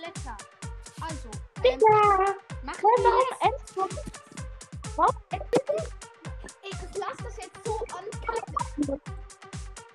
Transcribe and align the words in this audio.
Letter. 0.00 0.36
Also, 1.00 1.30
ähm, 1.64 1.80
Ja. 1.80 2.34
mach 2.62 2.74
warum. 2.82 3.24
Endspurt? 3.40 3.92
Warum 4.96 5.14
Ey, 6.62 6.70
ich 6.70 6.98
lass 6.98 7.16
das 7.24 7.36
jetzt 7.36 7.64
so 7.64 7.76
an. 7.96 8.04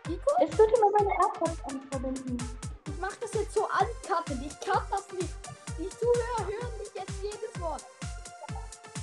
Nico, 0.07 0.31
Es 0.41 0.59
immer 0.59 0.91
meine 0.97 1.09
AirPods 1.13 1.63
anverbinden. 1.67 2.37
ich 2.87 2.97
mach 2.99 3.15
das 3.15 3.33
jetzt 3.33 3.53
so 3.53 3.63
uncutten. 3.63 4.43
Ich 4.45 4.59
kann 4.59 4.83
das 4.91 5.11
nicht. 5.11 5.33
Die 5.77 5.89
Zuhörer 5.89 6.45
hören 6.47 6.77
mich 6.77 6.91
jetzt 6.93 7.13
jedes 7.21 7.59
Wort. 7.61 7.83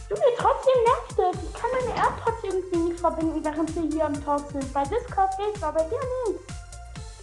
Du, 0.09 0.15
mir 0.17 0.37
trotzdem 0.39 0.83
nervt 0.85 1.37
es. 1.37 1.43
Ich 1.45 1.53
kann 1.55 1.71
meine 1.73 1.95
AirPods 1.99 2.45
irgendwie 2.45 2.77
nicht 2.77 3.01
verbinden, 3.01 3.45
während 3.45 3.75
wir 3.75 3.83
hier 3.83 4.07
am 4.07 4.25
Talk 4.25 4.49
sind. 4.51 4.73
Bei 4.73 4.85
Discord 4.85 5.31
geht's, 5.39 5.63
aber 5.63 5.83
hier 5.89 6.01
nicht. 6.29 6.41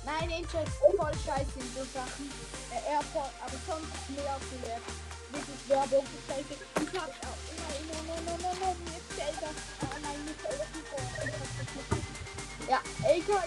Nein, 0.06 0.24
Angel 0.32 0.66
voll 0.98 1.14
scheiße 1.14 1.60
in 1.60 1.74
so 1.76 1.84
Sachen. 1.94 2.30
Äh, 2.72 2.94
Airport, 2.94 3.34
aber 3.42 3.58
sonst 3.66 4.10
mehr 4.10 4.38
Web. 4.64 4.84
Wirklich 5.32 5.70
Werbung, 5.70 6.06
scheiße. 6.28 6.54
Ich 6.58 7.00
hab 7.00 7.10
auch. 7.10 7.40
Nein, 7.58 7.84
nein, 7.90 8.06
nein, 8.08 8.24
nein, 8.26 8.40
nein, 8.42 8.58
nein, 8.62 8.78
mir 8.86 9.02
fällt 9.14 9.42
das. 9.42 9.58
Ah, 9.82 9.98
nein, 10.02 10.26
mir 10.26 10.34
fällt 10.34 10.60
das 10.60 10.70
nicht 10.74 10.88
vor. 10.90 11.00
Ich 11.20 11.98
nicht. 11.98 12.10
Ja, 12.70 12.80
Elka 13.04 13.42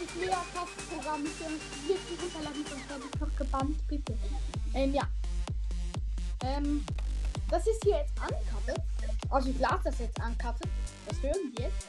krasses 0.52 0.84
Programm. 0.90 1.24
Ich 1.24 1.38
will 1.40 1.60
wirklich 1.86 2.20
runterladen, 2.22 2.64
sonst 2.68 2.88
werde 2.88 3.04
ich 3.12 3.20
noch 3.20 3.36
gebannt, 3.36 3.88
bitte. 3.88 4.18
Ähm, 4.74 4.94
ja. 4.94 5.02
Ähm, 6.44 6.84
das 7.50 7.66
ist 7.66 7.84
hier 7.84 7.98
jetzt 7.98 8.14
uncutted. 8.18 8.82
Also 9.30 9.50
ich 9.50 9.58
lasse 9.60 9.84
das 9.84 9.98
jetzt 9.98 10.18
uncutted. 10.18 10.68
Das 11.06 11.22
hören 11.22 11.52
wir 11.54 11.66
jetzt. 11.66 11.86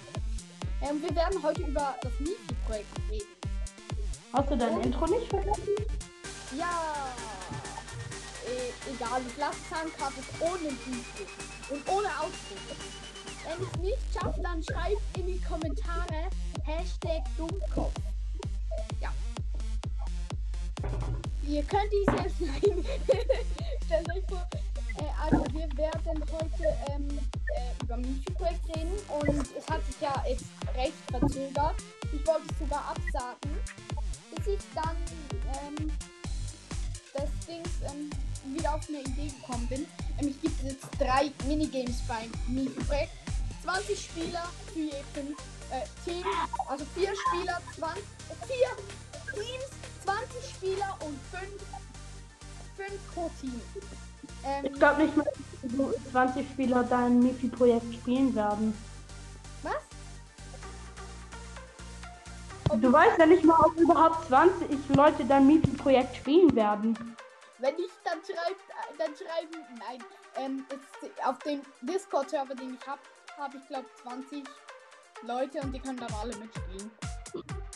Ähm, 0.81 1.01
wir 1.01 1.15
werden 1.15 1.41
heute 1.41 1.61
über 1.61 1.95
das 2.01 2.11
Mifi-Projekt 2.19 2.87
reden. 3.09 3.25
Hast 4.33 4.49
du 4.51 4.57
dein 4.57 4.81
Intro 4.81 5.07
nicht 5.07 5.29
vergessen? 5.29 5.69
Ja, 6.57 7.13
äh, 8.45 8.91
egal, 8.91 9.21
lasse 9.37 9.57
es 9.71 9.81
uncutted 9.81 10.25
ohne 10.39 10.69
Intro 10.69 11.23
und 11.69 11.89
ohne 11.89 12.07
Ausdruck. 12.19 12.59
Wenn 13.43 13.63
ich 13.63 13.73
es 13.73 13.79
nicht 13.79 14.13
schaffe, 14.13 14.41
dann 14.41 14.61
schreibt 14.63 15.17
in 15.17 15.27
die 15.27 15.41
Kommentare 15.41 16.29
Hashtag 16.63 17.23
Dummkopf. 17.37 17.93
Ja. 19.01 19.11
Ihr 21.47 21.63
könnt 21.63 21.91
dies 21.91 22.23
jetzt 22.23 22.41
nein. 22.41 22.85
Stellt 23.85 24.09
euch 24.09 24.23
vor, 24.29 24.47
äh, 24.97 25.03
also 25.21 25.43
wir 25.53 25.77
werden 25.77 26.23
heute 26.31 26.77
ähm, 26.91 27.19
äh, 27.55 27.83
über 27.83 27.97
Mifi-Projekt 27.97 28.75
reden 28.75 28.93
und 29.09 29.47
es 29.57 29.67
hat 29.69 29.85
sich 29.87 29.99
ja 29.99 30.23
jetzt 30.27 30.45
recht 30.75 30.93
verzögert. 31.09 31.75
Ich 32.11 32.25
wollte 32.27 32.47
es 32.49 32.59
sogar 32.59 32.89
absagen, 32.89 33.57
bis 34.35 34.47
ich 34.47 34.59
dann 34.75 34.95
ähm, 35.61 35.91
das 37.13 37.29
Ding 37.47 37.63
ähm, 37.85 38.09
wieder 38.55 38.75
auf 38.75 38.81
eine 38.89 39.01
Idee 39.01 39.31
gekommen 39.39 39.67
bin. 39.67 39.85
Nämlich 40.17 40.41
gibt 40.41 40.57
es 40.63 40.71
jetzt 40.73 40.87
drei 40.99 41.31
Minigames 41.47 42.01
beim 42.07 42.31
Mifi-Projekt. 42.47 43.11
20 43.63 43.97
Spieler 43.99 44.43
für 44.73 44.79
je 44.79 44.91
fünf 45.13 45.37
äh, 45.71 45.85
Team, 46.03 46.23
also 46.67 46.83
vier 46.95 47.09
Spieler, 47.15 47.61
20, 47.77 48.03
vier 48.45 49.33
Teams, 49.33 49.69
20 50.03 50.49
Spieler 50.53 50.97
und 51.05 51.17
fünf, 51.31 51.63
fünf 52.75 53.13
pro 53.13 53.31
Team. 53.39 53.61
Ähm, 54.45 54.65
Ich 54.65 54.73
glaube 54.73 55.03
nicht 55.03 55.15
mal, 55.15 55.23
dass 55.23 55.71
so 55.77 55.93
20 56.11 56.45
Spieler 56.49 56.83
dein 56.83 57.19
Mifi-Projekt 57.23 57.93
spielen 57.93 58.35
werden. 58.35 58.73
Du 62.81 62.91
weißt 62.91 63.19
ja 63.19 63.25
nicht 63.25 63.43
mal, 63.43 63.59
ob 63.59 63.75
überhaupt 63.77 64.27
20 64.27 64.69
Leute 64.95 65.23
dein 65.25 65.45
Mifi-Projekt 65.47 66.15
spielen 66.17 66.53
werden. 66.55 66.97
Wenn 67.59 67.75
ich 67.75 67.91
dann 68.03 68.19
schreibt, 68.19 68.61
äh, 68.69 68.97
dann 68.97 69.11
schreiben, 69.15 69.65
nein, 69.79 70.03
ähm, 70.35 70.65
es, 70.69 71.25
auf 71.25 71.37
dem 71.39 71.61
Discord-Server, 71.81 72.55
den 72.55 72.77
ich 72.79 72.87
habe, 72.87 72.99
habe 73.37 73.57
ich 73.57 73.67
glaube 73.67 73.85
20 74.01 74.43
Leute 75.21 75.61
und 75.61 75.71
die 75.71 75.79
können 75.79 75.97
dann 75.97 76.13
alle 76.19 76.35
mitspielen. 76.35 76.91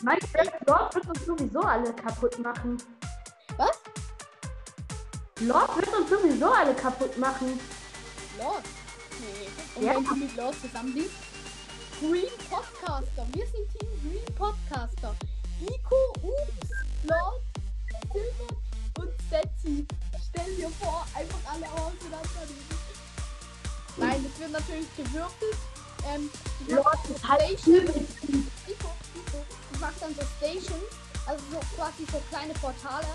Mein 0.02 0.18
Lord 0.66 0.94
wird 0.94 1.08
uns 1.08 1.26
sowieso 1.26 1.60
alle 1.60 1.92
kaputt 1.94 2.38
machen. 2.40 2.76
Was? 3.56 3.80
Lord 5.40 5.76
wird 5.76 5.96
uns 5.96 6.10
sowieso 6.10 6.50
alle 6.50 6.74
kaputt 6.74 7.16
machen. 7.18 7.58
Lord? 8.38 8.62
Nee. 9.20 9.48
Und 9.76 9.82
Ja. 9.84 9.94
wenn 9.96 10.04
du 10.04 10.14
mit 10.16 10.36
Lord 10.36 10.54
zusammen 10.60 10.92
bist? 10.92 11.27
Green 12.00 12.30
Podcaster. 12.48 13.26
Wir 13.32 13.44
sind 13.46 13.66
Team 13.72 13.88
Green 14.02 14.34
Podcaster. 14.36 15.16
Nico, 15.60 15.96
Ups, 16.22 16.70
Lord, 17.02 17.42
Silver 18.12 18.54
und 19.00 19.10
Setzi. 19.28 19.84
Stell 20.28 20.54
dir 20.54 20.70
vor, 20.80 21.04
einfach 21.12 21.40
alle 21.52 21.66
auseinandernehmen. 21.66 22.78
Nein, 23.96 24.24
das 24.24 24.40
wird 24.40 24.52
natürlich 24.52 24.96
gewürfelt. 24.96 25.56
Ähm, 26.06 26.30
ich 26.60 26.72
Lord 26.72 26.98
so 27.08 27.28
halt 27.28 27.58
Stations. 27.58 27.90
Nico, 28.22 28.94
Nico. 29.14 29.44
Ich 29.72 29.80
mach 29.80 29.92
dann 29.98 30.14
so 30.14 30.22
Stations, 30.36 30.94
also 31.26 31.44
so 31.50 31.58
quasi 31.74 32.06
so 32.12 32.22
kleine 32.30 32.54
Portale. 32.54 33.08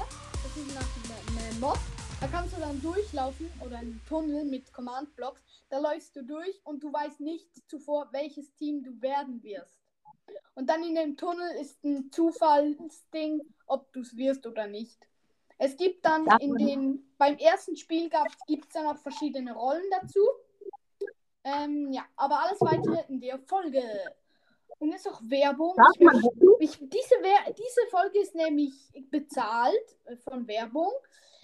Das 0.44 0.58
ist 0.58 0.76
nach 0.76 1.40
einem 1.40 1.60
Mob. 1.62 1.80
Da 2.22 2.28
kannst 2.28 2.56
du 2.56 2.60
dann 2.60 2.82
durchlaufen 2.82 3.50
oder 3.66 3.78
ein 3.78 4.02
Tunnel 4.08 4.46
mit 4.46 4.72
Command-Blocks. 4.74 5.42
Da 5.70 5.80
läufst 5.80 6.16
du 6.16 6.24
durch 6.24 6.62
und 6.64 6.84
du 6.84 6.92
weißt 6.92 7.20
nicht 7.20 7.48
zuvor, 7.70 8.10
welches 8.12 8.54
Team 8.56 8.84
du 8.84 9.02
werden 9.02 9.42
wirst. 9.44 9.78
Und 10.56 10.70
dann 10.70 10.84
in 10.84 10.96
dem 10.96 11.18
Tunnel 11.18 11.56
ist 11.60 11.84
ein 11.84 12.12
Zufallsding, 12.12 13.42
ob 13.68 13.92
du 13.94 14.02
es 14.02 14.16
wirst 14.16 14.46
oder 14.46 14.68
nicht. 14.68 15.00
Es 15.58 15.78
gibt 15.78 16.06
dann 16.06 16.28
in 16.40 16.56
den, 16.56 17.14
beim 17.18 17.38
ersten 17.38 17.76
Spiel 17.76 18.10
gibt 18.48 18.66
es 18.66 18.74
dann 18.74 18.88
auch 18.88 18.98
verschiedene 18.98 19.54
Rollen 19.54 19.90
dazu. 19.92 20.22
Ähm, 21.44 21.92
ja, 21.92 22.04
aber 22.16 22.40
alles 22.44 22.62
weitere 22.62 23.04
in 23.10 23.20
der 23.20 23.40
Folge. 23.40 23.82
Und 24.80 24.92
jetzt 24.92 25.08
auch 25.08 25.22
Werbung. 25.24 25.76
Ich 26.00 26.08
ich, 26.64 26.78
diese, 26.78 27.16
diese 27.58 27.90
Folge 27.90 28.20
ist 28.20 28.36
nämlich 28.36 28.74
bezahlt 29.10 29.98
äh, 30.06 30.16
von 30.18 30.48
Werbung. 30.48 30.92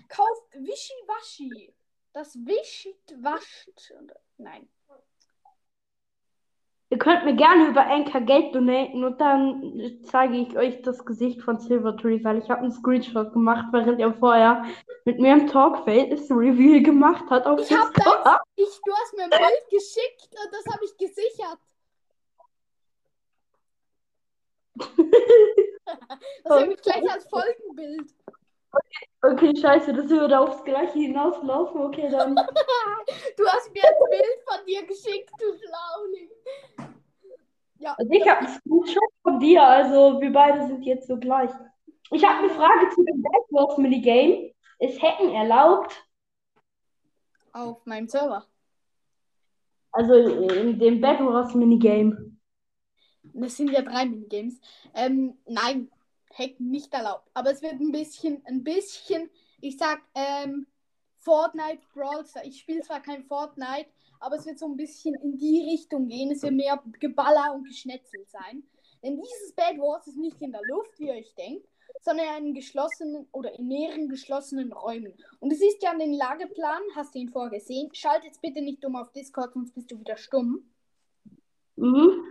Kauft 0.09 0.53
Wischiwaschi. 0.53 1.73
Das 2.13 2.35
wischt, 2.35 3.13
wascht. 3.21 3.93
Nein. 4.37 4.67
Ihr 6.91 6.97
könnt 6.97 7.23
mir 7.23 7.35
gerne 7.35 7.67
über 7.67 7.85
Anchor 7.85 8.21
Geld 8.21 8.55
donaten 8.55 9.03
und 9.03 9.21
dann 9.21 10.01
zeige 10.05 10.37
ich 10.37 10.57
euch 10.57 10.81
das 10.81 11.05
Gesicht 11.05 11.39
von 11.43 11.59
Silvertree, 11.59 12.23
weil 12.23 12.39
ich 12.39 12.49
habe 12.49 12.61
einen 12.61 12.71
Screenshot 12.71 13.31
gemacht, 13.31 13.67
während 13.71 13.99
er 13.99 14.11
vorher 14.15 14.65
mit 15.05 15.19
mir 15.19 15.33
im 15.33 15.47
Talkface 15.47 16.31
ein 16.31 16.37
Reveal 16.37 16.81
gemacht 16.81 17.29
hat 17.29 17.45
auf 17.45 17.59
Ich 17.59 17.71
hab 17.71 17.93
das, 17.93 18.39
ich, 18.55 18.81
du 18.83 18.91
hast 18.91 19.15
mir 19.15 19.25
ein 19.25 19.29
Bild 19.29 19.69
geschickt 19.69 20.29
und 20.31 20.51
das 20.51 20.65
habe 20.73 20.85
ich 20.85 20.97
gesichert. 20.97 21.59
Das 26.43 26.61
habe 26.61 26.73
ich 26.73 26.81
gleich 26.81 27.11
als 27.11 27.27
Folgenbild. 27.27 28.13
Okay, 29.21 29.53
scheiße, 29.55 29.93
das 29.93 30.09
würde 30.09 30.39
aufs 30.39 30.63
Gleiche 30.63 30.97
hinauslaufen. 30.99 31.81
Okay, 31.81 32.09
dann. 32.09 32.35
Du 33.37 33.45
hast 33.47 33.73
mir 33.73 33.83
ein 33.83 34.09
Bild 34.09 34.39
von 34.47 34.65
dir 34.65 34.85
geschickt, 34.85 35.31
du 35.39 35.45
Schlauling. 35.57 36.29
Ja, 37.79 37.95
Also 37.97 38.11
ich 38.11 38.27
habe 38.29 38.39
einen 38.39 38.47
Screenshot 38.49 39.09
von 39.23 39.39
dir, 39.39 39.63
also 39.63 40.21
wir 40.21 40.31
beide 40.31 40.67
sind 40.67 40.83
jetzt 40.83 41.07
so 41.07 41.17
gleich. 41.17 41.49
Ich 42.11 42.23
habe 42.23 42.39
eine 42.39 42.49
Frage 42.49 42.89
zu 42.93 43.03
dem 43.03 43.21
Bad 43.21 43.43
Wars 43.49 43.77
Minigame. 43.77 44.53
Ist 44.79 45.01
Hacken 45.01 45.29
erlaubt? 45.31 45.93
auf 47.51 47.85
meinem 47.85 48.07
Server. 48.07 48.45
Also 49.91 50.13
in 50.13 50.77
dem 50.79 51.01
Bad 51.01 51.19
Wars 51.19 51.53
Minigame. 51.55 52.37
Das 53.33 53.57
sind 53.57 53.71
ja 53.71 53.81
drei 53.81 54.05
Minigames. 54.05 54.59
Ähm, 54.93 55.37
nein, 55.45 55.89
Hack 56.33 56.59
nicht 56.59 56.93
erlaubt. 56.93 57.29
Aber 57.33 57.51
es 57.51 57.61
wird 57.61 57.73
ein 57.73 57.91
bisschen, 57.91 58.41
ein 58.45 58.63
bisschen, 58.63 59.29
ich 59.61 59.77
sag, 59.77 60.01
ähm, 60.15 60.67
Fortnite 61.19 61.81
Brawl. 61.93 62.23
Ich 62.43 62.59
spiele 62.59 62.81
zwar 62.81 63.01
kein 63.01 63.23
Fortnite, 63.23 63.89
aber 64.19 64.37
es 64.37 64.45
wird 64.45 64.59
so 64.59 64.67
ein 64.67 64.77
bisschen 64.77 65.15
in 65.15 65.37
die 65.37 65.69
Richtung 65.69 66.07
gehen. 66.07 66.31
Es 66.31 66.41
wird 66.43 66.53
mehr 66.53 66.81
Geballer 66.99 67.53
und 67.53 67.65
Geschnetzel 67.65 68.25
sein. 68.27 68.63
Denn 69.03 69.17
dieses 69.17 69.53
Bad 69.55 69.77
Wars 69.77 70.07
ist 70.07 70.17
nicht 70.17 70.41
in 70.41 70.51
der 70.51 70.61
Luft, 70.69 70.99
wie 70.99 71.07
ihr 71.07 71.13
euch 71.13 71.33
denkt, 71.35 71.67
sondern 72.01 72.45
in 72.45 72.53
geschlossenen 72.53 73.27
oder 73.31 73.57
in 73.57 73.67
mehreren 73.67 74.09
geschlossenen 74.09 74.71
Räumen. 74.73 75.13
Und 75.39 75.51
es 75.51 75.61
ist 75.61 75.81
ja 75.81 75.91
an 75.91 75.99
den 75.99 76.13
Lageplan, 76.13 76.81
hast 76.95 77.15
du 77.15 77.19
ihn 77.19 77.29
vorher 77.29 77.59
gesehen. 77.59 77.89
Schalt 77.93 78.23
jetzt 78.23 78.41
bitte 78.41 78.61
nicht 78.61 78.83
dumm 78.83 78.95
auf 78.95 79.11
Discord, 79.11 79.53
sonst 79.53 79.73
bist 79.73 79.91
du 79.91 79.99
wieder 79.99 80.17
stumm. 80.17 80.69
Mhm. 81.75 82.23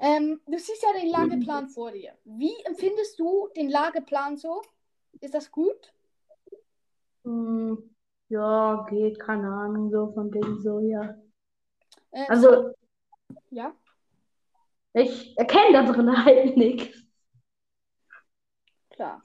Ähm, 0.00 0.40
du 0.46 0.58
siehst 0.58 0.82
ja 0.82 0.92
den 1.00 1.10
Lageplan 1.10 1.68
vor 1.68 1.92
dir. 1.92 2.12
Wie 2.24 2.54
empfindest 2.64 3.18
du 3.18 3.48
den 3.56 3.68
Lageplan 3.70 4.36
so? 4.36 4.62
Ist 5.20 5.34
das 5.34 5.50
gut? 5.50 5.92
Hm, 7.24 7.76
Ja, 8.28 8.86
geht, 8.88 9.18
keine 9.20 9.48
Ahnung, 9.48 9.90
so 9.90 10.12
von 10.12 10.30
dem 10.30 10.60
so, 10.60 10.80
ja. 10.80 11.14
Äh, 12.12 12.24
Also, 12.28 12.72
ja. 13.50 13.74
ich 14.94 15.36
erkenne 15.38 15.72
da 15.84 15.92
drin 15.92 16.16
halt 16.24 16.56
nichts. 16.56 16.98
Klar. 18.90 19.20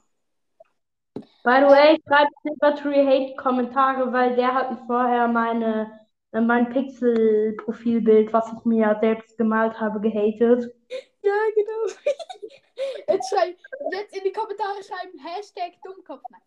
By 1.42 1.60
the 1.60 1.66
way, 1.68 1.98
schreibt 2.06 2.32
Silvertree 2.42 3.06
Hate 3.06 3.36
Kommentare, 3.36 4.12
weil 4.12 4.36
der 4.36 4.54
hat 4.54 4.78
vorher 4.86 5.26
meine, 5.26 5.99
mein 6.32 6.70
Pixel-Profilbild, 6.70 8.32
was 8.32 8.52
ich 8.52 8.64
mir 8.64 8.96
selbst 9.00 9.36
gemalt 9.36 9.78
habe, 9.80 10.00
gehatet. 10.00 10.72
Ja, 11.22 11.34
genau. 11.54 11.94
Jetzt, 13.08 13.28
schreib, 13.28 13.56
jetzt 13.92 14.16
in 14.16 14.24
die 14.24 14.32
Kommentare 14.32 14.82
schreiben 14.82 15.18
Hashtag 15.18 15.72
Dummkopf. 15.84 16.22
Nein. 16.30 16.40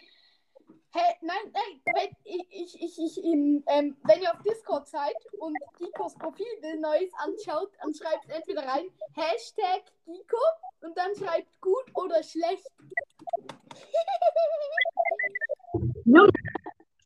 Hey, 0.95 1.15
nein, 1.21 1.51
nein, 1.53 1.81
wenn, 1.95 2.15
ich, 2.23 2.45
ich, 2.51 2.81
ich, 2.81 3.17
ich, 3.17 3.25
ähm, 3.25 3.97
wenn 4.03 4.21
ihr 4.21 4.31
auf 4.31 4.41
Discord 4.43 4.87
seid 4.87 5.15
und 5.39 5.57
Gikos 5.79 6.13
Profilbild 6.15 6.81
Neues 6.81 7.11
anschaut, 7.17 7.71
dann 7.81 7.93
schreibt 7.95 8.29
entweder 8.29 8.61
rein 8.61 8.85
Hashtag 9.15 9.81
Giko 10.05 10.37
und 10.81 10.95
dann 10.95 11.15
schreibt 11.15 11.59
gut 11.61 11.85
oder 11.95 12.21
schlecht. 12.21 12.67
Junge, 16.05 16.29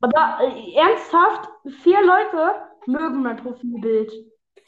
aber 0.00 0.38
äh, 0.42 0.74
ernsthaft, 0.74 1.48
vier 1.82 2.00
Leute 2.02 2.62
mögen 2.86 3.22
mein 3.22 3.36
Profilbild. 3.36 4.12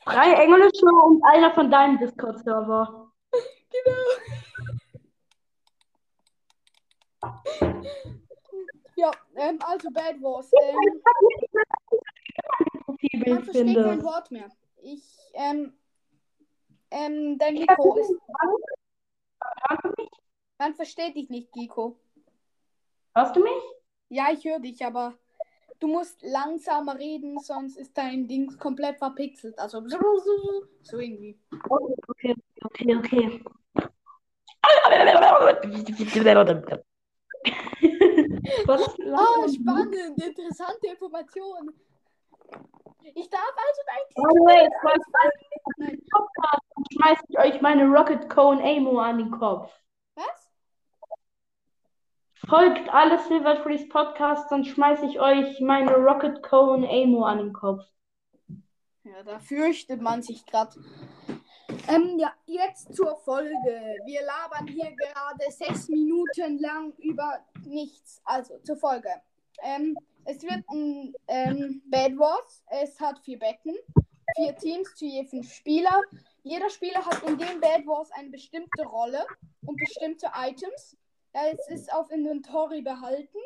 Drei 0.05 0.33
englische 0.33 0.87
und 1.05 1.23
einer 1.25 1.53
von 1.53 1.71
deinem 1.71 1.99
Discord-Server. 1.99 3.13
Genau. 3.71 4.51
Ja, 8.97 9.11
ähm, 9.37 9.59
also 9.63 9.91
Bad 9.91 10.21
Wars. 10.21 10.51
Ähm, 10.61 10.77
man 12.73 12.85
Profilbild 12.85 13.45
versteht 13.45 13.77
kein. 13.77 14.03
Wort 14.03 14.31
mehr. 14.31 14.51
Ich, 14.83 15.03
ähm, 15.35 15.73
ähm, 16.91 17.39
dein 17.39 17.55
Mikro 17.55 17.97
ist. 17.97 18.15
Man 20.59 20.75
versteht 20.75 21.15
dich 21.17 21.31
nicht, 21.31 21.53
Giko. 21.53 21.99
Hörst 23.15 23.37
du 23.37 23.43
mich? 23.43 23.80
Ja, 24.13 24.27
ich 24.33 24.45
höre 24.45 24.59
dich, 24.59 24.85
aber 24.85 25.15
du 25.79 25.87
musst 25.87 26.21
langsamer 26.23 26.99
reden, 26.99 27.39
sonst 27.39 27.77
ist 27.77 27.97
dein 27.97 28.27
Ding 28.27 28.59
komplett 28.59 28.99
verpixelt. 28.99 29.57
Also 29.59 29.83
so 29.89 30.99
irgendwie. 30.99 31.39
Okay, 32.09 32.35
okay, 32.65 32.97
okay. 32.97 33.45
Was? 38.67 38.81
Ah, 39.15 39.49
spannend, 39.49 40.23
interessante 40.23 40.87
Information. 40.89 41.73
Ich 43.15 43.31
darf 43.31 43.55
also 43.57 43.83
dein 43.87 44.03
By 44.15 44.23
the 44.33 44.41
way, 44.41 44.65
jetzt 44.65 44.81
folgt 44.83 45.07
Nein. 45.79 46.03
Podcast 46.11 46.65
und 46.75 46.87
schmeiß 46.93 47.19
ich 47.29 47.39
euch 47.39 47.61
meine 47.63 47.85
Rocket 47.87 48.29
Cone 48.29 48.63
Amo 48.63 48.99
an 48.99 49.19
den 49.19 49.31
Kopf. 49.31 49.73
Folgt 52.49 52.89
alle 52.89 53.19
Silvertrees 53.19 53.89
Podcasts, 53.89 54.49
dann 54.49 54.65
schmeiß 54.65 55.03
ich 55.03 55.21
euch 55.21 55.61
meine 55.61 55.95
Rocket 55.95 56.43
Cone 56.43 56.89
Amo 56.89 57.25
an 57.25 57.39
den 57.39 57.53
Kopf. 57.53 57.85
Ja, 59.05 59.23
da 59.25 59.39
fürchtet 59.39 60.01
man 60.01 60.23
sich 60.23 60.47
gerade. 60.47 60.81
Ähm, 61.89 62.19
ja, 62.19 62.33
jetzt 62.47 62.95
zur 62.95 63.17
Folge. 63.17 63.97
Wir 64.07 64.21
labern 64.23 64.67
hier 64.67 64.91
gerade 64.97 65.51
sechs 65.51 65.89
Minuten 65.89 66.59
lang 66.59 66.93
über 66.99 67.41
nichts. 67.67 68.21
Also 68.25 68.59
zur 68.59 68.77
Folge. 68.77 69.11
Ähm, 69.63 69.97
es 70.25 70.43
wird 70.43 70.65
ein 70.71 71.13
ähm, 71.29 71.83
Bad 71.87 72.17
Wars. 72.19 72.65
Es 72.69 72.99
hat 73.01 73.19
vier 73.21 73.39
Betten, 73.39 73.77
vier 74.37 74.57
Teams 74.57 74.95
zu 74.95 75.05
je 75.05 75.25
fünf 75.25 75.53
Spieler. 75.53 76.03
Jeder 76.43 76.71
Spieler 76.71 77.05
hat 77.05 77.23
in 77.23 77.37
dem 77.37 77.61
Bad 77.61 77.87
Wars 77.87 78.11
eine 78.13 78.31
bestimmte 78.31 78.83
Rolle 78.85 79.27
und 79.67 79.77
bestimmte 79.77 80.31
Items. 80.35 80.97
Ja, 81.35 81.43
es 81.47 81.69
ist 81.69 81.93
auf 81.93 82.11
Inventory 82.11 82.83
behalten. 82.83 83.39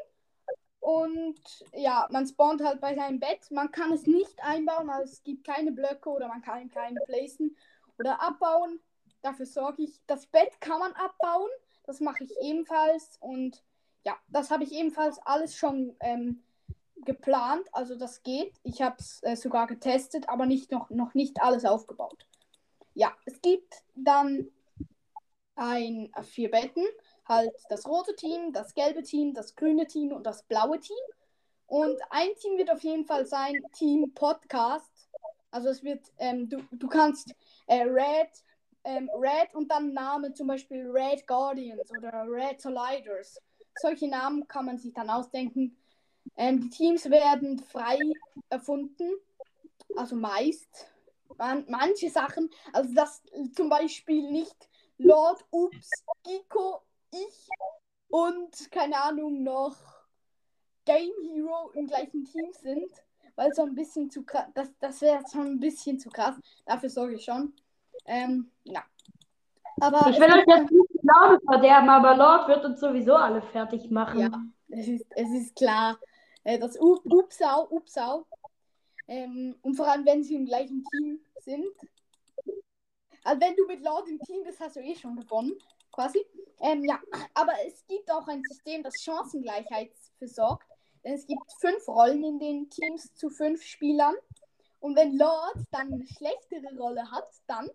Und 0.81 1.41
ja, 1.73 2.07
man 2.11 2.27
spawnt 2.27 2.63
halt 2.63 2.81
bei 2.81 2.95
seinem 2.95 3.19
Bett. 3.19 3.51
Man 3.51 3.71
kann 3.71 3.93
es 3.93 4.07
nicht 4.07 4.43
einbauen, 4.45 4.91
also 4.91 5.11
es 5.13 5.23
gibt 5.23 5.47
keine 5.47 5.73
Blöcke 5.73 6.11
oder 6.11 6.29
man 6.29 6.43
kann 6.43 6.71
keine 6.71 7.01
placen 7.07 7.57
oder 7.99 8.21
abbauen. 8.21 8.81
Dafür 9.23 9.47
sorge 9.47 9.83
ich. 9.83 10.03
Das 10.07 10.27
Bett 10.27 10.61
kann 10.61 10.79
man 10.79 10.93
abbauen. 10.93 11.49
Das 11.85 12.01
mache 12.01 12.25
ich 12.25 12.33
ebenfalls. 12.43 13.17
Und 13.21 13.63
ja, 14.05 14.15
das 14.29 14.51
habe 14.51 14.65
ich 14.65 14.73
ebenfalls 14.73 15.19
alles 15.25 15.57
schon 15.57 15.97
ähm, 16.01 16.43
geplant. 16.97 17.67
Also 17.73 17.97
das 17.97 18.23
geht. 18.23 18.55
Ich 18.63 18.83
habe 18.83 18.97
es 18.99 19.23
äh, 19.23 19.37
sogar 19.37 19.67
getestet, 19.67 20.29
aber 20.29 20.45
nicht 20.45 20.71
noch, 20.71 20.91
noch 20.91 21.15
nicht 21.15 21.41
alles 21.41 21.65
aufgebaut. 21.65 22.27
Ja, 22.93 23.13
es 23.25 23.41
gibt 23.41 23.83
dann 23.95 24.51
ein 25.57 26.13
äh, 26.15 26.23
vier 26.23 26.51
Betten. 26.51 26.85
Halt 27.27 27.53
das 27.69 27.87
rote 27.87 28.15
Team, 28.17 28.53
das 28.53 28.75
gelbe 28.75 29.03
Team, 29.03 29.35
das 29.35 29.55
grüne 29.55 29.87
Team 29.87 30.13
und 30.13 30.25
das 30.25 30.43
blaue 30.43 30.79
Team. 30.81 30.97
Und 31.67 31.99
ein 32.11 32.35
Team 32.41 32.59
wird 32.59 32.71
auf 32.71 32.83
jeden 32.83 33.07
Fall 33.07 33.27
sein 33.27 33.55
Team 33.73 34.13
Podcast. 34.15 35.09
Also 35.51 35.69
es 35.69 35.83
wird, 35.83 36.05
ähm, 36.19 36.49
du, 36.49 36.59
du 36.73 36.89
kannst 36.89 37.35
äh, 37.67 37.83
Red, 37.83 38.29
ähm, 38.85 39.09
Red 39.15 39.55
und 39.55 39.71
dann 39.71 39.93
Name 39.93 40.35
zum 40.35 40.49
Beispiel 40.49 40.91
Red 40.91 41.27
Guardians 41.27 41.91
oder 41.97 42.27
Red 42.29 42.61
Soliders. 42.61 43.41
Solche 43.77 44.09
Namen 44.09 44.47
kann 44.47 44.67
man 44.67 44.79
sich 44.79 44.93
dann 44.93 45.11
ausdenken. 45.11 45.77
Ähm, 46.37 46.61
die 46.61 46.71
Teams 46.71 47.09
werden 47.11 47.59
frei 47.59 47.99
erfunden, 48.51 49.13
also 49.97 50.17
meist. 50.17 50.87
Man, 51.39 51.65
manche 51.69 52.11
Sachen, 52.11 52.51
also 52.73 52.95
das 52.95 53.23
zum 53.55 53.69
Beispiel 53.69 54.31
nicht 54.31 54.69
Lord 54.99 55.45
Ups, 55.51 55.91
Giko, 56.23 56.83
ich 57.15 57.49
und 58.09 58.71
keine 58.71 59.01
Ahnung 59.03 59.43
noch 59.43 59.77
Game 60.85 61.13
Hero 61.23 61.71
im 61.75 61.87
gleichen 61.87 62.25
Team 62.25 62.53
sind, 62.53 62.91
weil 63.37 63.53
so 63.55 63.63
ein 63.63 63.75
bisschen 63.75 64.11
zu 64.11 64.23
krass, 64.25 64.47
das, 64.55 64.71
das 64.79 65.01
wäre 65.01 65.23
schon 65.31 65.47
ein 65.47 65.61
bisschen 65.61 65.99
zu 65.99 66.11
krass. 66.11 66.37
Dafür 66.67 66.91
sorge 66.91 67.15
ich 67.15 67.25
schon. 67.25 67.55
Ähm, 68.05 68.51
ja. 68.65 68.85
Aber 69.81 70.09
Ich 70.09 70.21
will 70.21 70.33
euch 70.33 70.45
jetzt 70.47 70.71
nicht 70.71 70.91
die 70.93 71.01
Laune 71.03 71.41
verderben, 71.41 71.89
aber 71.89 72.17
Lord 72.17 72.49
wird 72.49 72.65
uns 72.65 72.81
sowieso 72.81 73.15
alle 73.15 73.43
fertig 73.43 73.91
machen. 73.91 74.21
Ja, 74.21 74.31
es 74.69 74.87
ist, 74.87 75.07
es 75.11 75.31
ist 75.31 75.57
klar. 75.57 75.99
Äh, 76.45 76.59
das 76.59 76.79
U- 76.79 77.01
Upsau, 77.05 77.67
Upsau. 77.71 78.27
Ähm, 79.09 79.57
und 79.63 79.75
vor 79.75 79.89
allem, 79.89 80.05
wenn 80.07 80.23
sie 80.23 80.35
im 80.35 80.47
gleichen 80.47 80.85
Team 80.91 81.21
sind. 81.41 81.67
Also 83.25 83.41
wenn 83.41 83.57
du 83.57 83.67
mit 83.67 83.83
Lord 83.83 84.07
im 84.09 84.19
Team 84.21 84.45
bist, 84.45 84.61
hast 84.61 84.77
du 84.77 84.81
eh 84.81 84.95
schon 84.95 85.17
gewonnen, 85.17 85.55
quasi. 85.95 86.25
Ähm, 86.61 86.85
ja, 86.85 87.01
aber 87.35 87.53
es 87.67 87.87
gibt 87.87 88.11
auch 88.11 88.27
ein 88.29 88.43
System, 88.49 88.83
das 88.83 89.03
Chancengleichheit 89.03 89.93
versorgt. 90.19 90.67
Denn 91.05 91.15
es 91.15 91.27
gibt 91.27 91.43
fünf 91.61 91.87
Rollen 91.89 92.25
in 92.25 92.39
den 92.39 92.71
Teams 92.71 93.15
zu 93.15 93.31
fünf 93.31 93.63
Spielern. 93.63 94.15
Und 94.81 94.97
wenn 94.97 95.17
Lord 95.17 95.57
dann 95.71 95.93
eine 95.93 96.07
schlechtere 96.07 96.77
Rolle 96.77 97.11
hat, 97.11 97.29
dann, 97.47 97.71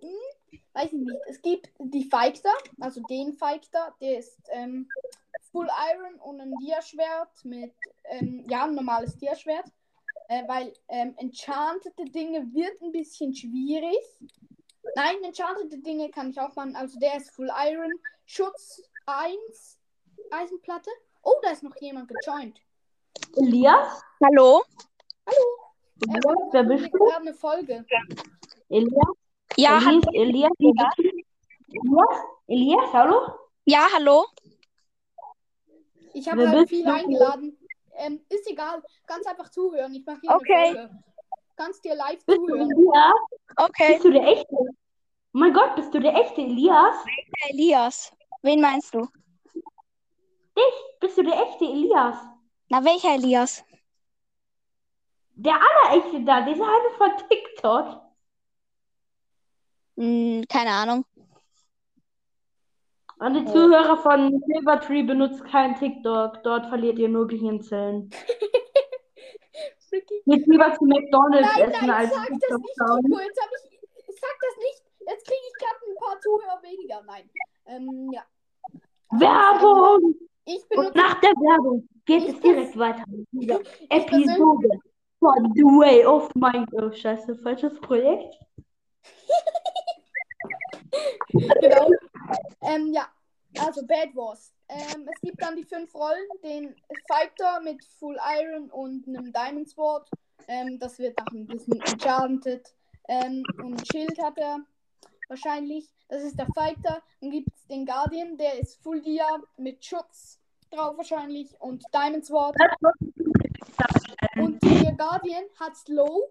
hm, 0.00 0.58
weiß 0.72 0.92
ich 0.92 0.98
nicht, 0.98 1.20
es 1.28 1.42
gibt 1.42 1.70
die 1.78 2.04
Fighter, 2.04 2.52
also 2.80 3.02
den 3.02 3.32
Fighter, 3.34 3.94
der 4.00 4.18
ist 4.18 4.38
ähm, 4.50 4.88
Full 5.50 5.68
Iron 5.94 6.14
und 6.20 6.40
ein 6.40 6.52
Dia-Schwert 6.62 7.44
mit, 7.44 7.74
ähm, 8.04 8.44
ja, 8.48 8.64
ein 8.64 8.74
normales 8.74 9.16
Dia-Schwert. 9.18 9.70
Äh, 10.28 10.48
weil 10.48 10.72
ähm, 10.88 11.14
enchantete 11.18 12.04
Dinge 12.06 12.54
wird 12.54 12.80
ein 12.80 12.92
bisschen 12.92 13.34
schwierig. 13.34 14.02
Nein, 14.96 15.22
enchantete 15.22 15.78
Dinge 15.78 16.10
kann 16.10 16.30
ich 16.30 16.40
auch 16.40 16.54
machen. 16.54 16.76
Also 16.76 16.98
der 16.98 17.16
ist 17.16 17.30
Full 17.30 17.50
Iron. 17.66 17.90
Schutz 18.24 18.82
1, 19.06 19.78
Eisenplatte. 20.30 20.90
Oh, 21.22 21.34
da 21.42 21.50
ist 21.50 21.62
noch 21.62 21.76
jemand 21.76 22.08
gejoint. 22.08 22.58
Elias? 23.36 24.02
Hallo? 24.24 24.62
Äh, 25.26 25.30
Elias, 26.08 26.48
wer 26.52 26.62
bist 26.64 26.84
du? 26.92 26.98
gerade 26.98 27.16
eine 27.20 27.34
Folge. 27.34 27.84
Elias? 28.68 28.92
Ja, 29.56 29.76
Elias, 29.78 29.84
hallo? 29.86 30.00
Elias? 30.12 30.52
Elias? 30.58 32.24
Elias, 32.46 32.92
hallo? 32.92 33.38
Ja, 33.64 33.86
hallo? 33.94 34.26
Ich 36.14 36.28
habe 36.28 36.48
halt 36.48 36.70
du? 36.70 36.84
eingeladen. 36.84 37.58
Ähm, 37.94 38.20
ist 38.28 38.50
egal. 38.50 38.82
Ganz 39.06 39.26
einfach 39.26 39.50
zuhören. 39.50 39.94
Ich 39.94 40.04
mache 40.04 40.20
hier 40.22 40.30
Okay. 40.30 40.54
eine 40.54 40.74
Folge. 40.88 41.02
Kannst 41.62 41.84
dir 41.84 41.94
live 41.94 42.24
Bist 42.26 42.38
du 42.40 42.46
zuhören. 42.46 42.70
Elias? 42.72 43.14
Okay. 43.56 43.92
Bist 43.92 44.04
du 44.04 44.10
der 44.10 44.26
echte? 44.26 44.52
Oh 44.54 44.66
mein 45.30 45.52
Gott, 45.54 45.76
bist 45.76 45.94
du 45.94 46.00
der 46.00 46.12
echte 46.14 46.40
Elias? 46.40 46.96
Elias. 47.50 48.12
Wen 48.42 48.60
meinst 48.60 48.92
du? 48.92 49.06
Dich? 50.58 50.74
Bist 51.00 51.16
du 51.18 51.22
der 51.22 51.40
echte 51.40 51.64
Elias? 51.64 52.16
Na, 52.68 52.84
welcher 52.84 53.14
Elias? 53.14 53.64
Der 55.36 55.54
allerechte 55.54 56.24
da, 56.24 56.40
dieser 56.40 56.64
eine 56.64 56.90
von 56.98 57.28
TikTok. 57.28 58.00
Hm, 59.98 60.44
keine 60.48 60.70
Ahnung. 60.70 61.04
Und 63.20 63.34
die 63.34 63.44
Oh. 63.46 63.52
Zuhörer 63.52 63.98
von 63.98 64.42
Silvertree 64.48 65.04
benutzt 65.04 65.44
kein 65.44 65.76
TikTok. 65.76 66.42
Dort 66.42 66.66
verliert 66.66 66.98
ihr 66.98 67.08
nur 67.08 67.28
Gehirnzellen. 67.28 68.10
Ricky. 69.92 70.22
Geht 70.24 70.46
lieber 70.46 70.74
zu 70.74 70.84
McDonalds 70.84 71.48
Nein, 71.56 71.70
essen 71.70 71.86
nein, 71.86 71.90
als 71.90 72.10
sag 72.10 72.28
das 72.28 72.58
nicht. 72.58 72.78
Nico. 73.02 73.20
Jetzt 73.20 73.40
hab 73.40 73.50
ich. 73.52 73.80
Sag 74.20 74.36
das 74.40 74.56
nicht. 74.58 74.82
Jetzt 75.06 75.26
kriege 75.26 75.40
ich 75.46 75.54
gerade 75.58 75.78
ein 75.88 75.96
paar 75.96 76.20
Zuhörer 76.20 76.62
weniger. 76.62 77.02
Nein. 77.06 77.30
Ähm, 77.66 78.10
ja. 78.12 78.22
Werbung! 79.10 80.14
Ich 80.44 80.62
Und 80.70 80.76
benutze 80.76 80.98
nach 80.98 81.20
der 81.20 81.30
Werbung 81.30 81.88
geht 82.04 82.22
Ich 82.24 82.34
es 82.34 82.40
direkt 82.40 82.78
weiter 82.78 83.04
mit 83.06 83.28
dieser 83.30 83.60
Episode 83.90 84.68
von 85.18 85.52
The 85.54 85.62
Way 85.62 86.06
of 86.06 86.34
My... 86.34 86.64
Oh, 86.72 86.90
scheiße, 86.90 87.36
falsches 87.36 87.78
Projekt. 87.80 88.34
Genau. 91.32 91.88
Ähm, 92.60 92.92
ja, 92.92 93.08
also 93.58 93.86
Bad 93.86 94.14
Wars. 94.14 94.52
Ähm, 94.68 95.08
es 95.12 95.20
gibt 95.20 95.42
dann 95.42 95.56
die 95.56 95.64
fünf 95.64 95.94
Rollen, 95.94 96.26
den 96.42 96.74
Fighter 97.08 97.60
mit 97.60 97.84
Full 97.98 98.16
Iron 98.40 98.70
und 98.70 99.06
einem 99.06 99.32
Diamond 99.32 99.68
Sword. 99.68 100.08
Ähm, 100.48 100.78
das 100.78 100.98
wird 100.98 101.20
auch 101.20 101.32
ein 101.32 101.46
bisschen 101.46 101.80
enchanted. 101.80 102.74
Ähm, 103.08 103.42
und 103.58 103.80
ein 103.80 103.86
Schild 103.86 104.18
hat 104.22 104.38
er 104.38 104.60
wahrscheinlich. 105.28 105.92
Das 106.08 106.22
ist 106.22 106.38
der 106.38 106.46
Fighter. 106.54 107.02
Dann 107.20 107.30
gibt 107.30 107.48
es 107.54 107.66
den 107.66 107.86
Guardian, 107.86 108.36
der 108.36 108.58
ist 108.58 108.82
Full 108.82 109.00
Dia 109.02 109.26
mit 109.56 109.84
Schutz 109.84 110.38
drauf 110.70 110.96
wahrscheinlich 110.96 111.48
und 111.60 111.84
Diamond 111.92 112.24
Sword. 112.24 112.56
Und 114.36 114.62
der 114.62 114.92
Guardian 114.92 115.44
hat 115.60 115.76
Slow, 115.76 116.22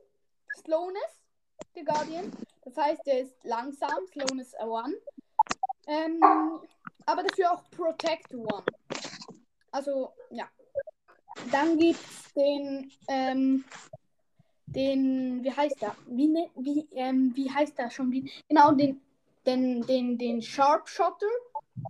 Slowness, 0.58 1.24
der 1.76 1.84
Guardian. 1.84 2.32
Das 2.64 2.78
heißt, 2.78 3.06
der 3.06 3.22
ist 3.22 3.36
langsam, 3.44 4.06
Slowness 4.12 4.56
A1. 4.58 4.94
Ähm, 5.88 6.22
aber 7.12 7.24
dafür 7.24 7.52
auch 7.52 7.64
Protect 7.72 8.34
One. 8.34 8.64
Also, 9.72 10.14
ja. 10.30 10.48
Dann 11.52 11.78
gibt 11.78 12.00
es 12.00 12.34
den, 12.34 12.92
ähm, 13.08 13.64
den, 14.68 15.44
wie 15.44 15.52
heißt 15.52 15.82
der? 15.82 15.96
Wie, 16.08 16.28
ne, 16.28 16.50
wie, 16.56 16.88
ähm, 16.94 17.32
wie 17.36 17.52
heißt 17.52 17.78
der 17.78 17.90
schon? 17.90 18.12
Wie, 18.12 18.32
genau, 18.48 18.72
den, 18.72 19.02
den, 19.46 19.82
den, 19.86 20.18
den 20.18 20.42
Sharpshotter. 20.42 21.26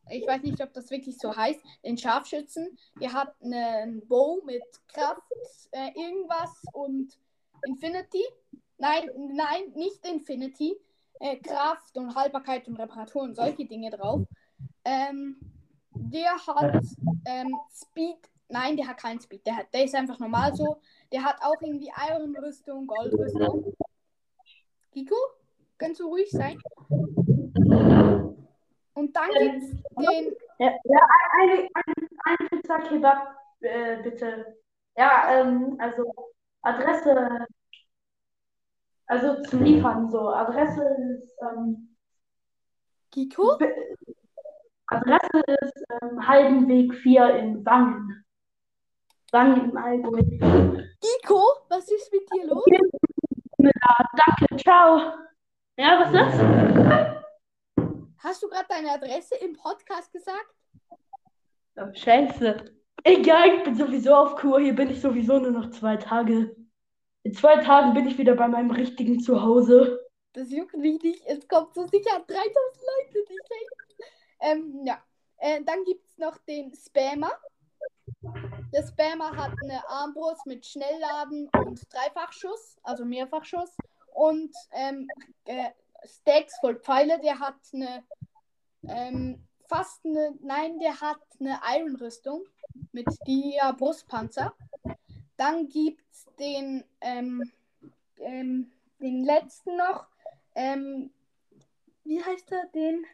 Ich 0.10 0.26
weiß 0.26 0.44
nicht, 0.44 0.62
ob 0.62 0.74
das 0.74 0.90
wirklich 0.90 1.18
so 1.18 1.36
heißt. 1.36 1.60
Den 1.84 1.98
Scharfschützen. 1.98 2.78
Der 3.00 3.14
hat 3.14 3.36
einen 3.42 4.08
Bow 4.08 4.42
mit 4.46 4.64
Kraft, 4.88 5.22
äh, 5.72 5.90
irgendwas 5.96 6.52
und 6.74 7.18
Infinity. 7.66 8.24
Nein, 8.78 9.10
nein, 9.16 9.72
nicht 9.76 10.06
Infinity. 10.06 10.78
Äh, 11.20 11.38
Kraft 11.38 11.98
und 11.98 12.16
Haltbarkeit 12.16 12.68
und 12.68 12.78
Reparatur 12.78 13.24
und 13.24 13.36
solche 13.36 13.66
Dinge 13.66 13.92
drauf. 13.92 14.22
Ähm, 14.84 15.38
der 15.94 16.32
hat 16.34 16.84
ähm, 17.26 17.56
Speed. 17.72 18.18
Nein, 18.50 18.76
der 18.76 18.88
hat 18.88 18.98
keinen 18.98 19.20
Speed. 19.20 19.46
Der, 19.46 19.58
hat, 19.58 19.74
der 19.74 19.86
ist 19.86 19.96
einfach 19.96 20.20
normal 20.20 20.56
so. 20.56 20.82
Der 21.12 21.24
hat 21.24 21.38
auch 21.42 21.62
irgendwie 21.62 21.92
Iron-Rüstung, 22.10 22.88
Gold-Rüstung. 22.88 23.74
Kiko, 24.92 25.16
kannst 25.78 26.00
du 26.02 26.08
ruhig 26.08 26.30
sein? 26.30 26.60
Und 28.94 29.16
dann 29.16 29.30
gibt's 29.40 29.72
den. 29.72 30.36
Ja, 30.60 30.72
ja 30.84 31.08
eine, 31.40 31.54
eine, 31.74 32.08
eine 32.26 32.50
Pizza 32.50 32.80
Kebab, 32.80 33.36
äh, 33.62 34.02
bitte. 34.04 34.58
Ja, 34.98 35.40
ähm, 35.40 35.78
also 35.80 36.14
Adresse, 36.62 37.48
also 39.06 39.42
zum 39.44 39.64
Liefern 39.64 40.10
so. 40.10 40.30
Adresse 40.30 40.84
ist, 41.16 41.34
ähm, 41.42 41.96
Kiko? 43.12 43.58
Adresse 44.92 45.42
ist 45.62 45.86
ähm, 46.02 46.28
Haldenweg 46.28 46.94
4 46.96 47.36
in 47.38 47.66
Wangen. 47.66 48.26
Wangen 49.32 49.70
im 49.70 49.78
Allgäu. 49.78 50.20
Kiko, 51.00 51.44
was 51.70 51.90
ist 51.90 52.12
mit 52.12 52.24
dir 52.34 52.48
los? 52.48 52.66
Danke, 53.58 54.58
ciao. 54.58 55.14
Ja, 55.78 56.02
was 56.02 56.12
ist? 56.12 56.42
Hast 58.18 58.44
du 58.44 58.50
gerade 58.50 58.66
deine 58.68 58.92
Adresse 58.92 59.36
im 59.36 59.54
Podcast 59.54 60.12
gesagt? 60.12 60.54
Oh, 61.78 61.94
scheiße. 61.94 62.66
Egal, 63.06 63.56
ich 63.56 63.64
bin 63.64 63.76
sowieso 63.76 64.14
auf 64.14 64.36
Kur. 64.36 64.60
Hier 64.60 64.76
bin 64.76 64.90
ich 64.90 65.00
sowieso 65.00 65.40
nur 65.40 65.52
noch 65.52 65.70
zwei 65.70 65.96
Tage. 65.96 66.54
In 67.24 67.34
zwei 67.34 67.64
Tagen 67.64 67.94
bin 67.94 68.08
ich 68.08 68.18
wieder 68.18 68.36
bei 68.36 68.50
meinem 68.50 68.72
richtigen 68.72 69.22
Zuhause. 69.22 70.06
Das 70.34 70.52
juckt 70.52 70.76
mich 70.76 71.02
nicht. 71.02 71.26
Es 71.28 71.48
kommt 71.48 71.74
so 71.74 71.88
sicher 71.88 72.20
3000 72.28 72.28
Leute, 72.36 73.26
die 73.30 73.38
kennen. 73.48 73.81
Ähm, 74.42 74.82
ja. 74.86 75.02
Äh, 75.38 75.64
dann 75.64 75.84
gibt 75.86 76.06
es 76.08 76.18
noch 76.18 76.38
den 76.40 76.74
Spammer. 76.74 77.32
Der 78.74 78.84
Spammer 78.88 79.36
hat 79.36 79.54
eine 79.64 79.88
Armbrust 79.90 80.46
mit 80.46 80.66
Schnellladen 80.66 81.50
und 81.66 81.82
Dreifachschuss, 81.92 82.78
also 82.84 83.06
Mehrfachschuss. 83.06 83.76
Und 84.14 84.54
ähm, 84.72 85.08
äh, 85.46 85.72
Stacks 86.06 86.60
voll 86.60 86.80
Pfeile. 86.80 87.20
Der 87.20 87.40
hat 87.40 87.56
eine 87.74 88.04
ähm, 88.84 89.48
fast 89.68 90.06
eine, 90.06 90.36
nein, 90.42 90.80
der 90.80 91.00
hat 91.00 91.22
eine 91.40 91.60
Iron-Rüstung 91.76 92.44
mit 92.92 93.08
Dia 93.26 93.72
Brustpanzer. 93.72 94.54
Dann 95.38 95.70
gibt 95.70 96.04
es 96.12 96.28
den, 96.40 96.84
ähm, 97.00 97.52
ähm, 98.18 98.72
den 99.00 99.24
letzten 99.24 99.78
noch. 99.78 100.08
Ähm, 100.56 101.12
wie 102.04 102.22
heißt 102.22 102.52
er? 102.52 102.66
Den 102.74 103.06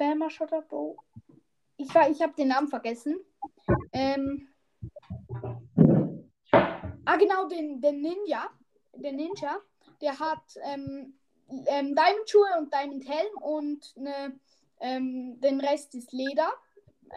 Spammer 0.00 0.30
Shotter. 0.30 0.64
Ich, 1.76 1.90
ich 1.90 2.22
habe 2.22 2.32
den 2.32 2.48
Namen 2.48 2.68
vergessen. 2.68 3.20
Ähm, 3.92 4.48
ah, 6.52 7.16
genau, 7.18 7.46
den, 7.48 7.82
den 7.82 8.00
Ninja. 8.00 8.48
Der 8.94 9.12
Ninja. 9.12 9.60
Der 10.00 10.18
hat 10.18 10.56
ähm, 10.62 11.18
ähm, 11.66 11.94
Diamond 11.94 12.30
Schuhe 12.30 12.48
und 12.58 12.72
Diamond 12.72 13.06
Helm 13.06 13.36
und 13.42 13.94
eine, 13.98 14.40
ähm, 14.80 15.38
den 15.42 15.60
Rest 15.60 15.94
ist 15.94 16.12
Leder. 16.12 16.50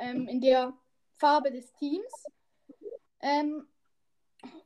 Ähm, 0.01 0.27
in 0.27 0.41
der 0.41 0.73
Farbe 1.13 1.51
des 1.51 1.71
Teams. 1.75 2.25
Ähm, 3.21 3.65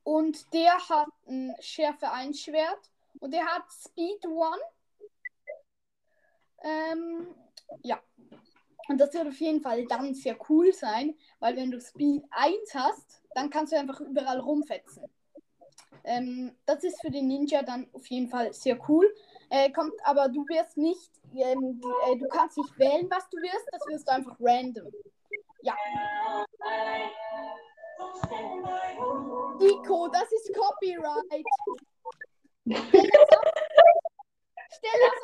und 0.02 0.52
der 0.54 0.74
hat 0.90 1.10
ein 1.28 1.54
Schärfe 1.60 2.12
1 2.12 2.42
Schwert. 2.42 2.92
Und 3.20 3.32
der 3.32 3.46
hat 3.46 3.72
Speed 3.72 4.26
1. 4.26 4.34
Ja. 7.84 8.00
Und 8.90 9.00
das 9.00 9.14
wird 9.14 9.28
auf 9.28 9.40
jeden 9.40 9.62
Fall 9.62 9.86
dann 9.86 10.14
sehr 10.14 10.38
cool 10.50 10.72
sein, 10.72 11.16
weil 11.40 11.58
wenn 11.58 11.72
du 11.72 11.80
Speed 11.80 12.24
1 12.32 12.74
hast, 12.74 13.22
dann 13.36 13.50
kannst 13.50 13.74
du 13.74 13.78
einfach 13.78 14.00
überall 14.00 14.40
rumfetzen. 14.40 15.04
Ähm, 16.04 16.56
das 16.66 16.84
ist 16.84 17.02
für 17.02 17.12
den 17.12 17.28
Ninja 17.28 17.64
dann 17.64 17.90
auf 17.92 18.08
jeden 18.08 18.30
Fall 18.30 18.54
sehr 18.54 18.80
cool. 18.88 19.14
Äh, 19.50 19.72
kommt, 19.72 19.94
aber 20.04 20.30
du 20.30 20.46
wirst 20.48 20.78
nicht, 20.78 21.12
ähm, 21.36 21.80
du, 21.82 21.90
äh, 22.06 22.18
du 22.18 22.28
kannst 22.30 22.58
nicht 22.58 22.80
wählen, 22.80 23.10
was 23.10 23.30
du 23.30 23.38
wirst, 23.38 23.68
das 23.72 23.82
wirst 23.88 24.08
du 24.08 24.14
einfach 24.14 24.36
random. 24.40 24.90
Ja. 25.62 25.76
Nico, 29.60 30.08
das 30.08 30.32
ist 30.32 30.54
Copyright. 30.54 31.46
Stell 32.66 33.10
das 33.12 33.32
ab. 33.38 33.76
Stell 34.70 35.00
das 35.02 35.22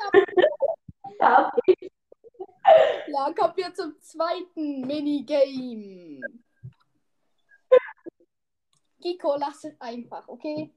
ab. 1.20 1.20
Ja, 1.20 1.52
Ja, 3.08 3.32
kommen 3.32 3.56
wir 3.56 3.74
zum 3.74 3.98
zweiten 4.00 4.80
Minigame. 4.82 6.20
Kiko, 9.00 9.36
lass 9.36 9.64
es 9.64 9.80
einfach, 9.80 10.26
okay? 10.28 10.72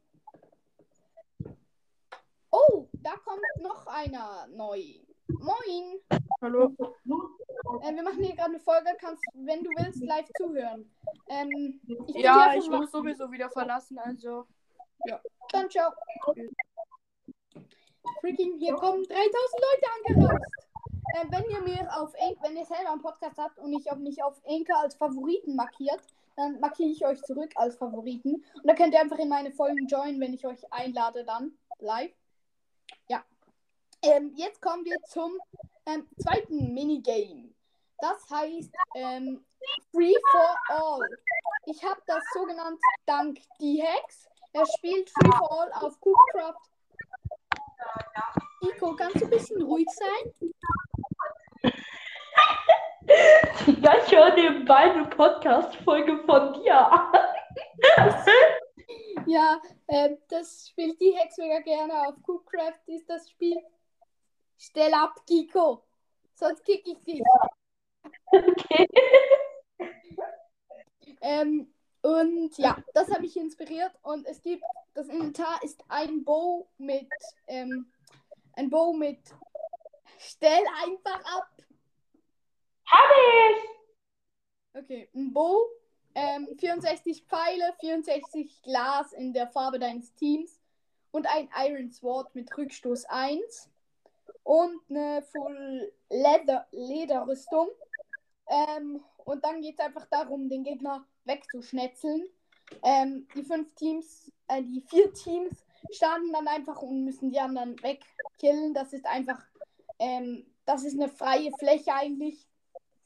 Oh, 2.52 2.88
da 2.94 3.16
kommt 3.18 3.42
noch 3.62 3.88
einer 3.88 4.48
neu. 4.48 4.82
Moin. 5.28 6.02
Hallo. 6.42 6.76
Äh, 7.82 7.94
wir 7.94 8.04
machen 8.04 8.24
hier 8.24 8.36
gerade 8.36 8.52
eine 8.52 8.60
Folge. 8.60 8.90
Kannst, 9.00 9.24
wenn 9.34 9.64
du 9.64 9.70
willst, 9.78 10.04
live 10.04 10.30
zuhören. 10.38 10.90
Ähm, 11.28 11.82
ich 12.08 12.16
Ja, 12.16 12.54
ich 12.56 12.70
muss 12.70 12.92
sowieso 12.92 13.32
wieder 13.32 13.50
verlassen, 13.50 13.98
also. 14.00 14.46
Dann 15.52 15.70
ciao. 15.70 15.92
Freaking, 18.22 18.58
hier 18.58 18.76
kommen 18.76 19.04
3000 19.04 19.16
Leute 19.62 19.86
angereist. 19.96 20.67
Äh, 21.14 21.26
wenn 21.30 21.50
ihr 21.50 21.62
mir 21.62 21.98
auf 21.98 22.14
Anch- 22.16 22.38
wenn 22.42 22.58
ihr 22.58 22.66
selber 22.66 22.92
einen 22.92 23.02
Podcast 23.02 23.38
habt 23.38 23.58
und 23.60 23.74
ich 23.74 23.92
auf 23.92 23.98
mich 23.98 24.22
auf 24.24 24.42
Anchor 24.46 24.80
als 24.80 24.96
Favoriten 24.96 25.56
markiert, 25.56 26.02
dann 26.36 26.60
markiere 26.60 26.90
ich 26.90 27.06
euch 27.06 27.22
zurück 27.24 27.52
als 27.56 27.78
Favoriten. 27.78 28.36
Und 28.36 28.68
da 28.68 28.76
könnt 28.76 28.94
ihr 28.94 29.02
einfach 29.02 29.18
in 29.18 29.30
meine 29.30 29.52
Folgen 29.52 29.88
joinen, 29.88 30.20
wenn 30.22 30.34
ich 30.34 30.46
euch 30.46 30.72
einlade 30.72 31.24
dann 31.26 31.58
live. 31.80 32.14
Ja. 33.10 33.24
Ähm, 34.04 34.34
jetzt 34.36 34.62
kommen 34.62 34.86
wir 34.86 34.98
zum 35.08 35.38
ähm, 35.88 36.08
zweiten 36.20 36.74
Minigame. 36.74 37.50
Das 38.00 38.30
heißt 38.30 38.72
ähm, 38.96 39.44
Free 39.92 40.14
for 40.32 40.56
All. 40.70 41.10
Ich 41.66 41.84
habe 41.84 42.00
das 42.06 42.24
so 42.34 42.44
genannt 42.46 42.80
dank 43.08 43.40
die 43.60 43.82
Hex. 43.82 44.28
Er 44.54 44.66
spielt 44.78 45.10
Free 45.10 45.32
for 45.32 45.62
All 45.62 45.72
auf 45.74 45.98
Cookcraft. 46.02 46.62
Nico, 48.62 48.96
kannst 48.96 49.22
du 49.22 49.26
ein 49.26 49.30
bisschen 49.30 49.62
ruhig 49.62 49.88
sein? 49.90 50.52
ich 53.68 54.12
höre 54.12 54.36
nebenbei 54.36 54.92
eine 54.92 55.06
Podcast-Folge 55.06 56.24
von 56.26 56.54
dir 56.54 56.78
an. 56.78 57.14
Ja, 59.26 59.60
äh, 59.88 60.16
das 60.30 60.70
spielt 60.70 61.02
die 61.02 61.12
Hex 61.12 61.38
mega 61.38 61.60
gerne. 61.60 62.08
Auf 62.08 62.16
Cookcraft 62.26 62.80
ist 62.86 63.10
das 63.10 63.30
Spiel. 63.30 63.58
Stell 64.58 64.94
ab, 64.94 65.20
Kiko. 65.28 65.84
Sonst 66.34 66.64
kick 66.64 66.88
ich 66.88 67.04
dich. 67.04 67.22
Okay. 68.32 68.88
Ähm, 71.22 71.74
und 72.02 72.58
ja, 72.58 72.78
das 72.94 73.10
hat 73.10 73.22
mich 73.22 73.36
inspiriert. 73.36 73.92
Und 74.04 74.26
es 74.28 74.42
gibt, 74.42 74.64
das 74.94 75.08
Inventar 75.08 75.60
ist 75.64 75.84
ein 75.90 76.24
Bow 76.24 76.68
mit, 76.78 77.10
ähm, 77.48 77.92
ein 78.54 78.70
Bow 78.70 78.94
mit, 78.94 79.20
stell 80.18 80.64
einfach 80.84 81.20
ab. 81.36 81.50
Hab 82.86 83.10
ich! 83.12 84.82
Okay, 84.82 85.10
ein 85.16 85.34
Bow, 85.34 85.68
ähm, 86.16 86.48
64 86.58 87.24
Pfeile, 87.24 87.74
64 87.80 88.62
Glas 88.62 89.14
in 89.14 89.34
der 89.34 89.48
Farbe 89.48 89.80
deines 89.80 90.14
Teams 90.16 90.60
und 91.12 91.28
ein 91.28 91.50
Iron 91.58 91.92
Sword 91.92 92.34
mit 92.36 92.56
Rückstoß 92.58 93.06
1 93.06 93.70
und 94.44 94.82
eine 94.90 95.24
Full 95.24 95.92
Leather 96.10 96.68
Lederrüstung. 96.72 97.70
Ähm, 98.48 99.04
und 99.26 99.44
dann 99.44 99.62
geht 99.62 99.80
es 99.80 99.86
einfach 99.86 100.06
darum, 100.06 100.48
den 100.48 100.64
Gegner 100.64 101.06
wegzuschnetzeln. 101.26 102.28
Ähm, 102.84 103.28
die 103.36 103.44
fünf 103.44 103.74
Teams, 103.76 104.32
äh, 104.48 104.62
die 104.62 104.82
vier 104.90 105.14
Teams 105.14 105.66
starten 105.92 106.32
dann 106.32 106.48
einfach 106.48 106.82
und 106.82 107.04
müssen 107.04 107.32
die 107.32 107.40
anderen 107.40 107.76
wegkillen. 107.82 108.74
Das 108.74 108.94
ist 108.94 109.06
einfach, 109.06 109.42
ähm, 110.00 110.46
das 110.66 110.84
ist 110.84 110.96
eine 110.96 111.10
freie 111.10 111.52
Fläche 111.60 111.94
eigentlich, 111.94 112.48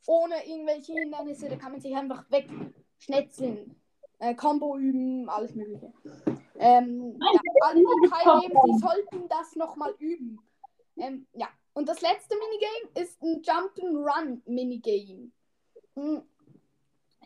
ohne 0.08 0.46
irgendwelche 0.48 0.94
Hindernisse. 0.94 1.50
Da 1.50 1.56
kann 1.56 1.72
man 1.72 1.82
sich 1.82 1.96
einfach 1.96 2.26
wegschnetzeln, 2.30 3.76
äh, 4.20 4.36
Combo 4.36 4.78
üben, 4.78 5.30
alles 5.30 5.54
Mögliche. 5.56 5.94
Ähm, 6.58 7.20
ja, 7.20 7.40
alle, 7.62 7.80
die 7.80 8.10
teilnehmen, 8.10 8.60
die 8.68 8.80
sollten 8.80 9.30
das 9.30 9.56
nochmal 9.56 9.96
üben. 10.00 10.40
Ähm, 10.98 11.26
ja, 11.34 11.48
und 11.74 11.88
das 11.88 12.02
letzte 12.02 12.36
Minigame 12.36 13.06
ist 13.06 13.22
ein 13.22 13.42
Jump'n'Run-Minigame. 13.42 15.32
Hm. 15.96 16.24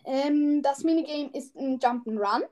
Ähm, 0.05 0.61
das 0.61 0.83
Minigame 0.83 1.31
ist 1.33 1.55
ein 1.57 1.79
Jump'n'Run 1.79 2.43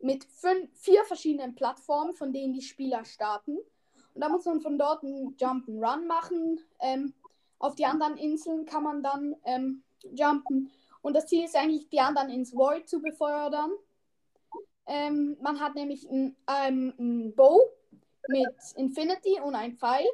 mit 0.00 0.24
fünf, 0.24 0.70
vier 0.74 1.04
verschiedenen 1.04 1.54
Plattformen, 1.54 2.14
von 2.14 2.32
denen 2.32 2.52
die 2.52 2.62
Spieler 2.62 3.04
starten. 3.04 3.58
Und 4.14 4.20
da 4.20 4.28
muss 4.28 4.44
man 4.44 4.60
von 4.60 4.78
dort 4.78 5.04
einen 5.04 5.36
Jump'n'Run 5.36 6.06
machen. 6.06 6.60
Ähm, 6.80 7.14
auf 7.58 7.74
die 7.74 7.86
anderen 7.86 8.16
Inseln 8.16 8.64
kann 8.64 8.82
man 8.82 9.02
dann 9.02 9.36
ähm, 9.44 9.82
jumpen. 10.12 10.70
Und 11.02 11.14
das 11.14 11.26
Ziel 11.26 11.44
ist 11.44 11.56
eigentlich, 11.56 11.88
die 11.88 12.00
anderen 12.00 12.30
ins 12.30 12.54
Void 12.54 12.88
zu 12.88 13.00
befördern. 13.00 13.70
Ähm, 14.86 15.36
man 15.40 15.60
hat 15.60 15.74
nämlich 15.74 16.08
ein, 16.10 16.36
ähm, 16.48 16.94
ein 16.98 17.34
Bow 17.34 17.60
mit 18.28 18.48
Infinity 18.76 19.40
und 19.40 19.54
ein 19.54 19.76
Pfeil. 19.76 20.06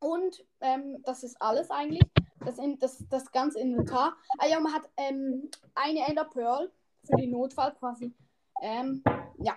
Und 0.00 0.44
ähm, 0.60 1.02
das 1.02 1.24
ist 1.24 1.40
alles 1.42 1.70
eigentlich. 1.70 2.02
Das, 2.44 2.58
in, 2.58 2.78
das, 2.78 3.04
das 3.10 3.32
ganze 3.32 3.58
Inventar. 3.58 4.16
Ah 4.38 4.46
ja, 4.46 4.60
man 4.60 4.72
hat 4.72 4.88
ähm, 4.96 5.50
eine 5.74 6.06
Ender 6.06 6.24
Pearl 6.24 6.70
für 7.04 7.16
den 7.16 7.32
Notfall 7.32 7.74
quasi. 7.74 8.14
Ja. 8.60 9.56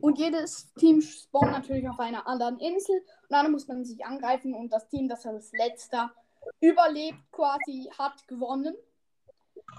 Und 0.00 0.18
jedes 0.18 0.72
Team 0.74 1.00
spawnt 1.00 1.52
natürlich 1.52 1.88
auf 1.88 1.98
einer 1.98 2.26
anderen 2.26 2.58
Insel. 2.58 2.96
Und 2.98 3.30
dann 3.30 3.52
muss 3.52 3.68
man 3.68 3.84
sich 3.84 4.04
angreifen 4.04 4.54
und 4.54 4.72
das 4.72 4.88
Team, 4.88 5.08
das 5.08 5.26
als 5.26 5.52
letzter 5.52 6.12
überlebt, 6.60 7.18
quasi 7.32 7.90
hat 7.98 8.26
gewonnen. 8.26 8.74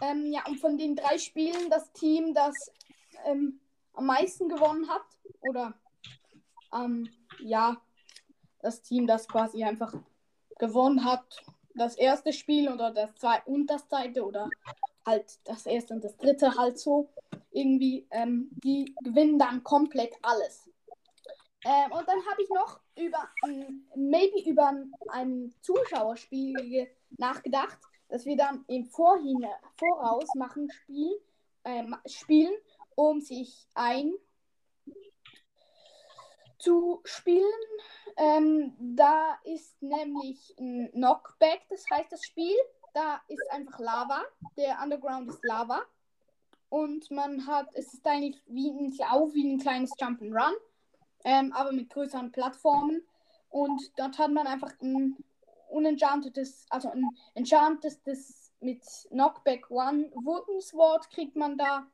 Ähm, 0.01 0.31
ja, 0.31 0.45
und 0.47 0.59
von 0.59 0.77
den 0.77 0.95
drei 0.95 1.17
Spielen 1.17 1.69
das 1.69 1.91
Team, 1.93 2.33
das 2.33 2.55
ähm, 3.25 3.59
am 3.93 4.05
meisten 4.05 4.47
gewonnen 4.47 4.87
hat, 4.87 5.03
oder 5.41 5.73
ähm, 6.73 7.09
ja, 7.39 7.81
das 8.61 8.81
Team, 8.81 9.07
das 9.07 9.27
quasi 9.27 9.63
einfach 9.63 9.93
gewonnen 10.59 11.03
hat, 11.03 11.43
das 11.73 11.95
erste 11.95 12.33
Spiel 12.33 12.69
oder 12.69 12.91
das 12.91 13.15
zweite 13.15 13.49
und 13.49 13.67
das 13.67 13.87
zweite 13.87 14.25
oder 14.25 14.49
halt 15.05 15.39
das 15.45 15.65
erste 15.65 15.93
und 15.93 16.03
das 16.03 16.15
dritte 16.17 16.55
halt 16.55 16.79
so 16.79 17.09
irgendwie, 17.51 18.07
ähm, 18.11 18.49
die 18.63 18.95
gewinnen 19.03 19.39
dann 19.39 19.63
komplett 19.63 20.13
alles. 20.21 20.69
Ähm, 21.63 21.91
und 21.91 22.07
dann 22.07 22.19
habe 22.25 22.41
ich 22.41 22.49
noch 22.49 22.79
über, 22.95 23.29
ähm, 23.45 23.87
maybe 23.95 24.49
über 24.49 24.73
ein 25.09 25.53
Zuschauerspiel 25.61 26.87
nachgedacht, 27.17 27.77
dass 28.09 28.25
wir 28.25 28.35
dann 28.35 28.65
im 28.67 28.85
Vorhin, 28.85 29.45
Voraus 29.77 30.33
machen, 30.35 30.69
Spiel, 30.71 31.21
ähm, 31.63 31.95
spielen, 32.05 32.53
um 32.95 33.21
sich 33.21 33.67
ein 33.75 34.13
zu 36.57 37.01
spielen. 37.05 37.45
Ähm, 38.17 38.75
da 38.79 39.37
ist 39.43 39.81
nämlich 39.81 40.55
ein 40.59 40.91
Knockback, 40.91 41.61
das 41.69 41.85
heißt 41.89 42.11
das 42.11 42.23
Spiel. 42.23 42.55
Da 42.93 43.21
ist 43.27 43.51
einfach 43.51 43.79
Lava. 43.79 44.23
Der 44.57 44.79
Underground 44.81 45.29
ist 45.29 45.43
Lava. 45.43 45.81
Und 46.69 47.11
man 47.11 47.45
hat, 47.47 47.67
es 47.73 47.93
ist 47.93 48.07
eigentlich 48.07 48.41
wie 48.47 48.69
ein, 48.69 48.93
auch 49.09 49.33
wie 49.33 49.43
ein 49.45 49.59
kleines 49.59 49.91
Jump'n'Run, 49.91 50.53
ähm, 51.25 51.51
aber 51.51 51.73
mit 51.73 51.89
größeren 51.89 52.31
Plattformen. 52.31 53.01
Und 53.49 53.81
dort 53.97 54.17
hat 54.17 54.31
man 54.31 54.47
einfach 54.47 54.71
ein 54.81 55.17
unenchantetes, 55.69 56.65
also 56.69 56.89
ein 56.89 57.05
enchantetes 57.33 58.53
mit 58.61 58.81
Knockback 59.09 59.69
One 59.69 60.11
Wooden 60.13 60.61
Sword 60.61 61.09
kriegt 61.09 61.35
man 61.35 61.57
da. 61.57 61.87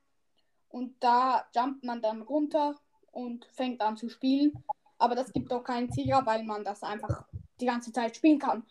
Und 0.69 1.01
da 1.01 1.47
jumpt 1.55 1.83
man 1.83 2.01
dann 2.01 2.21
runter 2.21 2.75
und 3.11 3.45
fängt 3.45 3.81
an 3.81 3.97
zu 3.97 4.09
spielen. 4.09 4.63
Aber 4.99 5.15
das 5.15 5.31
gibt 5.33 5.51
auch 5.51 5.63
keinen 5.63 5.91
Sieger, 5.91 6.25
weil 6.25 6.43
man 6.43 6.63
das 6.63 6.83
einfach 6.83 7.25
die 7.59 7.65
ganze 7.65 7.91
Zeit 7.91 8.15
spielen 8.15 8.39
kann. 8.39 8.65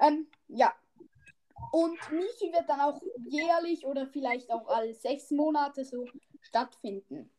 Ähm, 0.00 0.26
ja. 0.48 0.72
Und 1.70 1.98
Michi 2.10 2.52
wird 2.52 2.68
dann 2.68 2.80
auch 2.80 3.00
jährlich 3.26 3.86
oder 3.86 4.06
vielleicht 4.06 4.50
auch 4.50 4.66
alle 4.68 4.94
sechs 4.94 5.30
Monate 5.30 5.84
so 5.84 6.06
stattfinden. 6.40 7.30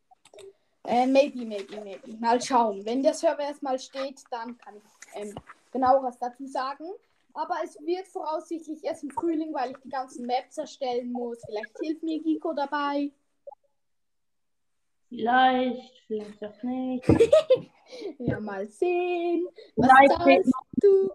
Äh, 0.86 1.08
maybe, 1.08 1.46
maybe, 1.46 1.82
maybe. 1.82 2.18
Mal 2.20 2.42
schauen. 2.42 2.86
Wenn 2.86 3.04
der 3.04 3.14
Server 3.14 3.44
erstmal 3.44 3.80
steht, 3.80 4.22
dann 4.32 4.58
kann 4.58 4.76
ich 4.78 5.22
ähm, 5.22 5.36
genaueres 5.72 6.18
dazu 6.20 6.46
sagen. 6.46 6.86
Aber 7.34 7.56
es 7.64 7.80
wird 7.86 8.08
voraussichtlich 8.08 8.84
erst 8.84 9.04
im 9.04 9.10
Frühling, 9.10 9.54
weil 9.54 9.72
ich 9.72 9.78
die 9.78 9.90
ganzen 9.90 10.26
Maps 10.26 10.58
erstellen 10.58 11.12
muss. 11.12 11.42
Vielleicht 11.46 11.78
hilft 11.80 12.04
mir 12.04 12.22
Giko 12.22 12.54
dabei. 12.54 13.12
Vielleicht, 15.10 15.94
vielleicht 16.08 16.44
auch 16.44 16.64
nicht. 16.64 17.06
Ja, 18.18 18.40
mal 18.40 18.66
sehen. 18.68 19.48
Was 19.76 19.88
Vielleicht 19.88 20.14
zahlst 20.16 20.54
du? 20.82 21.12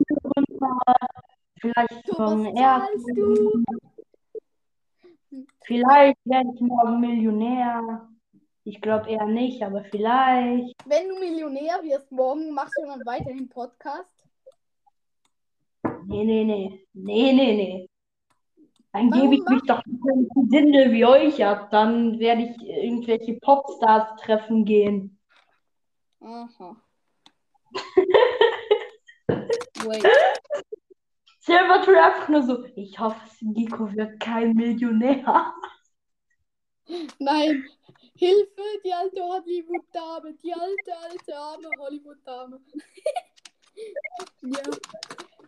Vielleicht 1.60 2.08
Du, 2.08 2.14
vom 2.14 2.44
zahlst 2.44 3.08
du? 3.16 3.34
ersten. 3.34 3.64
Vielleicht 5.64 6.18
werde 6.24 6.50
ich 6.54 6.60
morgen 6.60 7.00
Millionär. 7.00 8.08
Ich 8.64 8.80
glaube 8.80 9.10
eher 9.10 9.26
nicht, 9.26 9.62
aber 9.62 9.84
vielleicht. 9.84 10.74
Wenn 10.86 11.08
du 11.08 11.18
Millionär 11.18 11.82
wirst 11.82 12.10
morgen, 12.12 12.52
machst 12.52 12.74
du 12.80 12.86
dann 12.86 13.04
weiterhin 13.04 13.48
Podcast? 13.48 14.24
Nee, 16.06 16.24
nee, 16.24 16.44
nee. 16.44 16.86
Nee, 16.92 17.32
nee, 17.32 17.54
nee. 17.54 17.90
Dann 18.92 19.10
Warum 19.10 19.30
gebe 19.30 19.34
ich 19.34 19.48
mich 19.48 19.62
doch 19.62 19.84
nicht 19.84 20.00
so 20.02 20.10
ein 20.10 20.28
Gesindel 20.34 20.92
wie 20.92 21.04
euch 21.04 21.44
ab. 21.44 21.70
Dann 21.70 22.18
werde 22.18 22.42
ich 22.42 22.56
irgendwelche 22.66 23.34
Popstars 23.34 24.20
treffen 24.20 24.64
gehen. 24.64 25.18
Aha. 26.20 26.76
Wait. 29.84 30.06
Silvertree 31.48 31.96
einfach 31.96 32.28
nur 32.28 32.42
so. 32.42 32.64
Ich 32.76 32.98
hoffe, 32.98 33.18
Nico 33.40 33.90
wird 33.94 34.20
kein 34.20 34.52
Millionär. 34.52 35.54
Nein. 37.18 37.64
Hilfe, 38.16 38.62
die 38.84 38.92
alte 38.92 39.22
Hollywood-Dame. 39.22 40.34
Die 40.34 40.52
alte, 40.52 40.96
alte, 40.98 41.36
arme 41.36 41.70
Hollywood-Dame. 41.78 42.60
ja. 44.42 44.62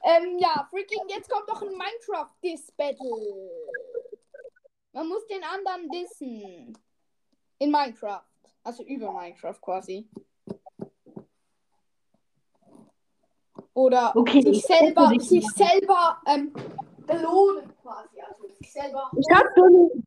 Ähm, 0.03 0.39
ja, 0.39 0.67
freaking, 0.71 1.07
jetzt 1.09 1.29
kommt 1.29 1.47
doch 1.51 1.61
ein 1.61 1.69
Minecraft-Diss-Battle. 1.69 3.51
Man 4.93 5.07
muss 5.07 5.27
den 5.27 5.45
anderen 5.45 5.87
dissen. 5.91 6.79
In 7.59 7.71
Minecraft. 7.71 8.25
Also 8.63 8.85
über 8.85 9.13
Minecraft 9.13 9.61
quasi. 9.61 10.09
Oder 13.81 14.15
Okay, 14.15 14.43
sich 14.43 14.59
ich 14.59 14.63
selber, 14.63 15.09
sich 15.19 15.47
selber 15.53 16.21
ähm, 16.27 16.53
belohnen 17.07 17.73
quasi. 17.81 18.21
Also 18.21 18.47
sich 18.59 18.71
selber 18.71 19.11
Ich 19.17 19.35
habe 19.35 19.49
schon. 19.57 20.05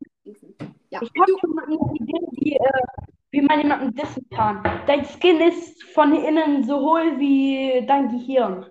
Ja. 0.91 1.01
ich 1.01 1.09
hab 1.19 1.27
schon 1.27 1.59
eine 1.59 1.73
Idee, 1.95 2.27
wie, 2.33 2.53
äh, 2.53 2.83
wie 3.31 3.41
man 3.41 3.59
jemanden 3.59 3.95
dissen 3.95 4.29
kann. 4.29 4.61
Dein 4.85 5.03
Skin 5.05 5.41
ist 5.41 5.83
von 5.85 6.13
innen 6.13 6.63
so 6.65 6.79
hohl 6.79 7.17
wie 7.19 7.83
dein 7.87 8.09
Gehirn. 8.09 8.67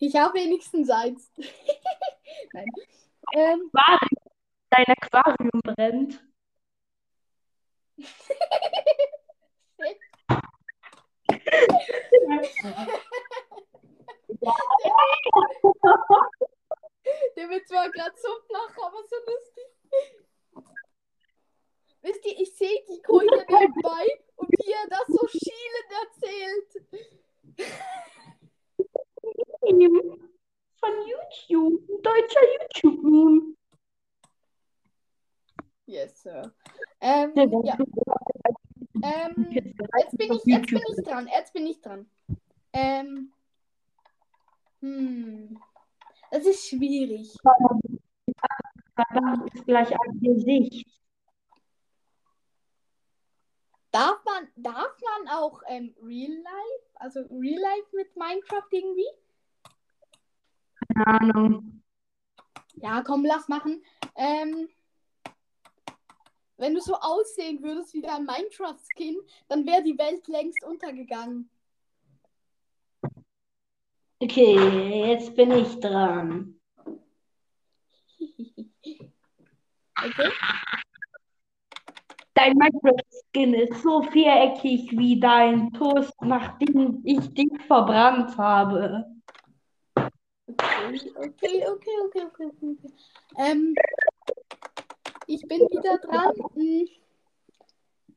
Ich 0.00 0.16
habe 0.16 0.34
wenigstens 0.34 0.90
eins. 0.90 1.30
Nein. 2.52 2.66
Ähm, 3.32 3.70
Dein 4.70 4.86
Aquarium 4.86 5.60
brennt. 5.62 6.20
Ja. 12.62 12.86
Der 17.36 17.48
wird 17.48 17.66
zwar 17.66 17.90
gerade 17.90 18.14
so 18.16 18.28
flach, 18.46 18.76
aber 18.86 19.02
so 19.08 19.16
lustig. 19.26 19.64
Wisst 22.02 22.24
ihr, 22.24 22.40
ich 22.40 22.56
sehe 22.56 22.82
die 22.88 23.02
Kohle 23.02 23.44
nebenbei 23.48 24.20
und 24.36 24.48
wie 24.50 24.72
er 24.72 24.88
das 24.88 25.06
so 25.06 25.28
schielend 25.28 25.92
erzählt. 26.02 26.72
Von 30.80 30.92
YouTube, 31.06 31.82
ein 31.88 32.02
deutscher 32.02 32.40
YouTube-Meme. 32.82 33.54
Yes, 35.86 36.22
Sir. 36.22 36.52
Ähm, 37.00 37.32
ja. 37.36 37.78
ähm, 39.02 39.50
jetzt 39.50 40.16
bin 40.16 40.32
ich, 40.32 40.44
jetzt 40.44 40.68
bin 40.68 40.78
ich 40.78 41.04
dran, 41.04 41.28
jetzt 41.28 41.52
bin 41.52 41.66
ich 41.66 41.80
dran. 41.80 42.08
Schwierig. 46.70 47.36
Das 48.96 49.54
ist 49.54 49.64
gleich 49.66 49.90
ein 49.90 50.20
Gesicht. 50.20 50.86
Darf 53.90 54.24
man, 54.24 54.48
darf 54.56 54.96
man 55.02 55.34
auch 55.34 55.62
ähm, 55.68 55.94
Real 56.00 56.30
Life, 56.30 56.84
also 56.94 57.20
Real 57.30 57.60
Life 57.60 57.88
mit 57.92 58.14
Minecraft 58.16 58.68
irgendwie? 58.70 59.08
Keine 60.94 61.06
Ahnung. 61.06 61.82
Ja, 62.74 63.02
komm, 63.02 63.24
lass 63.24 63.48
machen. 63.48 63.82
Ähm, 64.14 64.68
wenn 66.56 66.74
du 66.74 66.80
so 66.80 66.94
aussehen 66.94 67.62
würdest 67.62 67.94
wie 67.94 68.02
dein 68.02 68.26
Minecraft-Skin, 68.26 69.16
dann 69.48 69.66
wäre 69.66 69.82
die 69.82 69.98
Welt 69.98 70.28
längst 70.28 70.62
untergegangen. 70.62 71.50
Okay, 74.20 75.08
jetzt 75.08 75.34
bin 75.34 75.50
ich 75.52 75.80
dran. 75.80 76.59
Okay? 80.04 80.30
Dein 82.34 82.56
Minecraft-Skin 82.56 83.54
ist 83.54 83.82
so 83.82 84.02
viereckig 84.02 84.90
wie 84.92 85.18
dein 85.20 85.72
Toast, 85.72 86.14
nachdem 86.22 87.02
ich 87.04 87.34
dich 87.34 87.50
verbrannt 87.66 88.36
habe. 88.38 89.04
Okay, 89.96 91.12
okay, 91.16 91.66
okay, 91.66 91.96
okay, 92.06 92.24
okay, 92.24 92.50
okay. 92.50 92.76
Ähm, 93.36 93.74
ich 95.26 95.46
bin 95.46 95.60
wieder 95.70 95.98
dran. 95.98 96.32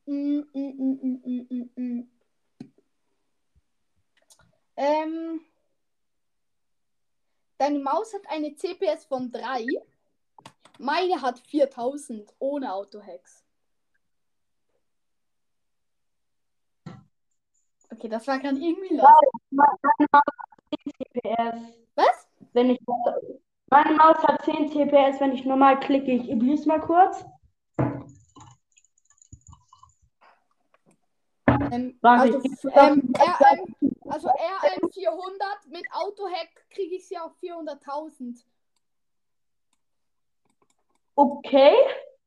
Mm, 0.06 0.42
mm, 0.52 0.74
mm, 0.78 1.20
mm, 1.24 1.46
mm, 1.50 1.70
mm. 1.76 2.10
Ähm, 4.76 5.40
deine 7.58 7.78
Maus 7.78 8.12
hat 8.14 8.22
eine 8.28 8.54
CPS 8.54 9.04
von 9.04 9.30
3. 9.30 9.64
Meine 10.78 11.22
hat 11.22 11.38
4000 11.38 12.34
ohne 12.38 12.72
Autohacks. 12.72 13.44
Okay, 17.90 18.08
das 18.08 18.26
war 18.26 18.38
gerade 18.38 18.58
irgendwie 18.58 18.96
los. 18.96 19.06
Meine 19.50 19.66
Maus 19.66 19.78
hat 19.84 20.40
10 20.84 20.92
CPS. 20.98 21.74
Was? 21.94 22.28
Wenn 22.52 22.70
ich, 22.70 22.80
meine 23.70 23.94
Maus 23.94 24.18
hat 24.18 24.44
10 24.44 24.68
CPS, 24.72 25.20
wenn 25.20 25.32
ich 25.32 25.44
normal 25.44 25.78
klicke. 25.78 26.12
Ich 26.12 26.32
abuse 26.32 26.66
mal 26.66 26.80
kurz. 26.80 27.24
Ähm, 31.70 31.98
also, 32.02 32.42
ähm, 32.74 33.12
RM, 33.16 33.94
also 34.08 34.28
RM 34.28 34.90
400 34.90 35.66
mit 35.68 35.84
Autohack 35.92 36.48
kriege 36.70 36.96
ich 36.96 37.06
sie 37.06 37.18
auf 37.18 37.32
400.000. 37.40 38.44
Okay. 41.16 41.74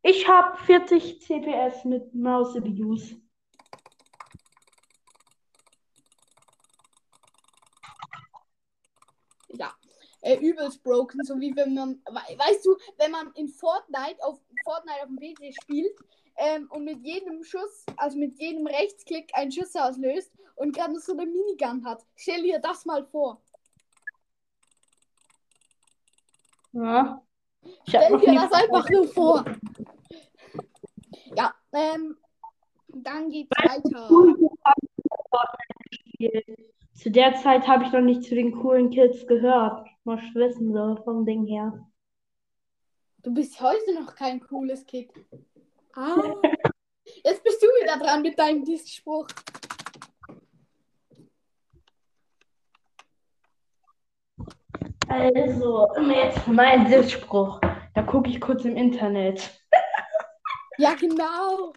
Ich 0.02 0.28
habe 0.28 0.58
40 0.60 1.22
CPS 1.22 1.84
mit 1.84 2.14
Maus 2.16 2.56
abuse. 2.56 3.22
Ja, 9.50 9.74
äh, 10.22 10.38
übelst 10.38 10.82
broken, 10.84 11.24
so 11.24 11.38
wie 11.40 11.54
wenn 11.56 11.74
man, 11.74 12.02
we 12.06 12.38
weißt 12.38 12.66
du, 12.66 12.78
wenn 12.98 13.12
man 13.12 13.34
in 13.34 13.50
Fortnite 13.50 14.24
auf 14.24 14.40
Fortnite 14.64 15.02
auf 15.02 15.08
dem 15.08 15.18
PC 15.18 15.54
spielt 15.62 15.96
ähm, 16.38 16.70
und 16.72 16.86
mit 16.86 17.04
jedem 17.04 17.44
Schuss, 17.44 17.86
also 17.98 18.18
mit 18.18 18.40
jedem 18.40 18.66
Rechtsklick 18.68 19.30
einen 19.34 19.52
Schuss 19.52 19.76
auslöst 19.76 20.32
und 20.56 20.74
gerade 20.74 20.98
so 21.00 21.14
eine 21.14 21.26
Minigun 21.26 21.84
hat. 21.86 22.06
Stell 22.16 22.44
dir 22.44 22.60
das 22.60 22.86
mal 22.86 23.06
vor. 23.06 23.42
Ja. 26.72 27.27
Ich 27.68 27.90
Stell 27.90 28.18
dir 28.20 28.34
das 28.36 28.52
einfach 28.52 28.90
nur 28.90 29.08
vor. 29.08 29.46
Ja, 31.36 31.54
ähm, 31.74 32.18
dann 32.88 33.30
geht's 33.30 33.50
weiter. 33.58 34.08
Zu 36.94 37.12
der 37.12 37.36
Zeit 37.36 37.68
habe 37.68 37.84
ich 37.84 37.92
noch 37.92 38.02
nicht 38.02 38.24
zu 38.24 38.36
den 38.36 38.52
coolen 38.52 38.90
Kids 38.90 39.28
gehört. 39.28 39.88
Mal 40.04 40.22
wissen 40.34 40.74
so 40.74 40.96
vom 41.04 41.26
Ding 41.26 41.46
her. 41.46 41.86
Du 43.24 43.34
bist 43.34 43.60
heute 43.62 43.94
noch 43.94 44.16
kein 44.16 44.40
cooles 44.40 44.86
Kid. 44.86 45.12
Ah. 45.94 46.16
Jetzt 47.24 47.44
bist 47.44 47.62
du 47.62 47.68
wieder 47.82 47.98
dran 47.98 48.22
mit 48.22 48.38
deinem 48.38 48.64
Diskspruch. 48.64 49.28
Also, 55.10 55.88
jetzt 56.10 56.48
mein 56.48 56.88
Sitzspruch. 56.88 57.60
Da 57.94 58.04
gucke 58.04 58.30
ich 58.30 58.42
kurz 58.42 58.66
im 58.66 58.76
Internet. 58.76 59.60
Ja, 60.80 60.94
genau. 60.94 61.74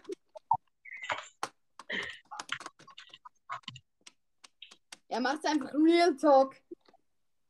Er 5.09 5.19
macht 5.19 5.43
einfach 5.43 5.73
Real 5.73 6.15
Talk. 6.15 6.55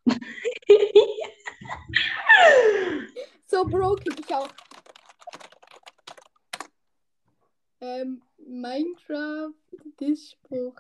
So 3.52 3.66
broken 3.66 4.16
ich 4.18 4.34
auch. 4.34 4.48
Ähm, 7.82 8.22
Minecraft, 8.38 9.54
Diskspruch. 10.00 10.76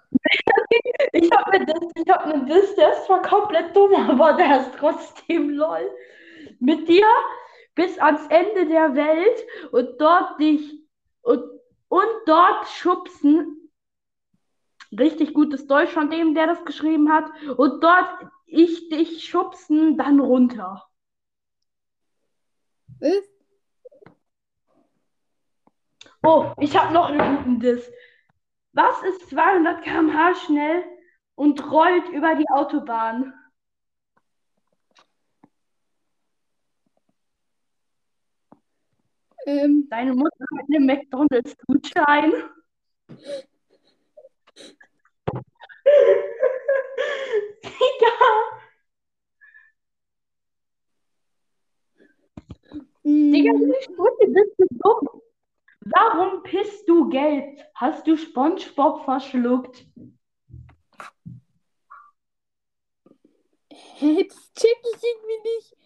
Ich 1.14 1.32
habe 1.32 1.52
eine 1.52 1.66
Diss, 1.66 1.92
ich 1.96 2.10
habe 2.10 2.26
eine 2.26 2.46
Diss, 2.46 2.76
der 2.76 2.94
ist 2.94 3.06
zwar 3.06 3.22
komplett 3.22 3.76
dumm, 3.76 3.94
aber 3.94 4.34
der 4.34 4.62
ist 4.62 4.72
trotzdem 4.78 5.50
lol. 5.50 5.92
Mit 6.60 6.88
dir 6.88 7.06
bis 7.76 7.98
ans 8.00 8.26
Ende 8.28 8.68
der 8.68 8.96
Welt 8.96 9.46
und 9.72 10.00
dort 10.00 10.40
dich 10.40 10.82
und, 11.22 11.44
und 11.90 12.10
dort 12.26 12.68
schubsen. 12.68 13.72
Richtig 14.98 15.34
gutes 15.34 15.68
Deutsch 15.68 15.92
von 15.92 16.10
dem, 16.10 16.34
der 16.36 16.48
das 16.48 16.66
geschrieben 16.66 17.12
hat. 17.12 17.26
Und 17.58 17.82
dort 17.82 18.10
ich 18.46 18.90
dich 18.90 19.24
schubsen, 19.24 19.98
dann 19.98 20.20
runter. 20.20 20.86
Was? 23.00 23.24
Oh, 26.24 26.52
ich 26.60 26.78
habe 26.78 26.94
noch 26.94 27.10
einen 27.10 27.38
guten 27.38 27.60
Diss. 27.60 27.90
Was 28.74 29.02
ist 29.04 29.30
200 29.30 29.82
km/h 29.82 30.36
schnell 30.46 30.84
und 31.36 31.72
rollt 31.72 32.10
über 32.10 32.36
die 32.36 32.50
Autobahn? 32.50 33.34
Ähm, 39.46 39.88
Deine 39.90 40.14
Mutter 40.16 40.46
mit 40.52 40.66
einem 40.76 40.86
McDonalds-Gutschein. 40.88 42.34
Digga, 47.64 48.12
Digga, 53.32 53.52
mh, 53.54 53.68
wie 53.68 53.84
Stunde 53.84 54.28
bist 54.34 54.54
du 54.60 54.66
dumm? 54.84 55.21
Warum 55.82 56.44
pisst 56.44 56.88
du 56.88 57.10
gelb? 57.10 57.60
Hast 57.74 58.06
du 58.06 58.16
SpongeBob 58.16 59.04
verschluckt? 59.04 59.86
das 64.02 64.54
check 64.54 64.78
ich 64.94 65.04
irgendwie 65.04 65.42
nicht. 65.44 65.78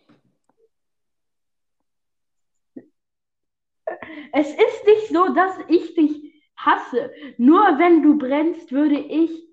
Es 4.34 4.50
ist 4.50 4.86
nicht 4.86 5.08
so, 5.10 5.34
dass 5.34 5.58
ich 5.68 5.96
dich 5.96 6.44
hasse. 6.58 7.12
Nur 7.38 7.62
wenn 7.78 8.02
du 8.02 8.18
brennst, 8.18 8.72
würde 8.72 8.98
ich 9.00 9.46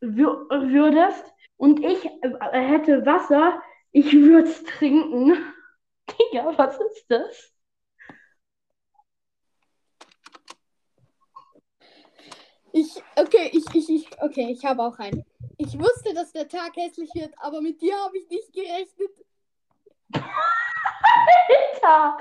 wür 0.00 0.48
würdest 0.50 1.24
und 1.56 1.84
ich 1.84 2.04
äh, 2.04 2.32
hätte 2.52 3.06
Wasser, 3.06 3.62
ich 3.92 4.12
würde 4.12 4.48
es 4.48 4.64
trinken. 4.64 5.36
Digga, 6.10 6.56
was 6.58 6.80
ist 6.80 7.06
das? 7.08 7.51
Ich, 12.72 13.02
okay, 13.16 13.50
ich, 13.52 13.64
ich, 13.74 13.88
ich, 13.88 14.22
okay, 14.22 14.50
ich 14.50 14.64
habe 14.64 14.82
auch 14.82 14.98
einen. 14.98 15.24
Ich 15.58 15.78
wusste, 15.78 16.14
dass 16.14 16.32
der 16.32 16.48
Tag 16.48 16.74
hässlich 16.76 17.10
wird, 17.14 17.34
aber 17.36 17.60
mit 17.60 17.80
dir 17.82 17.94
habe 17.96 18.16
ich 18.16 18.28
nicht 18.28 18.52
gerechnet. 18.52 19.10
Alter, 21.82 22.18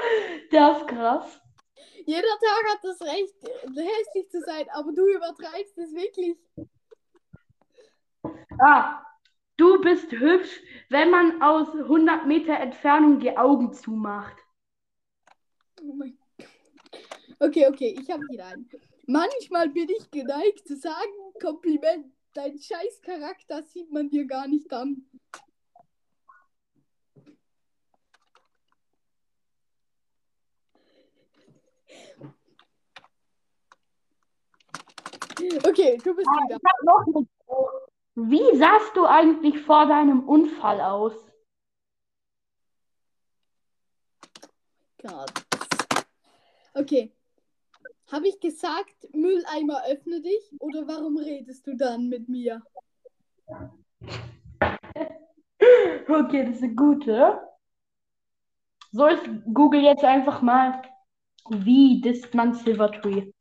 der 0.52 0.78
ist 0.78 0.88
krass. 0.88 1.42
Jeder 2.06 2.22
Tag 2.22 2.74
hat 2.74 2.84
das 2.84 3.02
Recht, 3.02 3.36
hässlich 3.64 4.30
zu 4.30 4.42
sein, 4.42 4.66
aber 4.74 4.92
du 4.92 5.08
übertreibst 5.08 5.78
es 5.78 5.94
wirklich. 5.94 6.38
Ah, 8.60 9.02
du 9.56 9.80
bist 9.82 10.12
hübsch, 10.12 10.62
wenn 10.90 11.12
man 11.12 11.42
aus 11.42 11.70
100 11.74 12.26
Meter 12.28 12.54
Entfernung 12.60 13.20
die 13.20 13.38
Augen 13.38 13.74
zumacht. 13.74 14.36
Oh 15.82 15.94
mein 15.94 16.18
Gott. 16.38 16.48
Okay, 17.40 17.68
okay, 17.68 17.96
ich 18.00 18.10
habe 18.12 18.24
wieder 18.30 18.48
einen. 18.48 18.70
Manchmal 19.08 19.70
bin 19.70 19.90
ich 19.90 20.10
geneigt 20.12 20.68
zu 20.68 20.76
sagen, 20.78 21.12
Kompliment, 21.42 22.14
dein 22.34 22.58
scheiß 22.58 23.02
Charakter 23.02 23.64
sieht 23.64 23.92
man 23.92 24.10
dir 24.10 24.26
gar 24.26 24.48
nicht 24.48 24.72
an. 24.72 25.06
Okay, 35.64 35.98
du 36.04 36.16
bist 36.16 36.28
Ich 36.28 36.44
wieder. 36.46 36.56
hab 36.64 36.84
noch 36.84 37.06
eine 37.08 37.28
Frage. 37.46 37.82
Wie 38.16 38.58
sahst 38.58 38.96
du 38.96 39.06
eigentlich 39.06 39.60
vor 39.62 39.88
deinem 39.88 40.28
Unfall 40.28 40.82
aus? 40.82 41.14
Gott. 45.02 45.32
Okay. 46.74 47.12
Habe 48.12 48.28
ich 48.28 48.41
gesagt, 48.41 49.08
Mülleimer 49.13 49.84
öffne 49.88 50.21
dich 50.21 50.52
oder 50.60 50.86
warum 50.86 51.15
redest 51.17 51.65
du 51.65 51.76
dann 51.78 52.10
mit 52.10 52.28
mir? 52.28 52.62
Okay, 56.10 56.43
das 56.45 56.56
ist 56.58 56.63
eine 56.63 56.76
gute. 56.76 57.39
So, 58.91 59.08
ich 59.08 59.19
google 59.54 59.82
jetzt 59.82 60.04
einfach 60.04 60.41
mal, 60.41 60.82
wie 61.50 62.02
disst 62.02 62.34
man 62.34 62.54
Silvertree? 62.54 63.32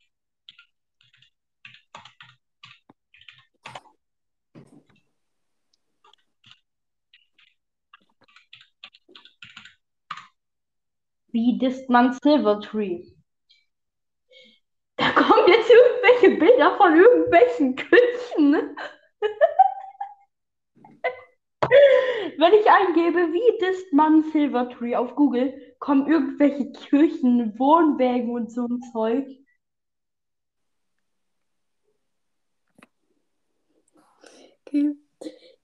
Wie 11.33 11.59
disst 11.59 11.89
man 11.89 12.13
Silvertree? 12.23 13.20
Da 15.13 15.23
kommen 15.23 15.49
jetzt 15.49 15.69
irgendwelche 15.69 16.39
Bilder 16.39 16.77
von 16.77 16.95
irgendwelchen 16.95 17.75
Küchen. 17.75 18.77
Wenn 22.39 22.53
ich 22.55 22.71
eingebe, 22.71 23.33
wie 23.33 23.59
disst 23.59 23.93
man 23.93 24.23
Silvertree 24.31 24.95
auf 24.95 25.17
Google, 25.17 25.75
kommen 25.81 26.07
irgendwelche 26.09 26.71
Kirchen, 26.73 27.59
Wohnwägen 27.59 28.31
und 28.31 28.53
so 28.53 28.67
ein 28.67 28.81
Zeug. 28.93 29.27
Okay. 34.65 34.97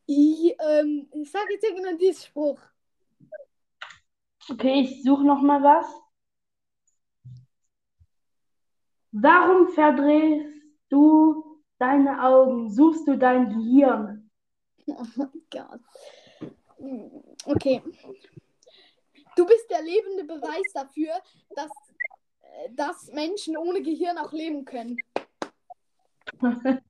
Ich, 0.07 0.57
ähm, 0.59 1.09
ich 1.13 1.31
sage 1.31 1.53
jetzt 1.53 1.65
irgendeinen 1.65 1.99
Diessspruch. 1.99 2.61
Okay, 4.49 4.81
ich 4.81 5.03
suche 5.05 5.25
noch 5.25 5.41
mal 5.41 5.63
was. 5.63 5.87
Warum 9.19 9.69
verdrehst 9.69 10.63
du 10.91 11.63
deine 11.79 12.23
Augen? 12.23 12.69
Suchst 12.69 13.09
du 13.09 13.17
dein 13.17 13.49
Gehirn? 13.49 14.31
Oh 14.87 15.03
mein 15.17 15.31
Gott. 15.51 15.81
Okay. 17.47 17.83
Du 19.35 19.47
bist 19.47 19.71
der 19.71 19.83
lebende 19.83 20.25
Beweis 20.25 20.71
dafür, 20.75 21.13
dass, 21.55 21.71
äh, 22.43 22.69
dass 22.73 23.11
Menschen 23.13 23.57
ohne 23.57 23.81
Gehirn 23.83 24.19
auch 24.19 24.33
leben 24.33 24.67
können. 24.67 24.99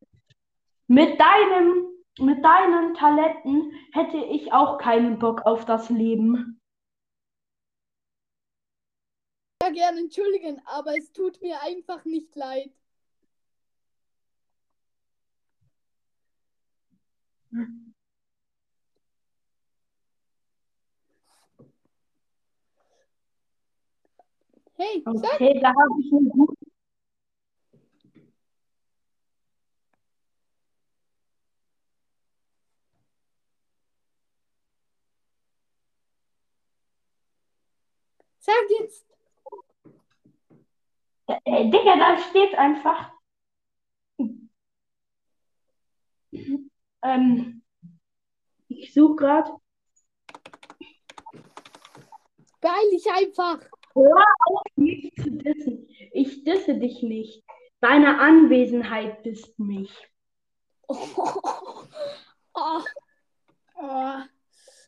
Mit 0.89 1.21
deinem, 1.21 1.89
mit 2.21 2.45
deinen 2.45 2.95
Talenten 2.95 3.73
hätte 3.93 4.19
ich 4.19 4.53
auch 4.53 4.79
keinen 4.79 5.19
Bock 5.19 5.43
auf 5.45 5.65
das 5.65 5.91
Leben. 5.91 6.56
Ja, 9.67 9.73
gerne 9.73 10.01
entschuldigen, 10.01 10.61
aber 10.65 10.97
es 10.97 11.11
tut 11.13 11.43
mir 11.43 11.61
einfach 11.63 12.05
nicht 12.05 12.37
leid. 12.37 12.71
Hey, 24.77 25.03
sag, 25.05 25.35
Okay, 25.35 25.59
da 25.61 25.69
habe 25.69 26.01
ich 26.01 26.13
einen 26.13 26.29
guten. 26.29 26.55
sag 38.39 38.55
jetzt. 38.81 39.16
Äh, 41.27 41.71
Digga, 41.71 41.97
da 41.97 42.19
steht 42.19 42.55
einfach. 42.55 43.13
Ähm, 47.03 47.63
ich 48.69 48.93
suche 48.93 49.17
gerade. 49.17 49.57
Beeil 52.61 52.91
dich 52.91 53.07
einfach. 53.11 53.61
Hör 53.95 54.25
auf, 54.47 54.63
mich 54.77 55.13
zu 55.17 55.31
dissen. 55.31 55.89
Ich 56.13 56.45
disse 56.45 56.79
dich 56.79 57.03
nicht. 57.03 57.45
Deine 57.81 58.19
Anwesenheit 58.21 59.25
disst 59.25 59.59
mich. 59.59 59.93
Oh. 60.89 60.97
Oh. 62.59 62.81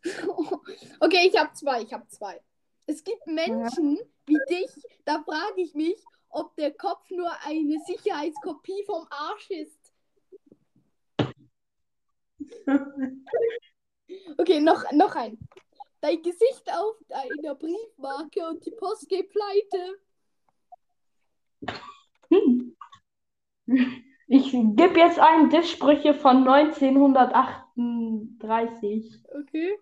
Okay, 1.01 1.29
ich 1.29 1.39
habe 1.39 1.53
zwei, 1.53 1.83
ich 1.83 1.93
habe 1.93 2.07
zwei. 2.09 2.41
Es 2.87 3.05
gibt 3.05 3.27
Menschen 3.27 3.99
wie 4.25 4.39
dich, 4.49 4.71
da 5.05 5.23
frage 5.23 5.61
ich 5.61 5.75
mich, 5.75 6.03
ob 6.31 6.57
der 6.57 6.73
Kopf 6.73 7.11
nur 7.11 7.31
eine 7.45 7.79
Sicherheitskopie 7.87 8.85
vom 8.87 9.07
Arsch 9.11 9.51
ist. 9.51 9.93
Okay, 14.39 14.61
noch, 14.61 14.91
noch 14.93 15.15
ein. 15.17 15.39
Dein 16.01 16.23
Gesicht 16.23 16.73
auf 16.73 16.97
einer 17.11 17.55
Briefmarke 17.55 18.49
und 18.49 18.65
die 18.65 18.71
Post 18.71 19.07
geht 19.09 19.29
pleite. 19.31 19.99
Hm. 22.31 22.75
Ich 24.29 24.53
gebe 24.53 24.99
jetzt 24.99 25.19
ein 25.19 25.51
Disssprüche 25.51 26.15
von 26.15 26.49
1938. 26.49 29.23
Okay. 29.41 29.77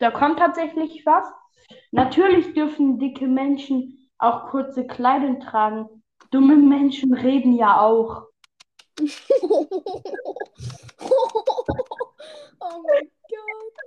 Da 0.00 0.10
kommt 0.10 0.38
tatsächlich 0.38 1.04
was. 1.04 1.24
Natürlich 1.90 2.54
dürfen 2.54 2.98
dicke 2.98 3.26
Menschen 3.26 4.10
auch 4.18 4.48
kurze 4.50 4.86
Kleidung 4.86 5.40
tragen. 5.40 6.02
Dumme 6.30 6.56
Menschen 6.56 7.14
reden 7.14 7.54
ja 7.54 7.80
auch. 7.80 8.26
oh 9.00 9.66
mein 12.60 13.10
Gott. 13.28 13.78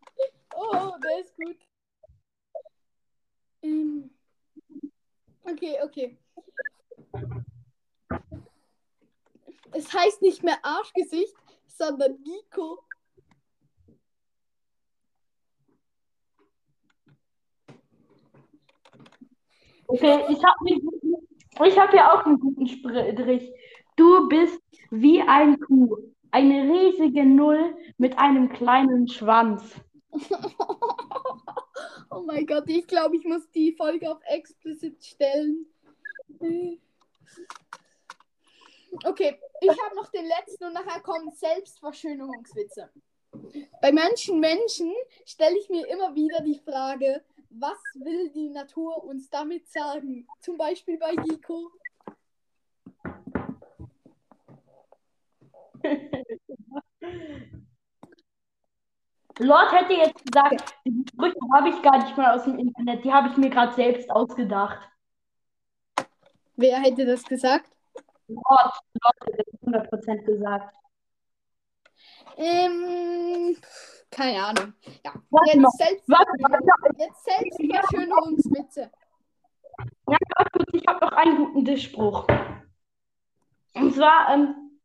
Oh, 0.56 0.92
der 1.04 1.20
ist 1.20 1.36
gut. 1.36 1.58
Ähm. 3.64 4.12
Okay, 5.44 5.78
okay. 5.84 6.18
Es 9.74 9.94
heißt 9.94 10.22
nicht 10.22 10.44
mehr 10.44 10.60
Arschgesicht, 10.64 11.36
sondern 11.68 12.22
Nico. 12.22 12.84
Okay, 19.94 20.24
ich 20.30 20.42
habe 20.42 21.68
ich 21.68 21.78
hab 21.78 21.94
ja 21.94 22.14
auch 22.14 22.26
einen 22.26 22.40
guten 22.40 22.66
Strich. 22.66 23.52
Du 23.98 24.30
bist 24.30 24.62
wie 24.90 25.22
ein 25.22 25.60
Kuh. 25.60 25.98
Eine 26.32 26.64
riesige 26.74 27.26
Null 27.26 27.76
mit 27.98 28.18
einem 28.18 28.48
kleinen 28.48 29.10
Schwanz. 29.10 29.76
oh 32.10 32.22
mein 32.26 32.46
Gott, 32.46 32.64
ich 32.68 32.88
glaube, 32.88 33.18
ich 33.18 33.26
muss 33.26 33.52
die 33.52 33.74
Folge 33.74 34.10
auf 34.10 34.22
explicit 34.28 35.04
stellen. 35.04 35.66
Okay, 39.04 39.38
ich 39.60 39.70
habe 39.70 39.96
noch 39.98 40.10
den 40.10 40.26
letzten 40.26 40.64
und 40.66 40.74
nachher 40.74 41.02
kommen 41.02 41.32
Selbstverschönerungswitze. 41.32 42.90
Bei 43.82 43.92
manchen 43.92 44.40
Menschen 44.40 44.94
stelle 45.26 45.58
ich 45.58 45.70
mir 45.70 45.86
immer 45.88 46.16
wieder 46.16 46.40
die 46.42 46.60
Frage, 46.60 47.22
was 47.60 47.78
will 47.96 48.30
die 48.32 48.50
Natur 48.50 49.04
uns 49.04 49.30
damit 49.30 49.68
sagen? 49.68 50.28
Zum 50.40 50.58
Beispiel 50.58 50.98
bei 50.98 51.14
Nico. 51.14 51.72
Lord 59.40 59.72
hätte 59.72 59.94
jetzt 59.94 60.24
gesagt, 60.24 60.76
die 60.86 61.04
Sprüche 61.10 61.40
habe 61.54 61.70
ich 61.70 61.82
gar 61.82 61.98
nicht 62.04 62.16
mal 62.16 62.36
aus 62.36 62.44
dem 62.44 62.60
Internet, 62.60 63.04
die 63.04 63.12
habe 63.12 63.30
ich 63.30 63.38
mir 63.38 63.50
gerade 63.50 63.74
selbst 63.74 64.10
ausgedacht. 64.12 64.88
Wer 66.56 66.80
hätte 66.80 67.06
das 67.06 67.24
gesagt? 67.24 67.72
Lord, 68.28 68.74
Lord 69.04 69.16
hätte 69.26 69.44
das 69.52 69.62
100% 69.90 70.24
gesagt. 70.26 70.76
Ähm, 72.38 73.58
keine 74.12 74.46
Ahnung. 74.46 74.74
Ja, 75.04 75.14
Warte 75.30 75.58
jetzt, 75.58 75.78
selbst, 75.78 76.10
warte, 76.10 76.32
warte, 76.42 76.98
jetzt 76.98 77.24
Selbstverschönerungswitze. 77.24 78.92
Ja, 80.08 80.18
ganz 80.36 80.52
kurz, 80.52 80.70
ich 80.74 80.88
habe 80.88 81.06
noch 81.06 81.12
einen 81.14 81.38
guten 81.38 81.66
Tischspruch. 81.66 82.28
Und 83.74 83.96
zwar, 83.96 84.34
ähm, 84.34 84.80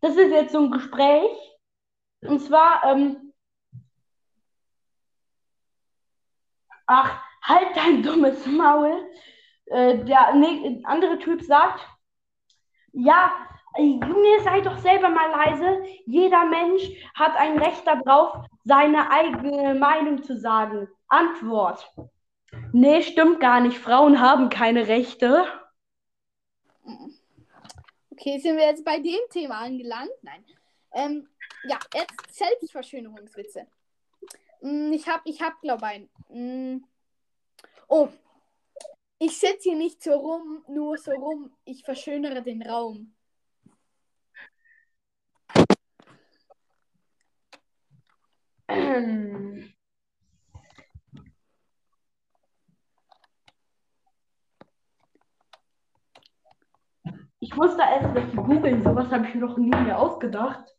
das 0.00 0.16
ist 0.16 0.30
jetzt 0.30 0.52
so 0.52 0.58
ein 0.58 0.70
Gespräch. 0.70 1.30
Und 2.22 2.40
zwar, 2.40 2.82
ähm, 2.84 3.32
ach, 6.86 7.22
halt 7.42 7.76
dein 7.76 8.02
dummes 8.02 8.44
Maul. 8.46 9.08
Äh, 9.66 10.04
der 10.04 10.34
ne, 10.34 10.80
andere 10.84 11.18
Typ 11.18 11.42
sagt, 11.42 11.80
ja, 12.92 13.32
Junge, 13.76 14.40
sei 14.42 14.60
doch 14.60 14.78
selber 14.78 15.08
mal 15.08 15.30
leise. 15.30 15.82
Jeder 16.06 16.44
Mensch 16.44 16.82
hat 17.14 17.36
ein 17.36 17.58
Recht 17.58 17.86
darauf, 17.86 18.46
seine 18.64 19.10
eigene 19.10 19.74
Meinung 19.74 20.22
zu 20.22 20.38
sagen. 20.38 20.88
Antwort. 21.08 21.92
Nee, 22.72 23.02
stimmt 23.02 23.40
gar 23.40 23.60
nicht. 23.60 23.78
Frauen 23.78 24.20
haben 24.20 24.48
keine 24.48 24.86
Rechte. 24.86 25.44
Okay, 28.10 28.38
sind 28.38 28.56
wir 28.56 28.66
jetzt 28.66 28.84
bei 28.84 29.00
dem 29.00 29.18
Thema 29.30 29.58
angelangt? 29.58 30.12
Nein. 30.22 30.44
Ähm, 30.92 31.28
ja, 31.64 31.78
jetzt 31.94 32.14
Selbstverschönerungswitze. 32.30 33.66
Hm, 34.60 34.92
Ich 34.92 35.08
hab, 35.08 35.22
ich 35.24 35.42
hab, 35.42 35.60
glaube 35.60 35.84
einen. 35.86 36.10
Hm. 36.28 36.84
Oh, 37.88 38.08
ich 39.18 39.38
sitze 39.38 39.70
hier 39.70 39.76
nicht 39.76 40.02
so 40.02 40.12
rum, 40.12 40.64
nur 40.68 40.96
so 40.96 41.12
rum. 41.12 41.50
Ich 41.64 41.84
verschönere 41.84 42.42
den 42.42 42.62
Raum. 42.62 43.13
Ich 57.40 57.54
musste 57.54 57.82
erst 57.82 58.14
welche 58.14 58.36
googeln, 58.36 58.82
sowas 58.82 59.10
habe 59.10 59.26
ich 59.26 59.34
mir 59.34 59.40
noch 59.42 59.58
nie 59.58 59.68
mehr 59.68 59.98
ausgedacht. 59.98 60.73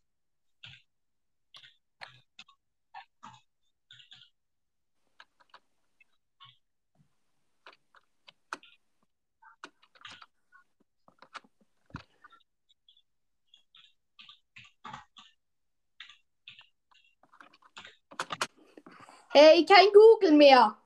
Hey, 19.38 19.66
kein 19.66 19.88
Google 19.92 20.32
mehr. 20.32 20.78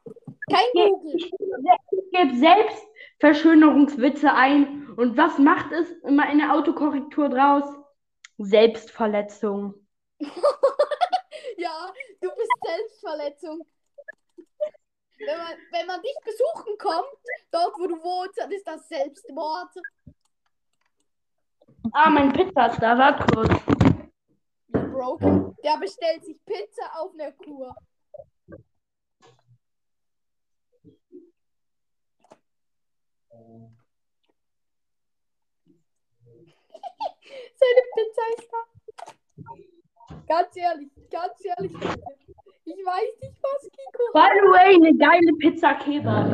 Kein 0.51 0.67
Google. 0.73 1.15
Ich, 1.15 1.33
ich 1.33 2.11
gebe 2.11 2.37
selbst 2.37 2.83
Verschönerungswitze 3.21 4.33
ein. 4.33 4.89
Und 4.97 5.17
was 5.17 5.39
macht 5.39 5.71
es 5.71 5.89
immer 6.03 6.29
in 6.33 6.39
der 6.39 6.53
Autokorrektur 6.53 7.29
draus? 7.29 7.63
Selbstverletzung. 8.39 9.75
Ja, 11.57 11.93
du 12.23 12.29
bist 12.37 12.51
Selbstverletzung. 12.65 13.67
Wenn 15.19 15.39
man, 15.39 15.53
wenn 15.73 15.87
man 15.87 16.01
dich 16.01 16.17
besuchen 16.25 16.79
kommt, 16.79 17.19
dort 17.51 17.75
wo 17.79 17.87
du 17.87 18.03
wohnst, 18.03 18.39
dann 18.39 18.51
ist 18.51 18.67
das 18.67 18.89
Selbstmord. 18.89 19.69
Ah, 21.93 22.09
mein 22.09 22.33
Pizza 22.33 22.67
ist 22.67 22.81
da, 22.81 22.97
warte 22.97 23.27
kurz. 23.35 23.51
Broken. 24.71 25.55
Der 25.63 25.77
bestellt 25.77 26.25
sich 26.25 26.43
Pizza 26.47 26.99
auf 26.99 27.13
einer 27.13 27.33
Kur. 27.33 27.77
Seine 37.61 37.83
Pizza 37.95 38.23
ist 38.39 38.49
da. 38.53 38.61
Ganz 40.27 40.57
ehrlich, 40.57 40.91
ganz 41.11 41.45
ehrlich. 41.45 41.73
Ich 42.65 42.87
weiß 42.87 43.21
nicht, 43.21 43.43
was 43.43 43.71
Kiko 43.71 44.13
By 44.15 44.29
the 44.33 44.47
way, 44.49 44.75
eine 44.77 44.97
geile 44.97 45.33
Pizza 45.39 45.75
Kebab. 45.75 46.27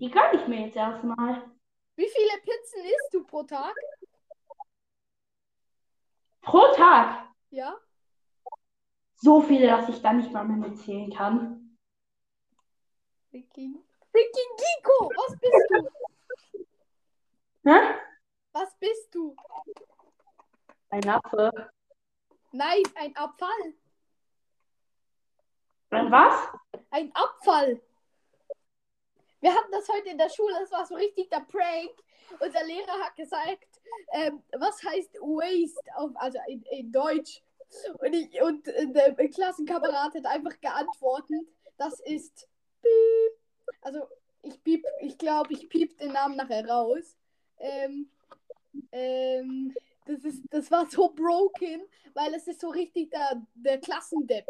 Die 0.00 0.10
kann 0.10 0.34
ich 0.34 0.46
mir 0.46 0.66
jetzt 0.66 0.76
erstmal. 0.76 1.50
Wie 1.96 2.08
viele 2.08 2.40
Pizzen 2.40 2.84
isst 2.84 3.12
du 3.12 3.24
pro 3.24 3.42
Tag? 3.42 3.74
Pro 6.40 6.72
Tag. 6.74 7.28
Ja? 7.50 7.76
So 9.16 9.42
viele, 9.42 9.66
dass 9.66 9.88
ich 9.88 10.00
da 10.00 10.14
nicht 10.14 10.32
mal 10.32 10.44
mehr 10.44 10.68
mitzählen 10.68 11.12
kann. 11.12 11.76
Freaking, 13.30 13.84
freaking 14.10 14.56
Kiko, 14.56 15.10
was 15.14 15.38
bist 15.38 15.70
du? 15.70 16.01
Hä? 17.64 17.78
Was 18.52 18.76
bist 18.80 19.14
du? 19.14 19.36
Ein 20.90 21.08
Affe. 21.08 21.70
Nein, 22.50 22.82
ein 22.96 23.14
Abfall. 23.16 23.74
Ein 25.90 26.10
was? 26.10 26.48
Ein 26.90 27.12
Abfall. 27.14 27.80
Wir 29.40 29.54
hatten 29.54 29.70
das 29.70 29.88
heute 29.88 30.10
in 30.10 30.18
der 30.18 30.28
Schule, 30.28 30.54
das 30.60 30.72
war 30.72 30.86
so 30.86 30.96
richtig 30.96 31.30
der 31.30 31.40
Prank. 31.40 31.92
Unser 32.40 32.64
Lehrer 32.64 32.98
hat 33.04 33.14
gesagt, 33.14 33.80
ähm, 34.12 34.42
was 34.58 34.82
heißt 34.82 35.14
waste 35.20 35.96
auf, 35.96 36.10
also 36.16 36.38
in, 36.48 36.62
in 36.64 36.90
Deutsch. 36.90 37.42
Und, 37.98 38.12
ich, 38.12 38.42
und 38.42 38.66
äh, 38.68 38.86
der 38.88 39.28
Klassenkamerad 39.28 40.14
hat 40.14 40.26
einfach 40.26 40.60
geantwortet, 40.60 41.46
das 41.76 42.00
ist 42.00 42.48
piep. 42.82 43.38
Also 43.80 44.08
ich 44.42 44.62
piep, 44.62 44.84
ich 45.00 45.16
glaube, 45.16 45.52
ich 45.52 45.68
piep 45.68 45.96
den 45.98 46.12
Namen 46.12 46.36
nachher 46.36 46.68
raus. 46.68 47.16
Ähm, 47.62 48.08
ähm, 48.90 49.74
das, 50.04 50.24
ist, 50.24 50.42
das 50.50 50.70
war 50.70 50.86
so 50.86 51.08
broken, 51.08 51.82
weil 52.14 52.34
es 52.34 52.46
ist 52.48 52.60
so 52.60 52.68
richtig 52.68 53.10
der, 53.10 53.42
der 53.54 53.78
Klassendepp. 53.78 54.46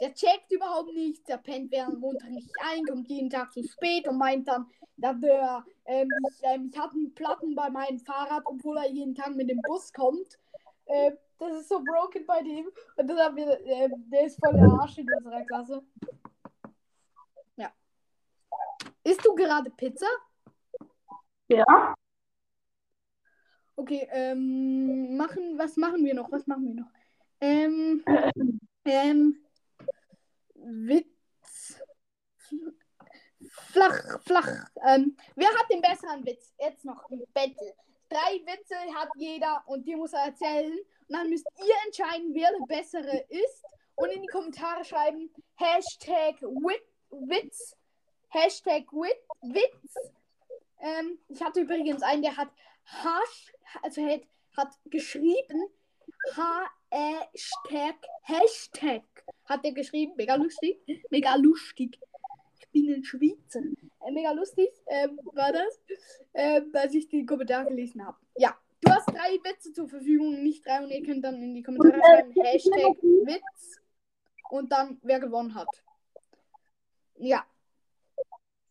Der 0.00 0.12
checkt 0.12 0.50
überhaupt 0.50 0.92
nichts, 0.92 1.24
der 1.24 1.38
pennt 1.38 1.70
während 1.70 2.02
dem 2.02 2.32
nicht 2.32 2.50
ein, 2.60 2.84
kommt 2.84 3.08
jeden 3.08 3.30
Tag 3.30 3.52
zu 3.52 3.62
spät 3.62 4.06
und 4.08 4.18
meint 4.18 4.46
dann, 4.48 4.66
ja, 4.96 5.12
der, 5.12 5.64
ähm, 5.86 6.08
ich, 6.28 6.40
ähm, 6.42 6.70
ich 6.70 6.78
habe 6.78 6.92
einen 6.92 7.14
Platten 7.14 7.54
bei 7.54 7.70
meinem 7.70 7.98
Fahrrad, 8.00 8.42
obwohl 8.44 8.76
er 8.78 8.90
jeden 8.90 9.14
Tag 9.14 9.34
mit 9.34 9.48
dem 9.48 9.62
Bus 9.62 9.92
kommt. 9.92 10.38
Ähm, 10.86 11.16
das 11.38 11.60
ist 11.60 11.68
so 11.68 11.82
broken 11.82 12.26
bei 12.26 12.42
dem. 12.42 12.66
Und 12.96 13.08
dann 13.08 13.18
haben 13.18 13.36
wir, 13.36 13.60
ähm, 13.66 13.92
der 14.10 14.26
ist 14.26 14.38
voll 14.38 14.52
der 14.52 14.68
Arsch 14.80 14.98
in 14.98 15.12
unserer 15.12 15.44
Klasse. 15.44 15.82
Ja. 17.56 17.72
Isst 19.04 19.24
du 19.24 19.34
gerade 19.34 19.70
Pizza? 19.70 20.06
Ja. 21.48 21.93
Okay, 23.76 24.08
ähm, 24.12 25.16
machen, 25.16 25.58
was 25.58 25.76
machen 25.76 26.04
wir 26.04 26.14
noch? 26.14 26.30
Was 26.30 26.46
machen 26.46 26.68
wir 26.68 26.74
noch? 26.74 26.90
Ähm, 27.40 28.04
ähm, 28.84 29.44
Witz. 30.54 31.80
Flach, 33.72 34.20
flach. 34.22 34.48
Ähm, 34.86 35.16
wer 35.34 35.48
hat 35.48 35.70
den 35.70 35.80
besseren 35.80 36.24
Witz? 36.24 36.54
Jetzt 36.58 36.84
noch 36.84 37.08
ein 37.10 37.22
Battle. 37.32 37.74
Drei 38.08 38.40
Witze 38.46 38.76
hat 38.94 39.08
jeder 39.16 39.62
und 39.66 39.86
die 39.86 39.96
muss 39.96 40.12
er 40.12 40.26
erzählen. 40.26 40.78
Und 41.08 41.16
dann 41.16 41.28
müsst 41.28 41.46
ihr 41.58 41.74
entscheiden, 41.86 42.32
wer 42.32 42.50
der 42.50 42.76
bessere 42.76 43.24
ist. 43.28 43.64
Und 43.96 44.10
in 44.10 44.22
die 44.22 44.28
Kommentare 44.28 44.84
schreiben 44.84 45.30
Hashtag 45.56 46.40
Wit 46.42 46.82
Witz. 47.10 47.76
Hashtag 48.28 48.84
Wit 48.92 49.18
Witz. 49.42 49.94
Ähm, 50.80 51.18
ich 51.28 51.42
hatte 51.42 51.60
übrigens 51.60 52.02
einen, 52.02 52.22
der 52.22 52.36
hat 52.36 52.48
Hash, 52.84 53.53
also 53.82 54.02
hat, 54.02 54.22
hat 54.56 54.78
geschrieben 54.86 55.68
Hashtag 56.90 57.96
Hashtag 58.22 59.02
hat 59.44 59.64
er 59.64 59.72
geschrieben. 59.72 60.14
Mega 60.16 60.36
lustig. 60.36 60.78
Mega 61.10 61.34
lustig. 61.36 61.98
Ich 62.60 62.68
bin 62.70 62.94
ein 62.94 63.04
Schweizer. 63.04 63.60
Äh, 64.06 64.12
mega 64.12 64.32
lustig 64.32 64.70
ähm, 64.86 65.18
war 65.24 65.52
das, 65.52 65.80
ähm, 66.34 66.70
als 66.72 66.94
ich 66.94 67.08
die 67.08 67.26
Kommentare 67.26 67.66
gelesen 67.66 68.04
habe. 68.04 68.16
Ja, 68.36 68.56
du 68.80 68.90
hast 68.90 69.08
drei 69.08 69.38
Witze 69.44 69.72
zur 69.72 69.88
Verfügung, 69.88 70.42
nicht 70.42 70.66
drei 70.66 70.82
und 70.82 70.90
ihr 70.90 71.02
könnt 71.02 71.24
dann 71.24 71.42
in 71.42 71.54
die 71.54 71.62
Kommentare 71.62 72.00
schreiben 72.02 72.32
Hashtag 72.42 73.02
Witz 73.02 73.80
und 74.50 74.72
dann 74.72 74.98
wer 75.02 75.20
gewonnen 75.20 75.54
hat. 75.54 75.68
Ja, 77.16 77.44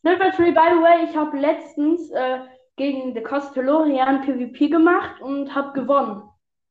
Silver 0.03 0.31
Tree, 0.31 0.51
by 0.51 0.67
the 0.69 0.81
way, 0.81 1.05
ich 1.05 1.15
habe 1.15 1.37
letztens 1.39 2.11
äh, 2.11 2.39
gegen 2.75 3.13
The 3.13 3.21
Costelorian 3.21 4.21
PvP 4.21 4.69
gemacht 4.69 5.21
und 5.21 5.53
habe 5.53 5.73
gewonnen. 5.73 6.23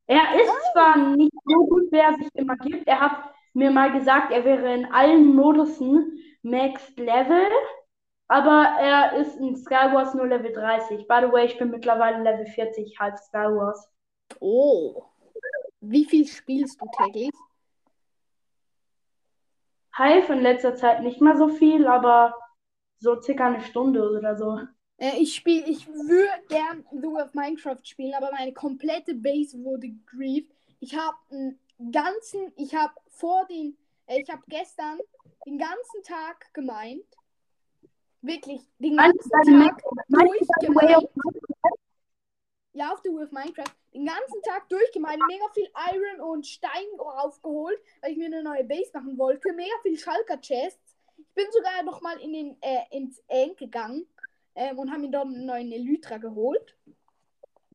Er 0.07 0.39
ist 0.39 0.51
zwar 0.73 0.97
nicht 0.97 1.33
so 1.45 1.65
gut, 1.65 1.91
wie 1.91 1.97
er 1.97 2.13
sich 2.15 2.29
immer 2.33 2.57
gibt. 2.57 2.87
Er 2.87 2.99
hat 2.99 3.33
mir 3.53 3.71
mal 3.71 3.91
gesagt, 3.91 4.31
er 4.31 4.43
wäre 4.43 4.73
in 4.73 4.85
allen 4.91 5.33
Modussen 5.33 6.19
Max 6.41 6.93
Level, 6.97 7.47
aber 8.27 8.75
er 8.79 9.13
ist 9.13 9.37
in 9.37 9.55
Skywars 9.55 10.13
nur 10.13 10.27
Level 10.27 10.51
30. 10.51 11.07
By 11.07 11.19
the 11.21 11.31
way, 11.31 11.45
ich 11.45 11.57
bin 11.57 11.69
mittlerweile 11.69 12.21
Level 12.21 12.45
40 12.45 12.99
halb 12.99 13.17
Skywars. 13.17 13.89
Oh. 14.39 15.05
Wie 15.79 16.05
viel 16.05 16.27
spielst 16.27 16.81
du 16.81 16.85
täglich? 16.97 17.31
Hive 19.95 20.33
in 20.33 20.41
letzter 20.41 20.75
Zeit 20.75 21.03
nicht 21.03 21.21
mehr 21.21 21.37
so 21.37 21.49
viel, 21.49 21.87
aber 21.87 22.33
so 22.97 23.21
circa 23.21 23.47
eine 23.47 23.61
Stunde 23.61 24.09
oder 24.09 24.35
so. 24.35 24.59
Äh, 24.97 25.17
ich 25.17 25.35
spiele, 25.35 25.65
ich 25.67 25.87
würde 25.87 26.29
gern 26.49 26.85
The 26.91 27.07
of 27.07 27.33
Minecraft 27.33 27.83
spielen, 27.83 28.13
aber 28.13 28.31
meine 28.31 28.53
komplette 28.53 29.13
Base 29.15 29.57
wurde 29.63 29.89
grieft. 30.05 30.51
Ich 30.79 30.95
habe 30.95 31.17
einen 31.31 31.59
ganzen, 31.91 32.51
ich 32.55 32.75
habe 32.75 32.93
vor 33.09 33.45
den, 33.47 33.77
äh, 34.07 34.21
ich 34.21 34.29
habe 34.29 34.43
gestern 34.47 34.99
den 35.45 35.57
ganzen 35.57 36.03
Tag 36.03 36.53
gemeint. 36.53 37.05
Wirklich, 38.21 38.61
den 38.79 38.95
ganzen 38.95 39.29
deine 39.29 39.67
Tag 39.67 39.83
durchgemeint. 40.07 41.09
Ja, 42.75 42.91
auf 42.91 43.01
The 43.03 43.09
of 43.09 43.31
Minecraft. 43.31 43.75
Den 43.93 44.05
ganzen 44.05 44.41
Tag 44.43 44.67
durchgemeint, 44.69 45.21
mega 45.27 45.45
viel 45.53 45.69
Iron 45.93 46.21
und 46.21 46.47
Stein 46.47 46.71
aufgeholt, 46.97 47.77
weil 48.01 48.13
ich 48.13 48.17
mir 48.17 48.25
eine 48.25 48.41
neue 48.41 48.63
Base 48.63 48.89
machen 48.93 49.17
wollte. 49.17 49.53
Mega 49.53 49.75
viel 49.83 49.97
Schalker 49.99 50.39
Chests. 50.41 50.95
Ich 51.17 51.33
bin 51.35 51.45
sogar 51.51 51.83
noch 51.83 52.01
mal 52.01 52.19
in 52.19 52.33
den, 52.33 52.57
äh, 52.61 52.83
ins 52.89 53.21
End 53.27 53.57
gegangen 53.57 54.07
ähm, 54.55 54.79
und 54.79 54.91
habe 54.91 55.01
mir 55.01 55.11
dort 55.11 55.25
einen 55.27 55.45
neuen 55.45 55.71
Elytra 55.71 56.17
geholt. 56.17 56.75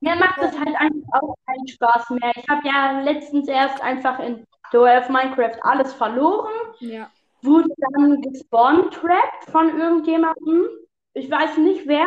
Mir 0.00 0.14
macht 0.14 0.38
das 0.38 0.56
halt 0.56 0.76
einfach 0.78 1.22
auch 1.22 1.34
keinen 1.46 1.66
Spaß 1.66 2.10
mehr. 2.10 2.32
Ich 2.36 2.48
habe 2.48 2.66
ja 2.66 3.00
letztens 3.00 3.48
erst 3.48 3.80
einfach 3.82 4.20
in 4.20 4.44
The 4.70 4.78
Way 4.78 4.98
of 4.98 5.08
Minecraft 5.08 5.58
alles 5.62 5.92
verloren, 5.94 6.52
Ja. 6.80 7.10
wurde 7.42 7.68
dann 7.78 8.20
gespawnt-trapped 8.22 9.50
von 9.50 9.76
irgendjemandem. 9.78 10.66
Ich 11.14 11.30
weiß 11.30 11.56
nicht 11.58 11.86
wer. 11.88 12.06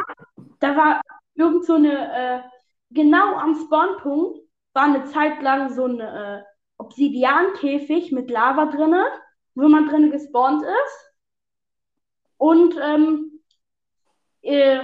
Da 0.60 0.78
war 0.78 1.02
irgend 1.36 1.66
so 1.66 1.74
eine, 1.74 2.14
äh, 2.14 2.42
genau 2.92 3.36
am 3.36 3.56
Spawnpunkt 3.56 4.40
war 4.74 4.84
eine 4.84 5.04
Zeit 5.06 5.42
lang 5.42 5.74
so 5.74 5.86
ein 5.86 6.00
äh, 6.00 6.44
Obsidiankäfig 6.78 8.12
mit 8.12 8.30
Lava 8.32 8.68
drinne, 8.68 9.06
wo 9.56 9.68
man 9.68 9.88
drinne 9.90 10.12
gespawnt 10.12 10.64
ist. 10.64 11.14
Und 12.38 12.76
ähm, 12.82 13.31
äh, 14.42 14.80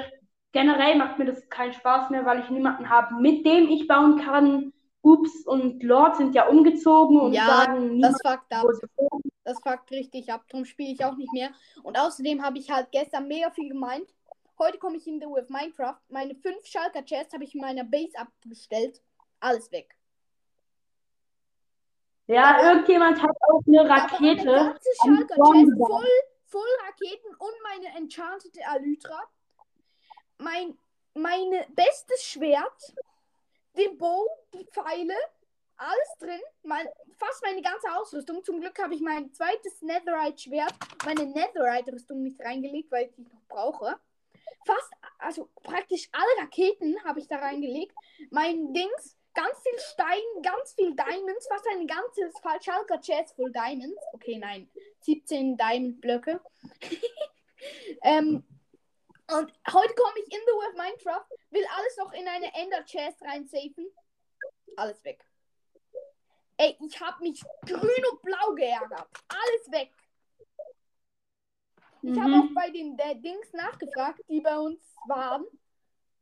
generell 0.51 0.95
macht 0.95 1.20
mir 1.20 1.26
das 1.26 1.47
keinen 1.49 1.74
Spaß 1.74 2.10
mehr, 2.10 2.26
weil 2.26 2.39
ich 2.41 2.49
niemanden 2.49 2.89
habe, 2.89 3.16
mit 3.16 3.45
dem 3.45 3.70
ich 3.70 3.88
bauen 3.88 4.20
kann. 4.20 4.74
Ups 5.01 5.45
und 5.45 5.84
Lord 5.84 6.18
sind 6.18 6.36
ja 6.36 6.47
umgezogen 6.47 7.20
und 7.20 7.34
Ja, 7.34 7.45
sagen, 7.45 8.01
Das 8.01 8.18
fuckt 8.26 8.51
ab. 8.53 8.66
Das 9.43 9.58
fuckt 9.62 9.91
richtig 9.91 10.32
ab. 10.34 10.43
Darum 10.49 10.66
spiele 10.66 10.91
ich 10.91 11.05
auch 11.05 11.16
nicht 11.16 11.32
mehr. 11.32 11.51
Und 11.84 11.97
außerdem 11.97 12.43
habe 12.43 12.58
ich 12.58 12.70
halt 12.70 12.91
gestern 12.91 13.28
mega 13.28 13.49
viel 13.51 13.70
gemeint. 13.70 14.14
Heute 14.60 14.78
komme 14.80 14.97
ich 14.97 15.08
in 15.08 15.20
The 15.22 15.28
With 15.28 15.49
Minecraft. 15.49 15.97
Meine 16.10 16.36
fünf 16.36 16.66
Schalker 16.66 17.05
Chests 17.05 17.34
habe 17.34 17.43
ich 17.45 17.55
in 17.55 17.62
meiner 17.62 17.84
Base 17.86 18.18
abgestellt. 18.18 19.01
Alles 19.39 19.72
weg. 19.72 19.95
Ja, 22.26 22.62
irgendjemand 22.74 23.22
hat 23.22 23.30
auch 23.49 23.62
eine 23.66 23.80
Aber 23.80 23.88
meine 23.89 24.01
Rakete. 24.03 24.43
ganze 24.45 24.89
Schalker 25.01 25.36
Chest 25.36 25.72
voll, 25.78 26.08
voll 26.47 26.68
Raketen 26.86 27.30
und 27.39 27.53
meine 27.64 27.95
enchantete 27.97 28.60
Alytra. 28.68 29.22
Mein 30.40 30.78
meine 31.18 31.66
bestes 31.70 32.24
Schwert, 32.24 32.94
den 33.76 33.98
Bow, 33.98 34.28
die 34.54 34.66
Pfeile, 34.66 35.16
alles 35.76 36.18
drin. 36.20 36.42
Mein, 36.64 36.88
fast 37.18 37.44
meine 37.44 37.62
ganze 37.62 37.88
Ausrüstung. 37.96 38.44
Zum 38.44 38.62
Glück 38.62 38.80
habe 38.82 38.96
ich 38.96 39.02
mein 39.02 39.32
zweites 39.34 39.82
Netherite-Schwert, 39.82 40.74
meine 41.06 41.26
Netherite-Rüstung 41.26 42.24
nicht 42.24 42.40
reingelegt, 42.42 42.92
weil 42.92 43.06
ich 43.06 43.16
die 43.16 43.24
noch 43.24 43.42
brauche. 43.48 44.00
Fast, 44.66 44.92
also 45.20 45.50
praktisch 45.64 46.10
alle 46.12 46.44
Raketen 46.44 47.04
habe 47.04 47.20
ich 47.20 47.28
da 47.28 47.38
reingelegt. 47.38 47.94
Mein 48.32 48.74
Dings, 48.74 49.18
ganz 49.34 49.60
viel 49.62 49.80
Stein, 49.80 50.42
ganz 50.42 50.74
viel 50.74 50.96
Diamonds, 50.96 51.48
fast 51.48 51.68
ein 51.72 51.86
ganzes 51.88 52.34
Schalker 52.64 53.00
Chest 53.00 53.36
voll 53.36 53.52
Diamonds. 53.52 54.02
Okay, 54.14 54.38
nein, 54.38 54.70
17 55.02 55.58
Diamond-Blöcke. 55.58 56.42
ähm, 58.02 58.44
und 59.32 59.53
heute 59.73 59.93
komme 59.95 60.19
ich 60.19 60.34
in 60.34 60.39
The 60.45 60.53
World 60.53 60.78
Minecraft, 60.78 61.25
will 61.51 61.65
alles 61.75 61.97
noch 61.97 62.13
in 62.13 62.28
eine 62.28 62.53
Ender 62.53 62.84
Chest 62.86 63.21
reinsafen. 63.21 63.91
Alles 64.75 65.03
weg. 65.03 65.23
Ey, 66.57 66.78
ich 66.80 66.99
habe 66.99 67.21
mich 67.23 67.41
grün 67.65 68.05
und 68.11 68.21
blau 68.21 68.53
geärgert. 68.55 69.07
Alles 69.28 69.71
weg. 69.71 69.91
Ich 72.01 72.17
habe 72.19 72.30
Mhm. 72.30 72.41
auch 72.41 72.53
bei 72.53 72.69
den 72.69 72.97
äh, 72.99 73.15
Dings 73.15 73.51
nachgefragt, 73.53 74.21
die 74.30 74.41
bei 74.41 74.57
uns 74.57 74.80
waren. 75.07 75.45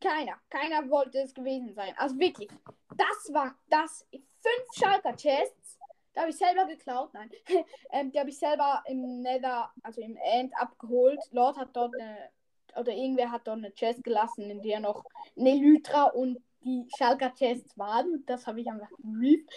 Keiner, 0.02 0.40
keiner 0.50 0.90
wollte 0.90 1.20
es 1.20 1.34
gewesen 1.34 1.74
sein. 1.74 1.94
Also 1.98 2.18
wirklich, 2.20 2.50
das 2.96 3.34
war 3.34 3.56
das. 3.68 4.06
Fünf 4.12 4.74
Schalker 4.78 5.16
Chests. 5.16 5.80
Da 6.14 6.22
habe 6.22 6.32
ich 6.32 6.38
selber 6.38 6.66
geklaut. 6.66 7.14
Nein. 7.14 7.32
ähm, 7.92 8.12
die 8.12 8.20
habe 8.20 8.30
ich 8.30 8.38
selber 8.38 8.84
im 8.88 9.22
Nether, 9.22 9.72
also 9.84 10.02
im 10.02 10.16
End 10.18 10.56
abgeholt. 10.58 11.20
Lord 11.32 11.58
hat 11.58 11.76
dort 11.76 11.94
eine, 11.96 12.30
oder 12.76 12.94
irgendwer 12.94 13.32
hat 13.32 13.48
dort 13.48 13.58
eine 13.58 13.72
Chest 13.74 14.04
gelassen, 14.04 14.50
in 14.50 14.62
der 14.62 14.80
noch 14.80 15.04
eine 15.38 15.52
Elytra 15.52 16.06
und 16.06 16.38
die 16.64 16.88
Schalker 16.98 17.34
Chests 17.34 17.78
waren. 17.78 18.24
Das 18.26 18.48
habe 18.48 18.62
ich 18.62 18.68
einfach 18.68 18.90
gebrieft. 18.90 19.50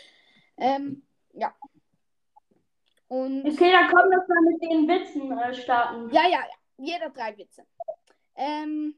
Ähm, 0.56 1.02
ja. 1.32 1.54
Und. 3.08 3.46
Okay, 3.46 3.72
dann 3.72 3.90
komm, 3.90 4.10
dass 4.10 4.28
wir 4.28 4.52
mit 4.52 4.62
den 4.62 4.88
Witzen 4.88 5.32
äh, 5.32 5.54
starten. 5.54 6.10
Ja, 6.10 6.22
ja, 6.22 6.40
ja. 6.40 6.56
Jeder 6.76 7.10
drei 7.10 7.36
Witze. 7.36 7.64
Ähm, 8.36 8.94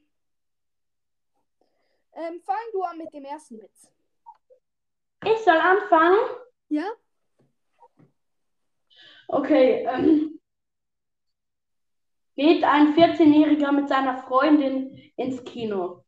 ähm, 2.13 2.41
fang 2.45 2.57
du 2.73 2.83
an 2.83 2.99
mit 2.99 3.13
dem 3.15 3.25
ersten 3.25 3.61
Witz. 3.61 3.91
Ich 5.25 5.39
soll 5.45 5.57
anfangen. 5.57 6.19
Ja? 6.69 6.85
Okay, 9.29 9.87
ähm, 9.89 10.40
geht 12.41 12.65
ein 12.65 12.95
14-Jähriger 12.95 13.71
mit 13.71 13.91
seiner 13.91 14.17
Freundin 14.17 14.99
ins 15.17 15.45
Kino. 15.45 16.03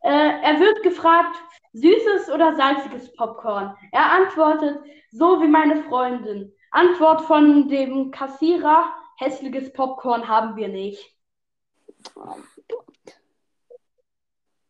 Äh, 0.00 0.08
er 0.08 0.60
wird 0.60 0.84
gefragt, 0.84 1.36
süßes 1.72 2.30
oder 2.30 2.54
salziges 2.54 3.12
Popcorn? 3.14 3.76
Er 3.90 4.12
antwortet, 4.12 4.78
so 5.10 5.42
wie 5.42 5.48
meine 5.48 5.82
Freundin. 5.82 6.52
Antwort 6.70 7.22
von 7.22 7.68
dem 7.68 8.12
Kassierer, 8.12 8.94
hässliches 9.16 9.72
Popcorn 9.72 10.28
haben 10.28 10.54
wir 10.54 10.68
nicht. 10.68 11.16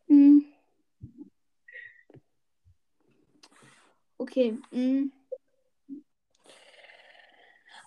Hm. 0.09 0.47
Okay. 4.16 4.59
Hm. 4.70 5.12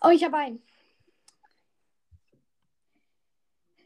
Oh, 0.03 0.09
ich 0.09 0.23
habe 0.23 0.37
einen. 0.37 0.72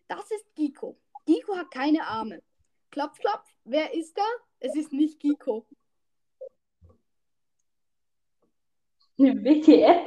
Das 0.08 0.30
ist 0.32 0.56
Giko. 0.56 0.98
Giko 1.26 1.56
hat 1.56 1.72
keine 1.72 2.06
Arme. 2.08 2.42
Klopf, 2.92 3.20
klopf. 3.20 3.46
Wer 3.66 3.94
ist 3.94 4.18
da? 4.18 4.24
Es 4.60 4.76
ist 4.76 4.94
nicht 4.94 5.20
Giko. 5.20 5.66
WTF? 9.18 10.06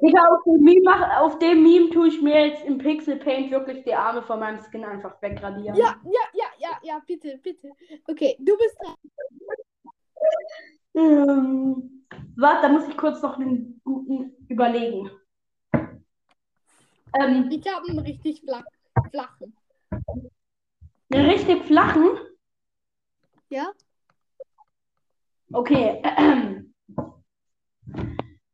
Digga, 0.00 0.24
auf 0.26 0.42
dem 0.44 0.62
Meme, 0.62 0.80
mach- 0.84 1.20
auf 1.20 1.38
dem 1.38 1.62
Meme 1.62 1.90
tue 1.90 2.08
ich 2.08 2.20
mir 2.20 2.46
jetzt 2.48 2.64
im 2.64 2.78
Pixel 2.78 3.16
Paint 3.18 3.50
wirklich 3.52 3.84
die 3.84 3.94
Arme 3.94 4.22
von 4.22 4.40
meinem 4.40 4.60
Skin 4.60 4.84
einfach 4.84 5.20
wegradieren. 5.22 5.76
Ja, 5.76 6.00
ja, 6.04 6.20
ja, 6.34 6.46
ja, 6.58 6.78
ja, 6.82 7.02
bitte, 7.06 7.38
bitte. 7.38 7.70
Okay, 8.08 8.36
du 8.40 8.56
bist 8.56 8.76
dran. 8.82 8.96
Ähm, 10.94 12.04
warte, 12.36 12.62
da 12.62 12.68
muss 12.68 12.88
ich 12.88 12.96
kurz 12.96 13.22
noch 13.22 13.38
einen 13.38 13.80
guten 13.84 14.34
überlegen. 14.48 15.10
Ähm, 17.14 17.50
Ich 17.50 17.66
habe 17.72 17.88
einen 17.88 17.98
richtig 17.98 18.40
flach, 18.40 18.64
flachen. 19.10 19.56
einen 21.10 21.26
richtig 21.30 21.64
flachen. 21.64 22.18
Ja? 23.50 23.72
Okay. 25.52 26.02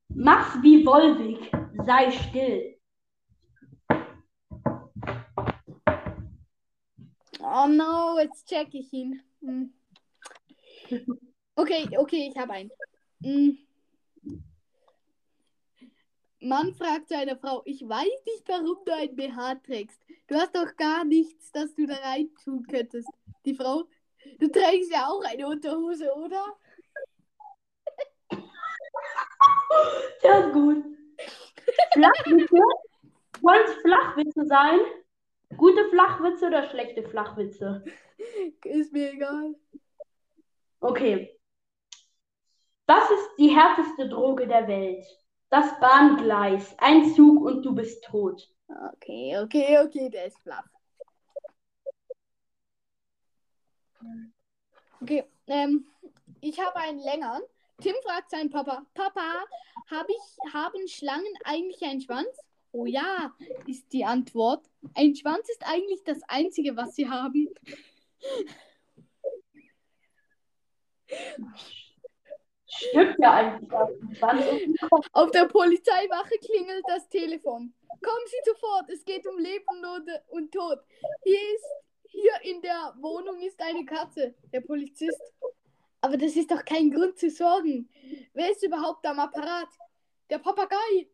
Mach's 0.09 0.63
wie 0.63 0.85
Wolwig, 0.85 1.51
sei 1.87 2.11
still. 2.11 2.75
Oh 7.41 7.67
no, 7.69 8.19
jetzt 8.19 8.49
check 8.49 8.75
ich 8.75 8.93
ihn. 8.93 9.23
Hm. 9.41 9.73
Okay, 11.55 11.89
okay, 11.97 12.31
ich 12.33 12.37
habe 12.37 12.53
einen. 12.53 12.71
Mann 16.41 16.75
fragt 16.75 17.09
seine 17.09 17.37
Frau, 17.37 17.63
ich 17.65 17.87
weiß 17.87 18.25
nicht, 18.27 18.49
warum 18.49 18.79
du 18.85 18.95
ein 18.95 19.17
BH 19.17 19.57
trägst. 19.57 20.01
Du 20.29 20.37
hast 20.37 20.55
doch 20.55 20.77
gar 20.77 21.05
nichts, 21.05 21.51
das 21.53 21.75
du 21.75 21.87
da 21.87 21.95
rein 21.97 22.31
tun 22.45 22.67
könntest. 22.67 23.09
Die 23.45 23.55
Frau, 23.55 23.85
Du 24.39 24.49
trägst 24.49 24.93
ja 24.93 25.07
auch 25.07 25.23
eine 25.25 25.47
Unterhose, 25.47 26.13
oder? 26.15 26.45
Der 30.23 30.47
ist 30.47 30.53
gut. 30.53 30.85
Flachwitze? 31.93 32.57
Wollen 33.41 33.65
es 33.67 33.75
Flachwitze 33.83 34.47
sein? 34.47 34.81
Gute 35.57 35.89
Flachwitze 35.91 36.47
oder 36.47 36.69
schlechte 36.69 37.09
Flachwitze? 37.09 37.85
Ist 38.65 38.93
mir 38.93 39.13
egal. 39.13 39.55
Okay. 40.81 41.39
Was 42.87 43.11
ist 43.11 43.31
die 43.39 43.49
härteste 43.49 44.09
Droge 44.09 44.47
der 44.47 44.67
Welt? 44.69 45.05
Das 45.51 45.79
Bahngleis. 45.81 46.75
Ein 46.79 47.15
Zug 47.15 47.45
und 47.45 47.63
du 47.63 47.75
bist 47.75 48.05
tot. 48.05 48.51
Okay, 48.95 49.39
okay, 49.39 49.79
okay, 49.79 50.11
der 50.11 50.27
ist 50.27 50.39
flach. 50.41 50.67
Okay, 55.01 55.25
ähm, 55.47 55.87
ich 56.41 56.61
habe 56.61 56.77
einen 56.77 57.01
längeren. 57.01 57.43
Tim 57.81 57.95
fragt 58.03 58.31
seinen 58.31 58.51
Papa, 58.51 58.85
Papa, 58.95 59.45
hab 59.91 60.09
ich, 60.09 60.53
haben 60.53 60.89
Schlangen 60.89 61.33
eigentlich 61.45 61.81
einen 61.83 62.01
Schwanz? 62.01 62.29
Oh 62.73 62.87
ja, 62.87 63.33
ist 63.67 63.93
die 63.93 64.05
Antwort. 64.05 64.69
Ein 64.95 65.15
Schwanz 65.15 65.49
ist 65.49 65.65
eigentlich 65.67 66.03
das 66.05 66.21
Einzige, 66.29 66.77
was 66.77 66.95
sie 66.95 67.09
haben. 67.09 67.49
Stimmt 72.69 73.17
ja 73.19 73.33
eigentlich. 73.35 73.71
Auf 75.13 75.31
der 75.31 75.47
Polizeiwache 75.47 76.39
klingelt 76.39 76.85
das 76.87 77.09
Telefon. 77.09 77.73
Kommen 78.03 78.27
Sie 78.27 78.51
sofort, 78.51 78.91
es 78.91 79.05
geht 79.05 79.27
um 79.27 79.39
Leben 79.39 79.65
und- 79.85 80.11
und 80.29 80.53
Tod. 80.53 80.79
Hier 81.25 81.41
ist, 81.55 81.65
hier 82.09 82.33
in 82.43 82.61
der 82.63 82.95
Wohnung 83.01 83.41
ist 83.41 83.61
eine 83.61 83.85
Katze, 83.85 84.35
der 84.53 84.61
Polizist. 84.61 85.21
Aber 86.01 86.17
das 86.17 86.37
ist 86.37 86.51
doch 86.51 86.65
kein 86.65 86.91
Grund 86.91 87.19
zu 87.19 87.31
sorgen. 87.31 87.89
Wer 88.35 88.51
ist 88.53 88.63
überhaupt 88.63 89.05
am 89.07 89.19
Apparat? 89.19 89.69
Der 90.31 90.39
Papagei. 90.39 91.09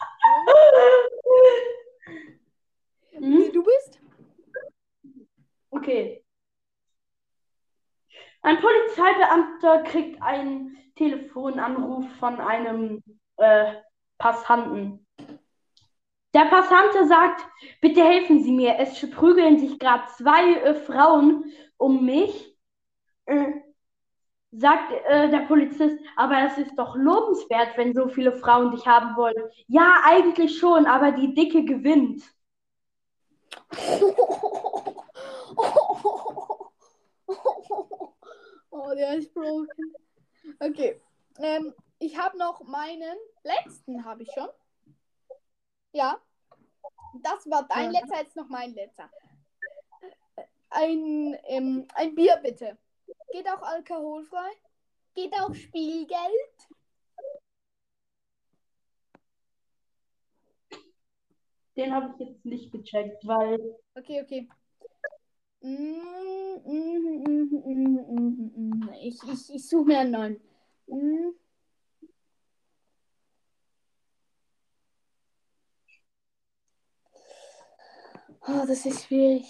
Hm? 3.14 3.52
Du 3.52 3.62
bist? 3.62 4.00
Okay. 5.70 6.24
Ein 8.42 8.60
Polizeibeamter 8.60 9.84
kriegt 9.84 10.20
einen 10.20 10.76
Telefonanruf 10.96 12.04
von 12.18 12.40
einem 12.40 13.02
äh, 13.36 13.74
Passanten. 14.18 15.06
Der 16.34 16.46
Passante 16.46 17.06
sagt, 17.06 17.46
bitte 17.80 18.02
helfen 18.02 18.42
Sie 18.42 18.50
mir, 18.50 18.78
es 18.78 18.98
prügeln 19.10 19.58
sich 19.58 19.78
gerade 19.78 20.04
zwei 20.16 20.54
äh, 20.54 20.74
Frauen 20.74 21.52
um 21.76 22.04
mich. 22.04 22.56
Äh, 23.26 23.52
sagt 24.50 24.92
äh, 25.06 25.30
der 25.30 25.46
Polizist, 25.46 25.98
aber 26.16 26.42
es 26.44 26.58
ist 26.58 26.76
doch 26.76 26.96
lobenswert, 26.96 27.76
wenn 27.76 27.94
so 27.94 28.08
viele 28.08 28.32
Frauen 28.32 28.72
dich 28.72 28.86
haben 28.86 29.16
wollen. 29.16 29.42
Ja, 29.68 30.02
eigentlich 30.04 30.58
schon, 30.58 30.86
aber 30.86 31.12
die 31.12 31.32
Dicke 31.32 31.64
gewinnt. 31.64 32.22
Oh, 38.72 38.94
der 38.94 39.18
ist 39.18 39.32
broken. 39.34 39.94
Okay. 40.58 40.98
Ähm, 41.38 41.74
ich 41.98 42.16
habe 42.16 42.38
noch 42.38 42.62
meinen 42.64 43.16
letzten, 43.44 44.04
habe 44.04 44.22
ich 44.22 44.32
schon. 44.32 44.48
Ja. 45.92 46.18
Das 47.22 47.48
war 47.50 47.68
dein 47.68 47.92
Ja. 47.92 48.00
letzter, 48.00 48.18
jetzt 48.22 48.34
noch 48.34 48.48
mein 48.48 48.72
letzter. 48.72 49.10
Ein, 50.70 51.38
ähm, 51.44 51.86
ein 51.94 52.14
Bier 52.14 52.38
bitte. 52.42 52.78
Geht 53.30 53.46
auch 53.46 53.60
alkoholfrei? 53.60 54.50
Geht 55.14 55.34
auch 55.34 55.54
Spielgeld? 55.54 56.68
Den 61.76 61.94
habe 61.94 62.14
ich 62.14 62.26
jetzt 62.26 62.44
nicht 62.46 62.72
gecheckt, 62.72 63.26
weil 63.26 63.58
Okay, 63.94 64.22
okay. 64.22 64.40
Mm, 64.40 64.46
mm, 64.46 64.48
mm, 64.48 64.48
mm, 64.48 64.48
mm, 64.48 64.48
mm. 64.48 64.62
Ich, 69.00 69.22
ich, 69.22 69.54
ich 69.54 69.68
suche 69.68 69.84
mir 69.84 70.00
einen 70.00 70.10
neuen. 70.10 70.40
Mm. 70.86 71.30
Oh, 78.44 78.64
das 78.66 78.84
ist 78.86 79.04
schwierig. 79.04 79.44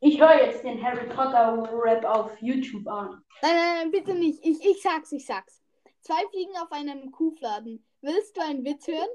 ich 0.00 0.20
höre 0.20 0.44
jetzt 0.44 0.64
den 0.64 0.82
Harry 0.82 1.06
Potter 1.08 1.68
Rap 1.72 2.04
auf 2.04 2.42
YouTube 2.42 2.88
an. 2.88 3.22
Nein, 3.42 3.54
nein, 3.54 3.76
nein, 3.76 3.90
bitte 3.92 4.14
nicht. 4.14 4.44
Ich, 4.44 4.64
ich 4.64 4.82
sag's, 4.82 5.12
ich 5.12 5.24
sag's. 5.24 5.62
Zwei 6.00 6.26
Fliegen 6.30 6.56
auf 6.56 6.72
einem 6.72 7.12
Kuhfladen. 7.12 7.86
Willst 8.00 8.36
du 8.36 8.40
einen 8.40 8.64
Witz 8.64 8.88
hören? 8.88 9.08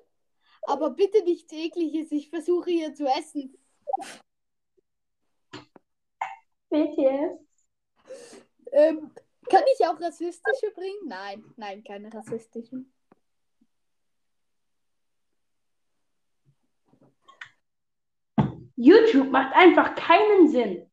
Aber 0.68 0.90
bitte 0.92 1.24
nichts 1.24 1.52
Ekliges. 1.54 2.12
Ich 2.12 2.30
versuche 2.30 2.72
hier 2.72 2.94
zu 2.94 3.06
essen. 3.06 3.56
BTS. 6.70 7.40
Ähm, 8.72 9.12
kann 9.50 9.64
ich 9.74 9.86
auch 9.86 10.00
rassistische 10.02 10.72
bringen? 10.74 11.08
Nein, 11.08 11.44
nein, 11.56 11.84
keine 11.84 12.14
rassistischen. 12.14 12.92
YouTube 18.76 19.32
macht 19.32 19.56
einfach 19.56 19.96
keinen 19.96 20.50
Sinn. 20.50 20.90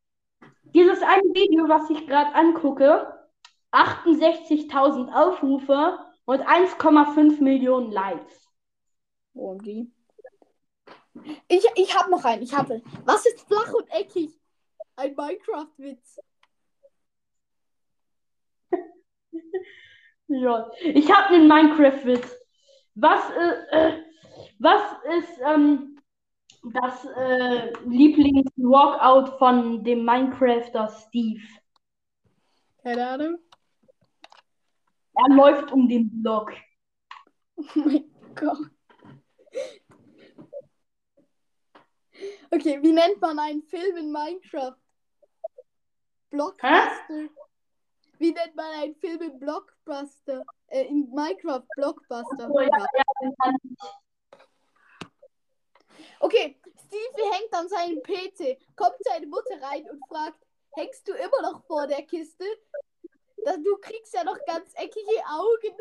Dieses 0.75 1.03
eine 1.03 1.23
Video, 1.35 1.69
was 1.69 1.91
ich 1.91 2.07
gerade 2.07 2.35
angucke, 2.35 3.13
68.000 3.73 5.13
Aufrufe 5.13 5.99
und 6.25 6.41
1,5 6.43 7.43
Millionen 7.43 7.91
Likes. 7.91 8.42
Die? 9.35 9.91
Ich, 11.49 11.65
ich 11.77 11.97
habe 11.97 12.11
noch 12.11 12.25
einen. 12.25 12.43
Ich 12.43 12.55
habe. 12.55 12.83
Was 13.05 13.27
ist 13.27 13.47
flach 13.47 13.73
und 13.73 13.89
eckig? 13.91 14.31
Ein 14.97 15.15
Minecraft-Witz. 15.15 16.21
Ja. 20.29 20.71
Ich 20.81 21.13
habe 21.13 21.35
einen 21.35 21.47
Minecraft-Witz. 21.47 22.35
Was, 22.95 23.31
äh, 23.31 23.67
äh, 23.71 24.05
was 24.59 24.83
ist 25.19 25.39
ähm, 25.45 26.01
das 26.73 27.05
äh, 27.05 27.73
Lieblings-Walkout 27.87 29.39
von 29.39 29.85
dem 29.85 30.07
Minecrafter 30.07 30.89
Steve? 30.89 31.43
Keine 32.83 33.07
Ahnung. 33.09 33.39
Er 35.15 35.35
läuft 35.35 35.71
um 35.73 35.89
den 35.89 36.23
Block. 36.23 36.53
Oh 37.77 37.81
mein 37.81 38.11
Gott. 38.35 38.71
Okay, 42.55 42.83
wie 42.83 42.93
nennt 42.93 43.19
man 43.19 43.39
einen 43.39 43.63
Film 43.63 43.97
in 43.97 44.13
Minecraft? 44.13 44.77
Blockbuster. 46.29 47.31
Wie 48.19 48.31
nennt 48.31 48.55
man 48.55 48.71
einen 48.75 48.95
Film 48.95 49.23
in 49.23 49.39
Blockbuster? 49.39 50.43
Äh, 50.67 50.85
in 50.85 51.11
Minecraft 51.11 51.65
Blockbuster. 51.77 52.51
Oh, 52.51 52.61
ja, 52.61 52.69
ja. 52.69 53.03
Okay, 56.21 56.61
Steve 56.87 57.31
hängt 57.33 57.55
an 57.55 57.69
seinem 57.71 58.03
PC, 58.03 58.59
kommt 58.77 58.97
seine 59.01 59.27
Mutter 59.27 59.61
rein 59.63 59.89
und 59.91 60.07
fragt, 60.07 60.45
hängst 60.73 61.09
du 61.09 61.15
immer 61.15 61.41
noch 61.43 61.65
vor 61.65 61.87
der 61.87 62.03
Kiste? 62.03 62.45
Du 63.65 63.77
kriegst 63.79 64.13
ja 64.13 64.25
noch 64.25 64.39
ganz 64.47 64.73
eckige 64.75 65.25
Augen. 65.27 65.75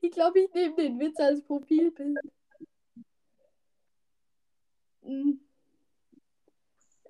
Ich 0.02 0.10
glaube, 0.12 0.40
ich 0.40 0.52
nehme 0.54 0.74
den 0.76 0.98
Witz 0.98 1.20
als 1.20 1.42
Profilbild. 1.42 2.18
Hm. 5.02 5.40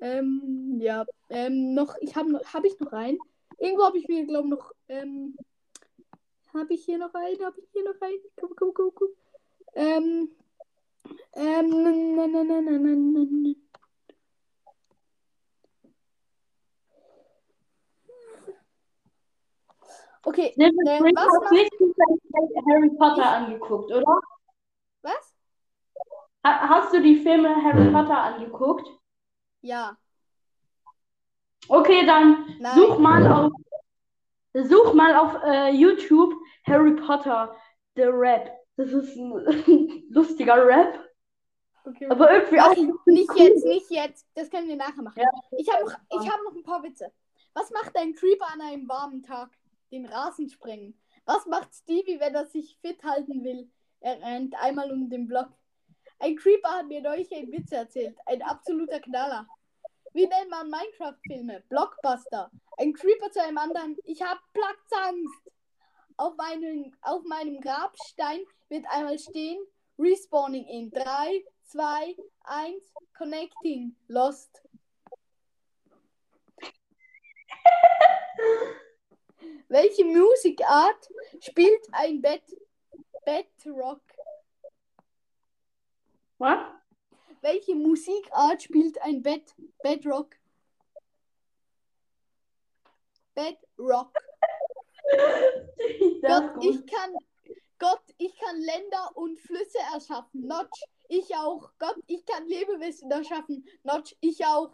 Ähm, 0.00 0.78
ja, 0.80 1.04
ähm, 1.28 1.74
noch, 1.74 1.94
ich 2.00 2.16
habe 2.16 2.40
habe 2.52 2.66
ich 2.66 2.78
noch 2.80 2.92
einen? 2.92 3.18
Irgendwo 3.58 3.84
habe 3.84 3.98
ich 3.98 4.08
mir, 4.08 4.26
glaube 4.26 4.48
ich, 4.48 4.50
noch, 4.50 4.72
ähm, 4.88 5.36
habe 6.54 6.74
ich 6.74 6.84
hier 6.84 6.98
noch 6.98 7.14
einen? 7.14 7.44
Habe 7.44 7.60
ich 7.60 7.68
hier 7.72 7.84
noch 7.84 8.00
einen? 8.00 8.18
Komm, 8.36 8.56
komm, 8.56 8.74
komm, 8.74 8.90
komm. 8.94 9.08
Ähm, 9.74 10.30
ähm, 11.34 12.16
na, 12.16 12.26
na, 12.26 12.44
na, 12.44 12.60
na, 12.60 12.78
na, 12.78 12.94
na, 12.94 13.26
na. 13.30 13.54
Okay, 20.22 20.52
Ne, 20.56 20.70
Ne, 20.84 20.98
du 20.98 21.04
was 21.04 21.42
hast 21.42 21.52
nicht 21.52 21.72
Harry 22.68 22.90
Potter 22.90 23.26
angeguckt, 23.30 23.90
oder? 23.90 24.20
was? 25.02 25.34
Ha 26.44 26.68
hast 26.68 26.92
du 26.94 27.00
die 27.02 27.16
Filme 27.16 27.54
Harry 27.62 27.90
Potter 27.90 28.18
angeguckt? 28.18 28.86
Ja, 29.62 29.96
Okay, 31.68 32.04
dann 32.04 32.56
nein. 32.58 32.74
such 32.74 32.98
mal 32.98 33.26
auf, 33.30 33.52
such 34.54 34.94
mal 34.94 35.14
auf 35.16 35.34
äh, 35.44 35.70
YouTube 35.70 36.34
Harry 36.66 36.94
Potter. 36.96 37.54
der 37.96 38.10
Rap. 38.12 38.50
Das 38.76 38.88
ist 38.92 39.14
ein 39.16 40.04
lustiger 40.10 40.66
Rap, 40.66 40.98
Okay, 41.84 42.06
aber 42.08 42.32
irgendwie 42.32 42.60
auch. 42.60 42.74
Nicht 43.06 43.30
jetzt, 43.36 43.64
nicht 43.64 43.90
jetzt. 43.90 44.26
Das 44.34 44.50
können 44.50 44.68
wir 44.68 44.76
nachher 44.76 45.02
machen. 45.02 45.20
Ja. 45.20 45.28
Ich 45.58 45.68
habe 45.72 45.84
noch, 45.84 45.92
ich 46.22 46.30
hab 46.30 46.40
noch 46.44 46.54
ein 46.54 46.62
paar 46.62 46.82
Witze. 46.82 47.12
Was 47.54 47.70
macht 47.70 47.96
ein 47.96 48.14
Creeper 48.14 48.46
an 48.52 48.60
einem 48.60 48.88
warmen 48.88 49.22
Tag? 49.22 49.50
Den 49.90 50.06
Rasen 50.06 50.48
springen. 50.48 51.00
Was 51.24 51.46
macht 51.46 51.74
Stevie, 51.74 52.20
wenn 52.20 52.34
er 52.34 52.46
sich 52.46 52.76
fit 52.80 53.02
halten 53.02 53.44
will? 53.44 53.70
Er 54.00 54.20
rennt 54.20 54.54
einmal 54.60 54.90
um 54.90 55.08
den 55.10 55.26
Block. 55.26 55.50
Ein 56.18 56.36
Creeper 56.36 56.70
hat 56.70 56.86
mir 56.86 57.00
neulich 57.00 57.34
einen 57.34 57.52
Witz 57.52 57.72
erzählt. 57.72 58.16
Ein 58.26 58.42
absoluter 58.42 59.00
Knaller. 59.00 59.46
Wie 60.12 60.26
nennt 60.26 60.50
man 60.50 60.70
Minecraft-Filme? 60.70 61.62
Blockbuster. 61.68 62.50
Ein 62.78 62.92
Creeper 62.92 63.30
zu 63.30 63.42
einem 63.42 63.58
anderen. 63.58 63.96
Ich 64.04 64.20
hab 64.22 64.38
Platzangst. 64.52 65.50
Auf 66.16 66.36
meinem, 66.36 66.92
auf 67.02 67.22
meinem 67.24 67.60
Grabstein 67.60 68.40
wird 68.68 68.84
einmal 68.90 69.18
stehen. 69.18 69.58
Respawning 69.98 70.66
in 70.66 70.90
3, 70.90 71.44
2, 71.64 72.16
1. 72.42 72.94
Connecting. 73.16 73.94
Lost. 74.08 74.62
Welche 79.70 80.04
Musikart 80.04 81.08
spielt 81.40 81.86
ein 81.92 82.20
Bed 82.20 82.42
Bedrock? 83.24 84.02
Was? 86.38 86.58
Welche 87.40 87.76
Musikart 87.76 88.64
spielt 88.64 89.00
ein 89.00 89.22
Bed 89.22 89.54
Bedrock? 89.80 90.34
Bedrock. 93.32 94.12
Gott, 96.20 96.56
ist 96.56 96.64
ich 96.64 96.80
gut. 96.80 96.90
kann 96.90 97.14
Gott, 97.78 98.02
ich 98.18 98.36
kann 98.38 98.60
Länder 98.60 99.12
und 99.14 99.38
Flüsse 99.38 99.78
erschaffen. 99.94 100.48
Notch, 100.48 100.82
ich 101.08 101.32
auch. 101.36 101.70
Gott, 101.78 101.96
ich 102.08 102.26
kann 102.26 102.44
Lebewesen 102.48 103.08
erschaffen. 103.08 103.64
Notch, 103.84 104.16
ich 104.20 104.44
auch. 104.44 104.72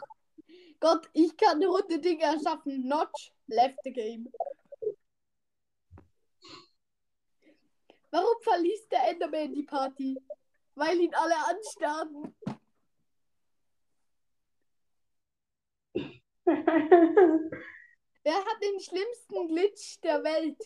Gott, 0.81 1.07
ich 1.13 1.37
kann 1.37 1.63
runde 1.63 1.99
Dinge 1.99 2.25
erschaffen. 2.25 2.89
Notch, 2.89 3.31
left 3.47 3.79
the 3.85 3.93
game. 3.93 4.33
Warum 8.17 8.41
verließ 8.41 8.89
der 8.89 9.09
Enderman 9.11 9.53
die 9.53 9.65
Party? 9.65 10.19
Weil 10.75 10.99
ihn 10.99 11.15
alle 11.15 11.37
anstarren. 11.49 12.35
Wer 18.23 18.37
hat 18.37 18.63
den 18.63 18.81
schlimmsten 18.81 19.49
Glitch 19.49 20.01
der 20.01 20.25
Welt? 20.25 20.57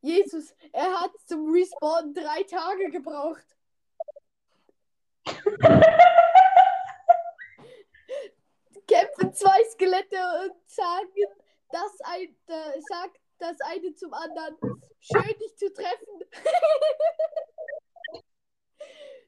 Jesus, 0.00 0.54
er 0.72 1.00
hat 1.00 1.10
zum 1.26 1.50
Respawn 1.52 2.14
drei 2.14 2.44
Tage 2.44 2.88
gebraucht. 2.90 3.46
Kämpfen 8.86 9.34
zwei 9.34 9.64
Skelette 9.72 10.20
und 10.44 10.70
sagen, 10.70 11.10
das 11.68 12.00
ein, 12.02 12.36
äh, 12.46 12.80
sagt 12.88 13.21
das 13.42 13.60
eine 13.60 13.94
zum 13.94 14.14
anderen. 14.14 14.56
Schön, 15.00 15.38
dich 15.40 15.56
zu 15.56 15.72
treffen. 15.72 16.24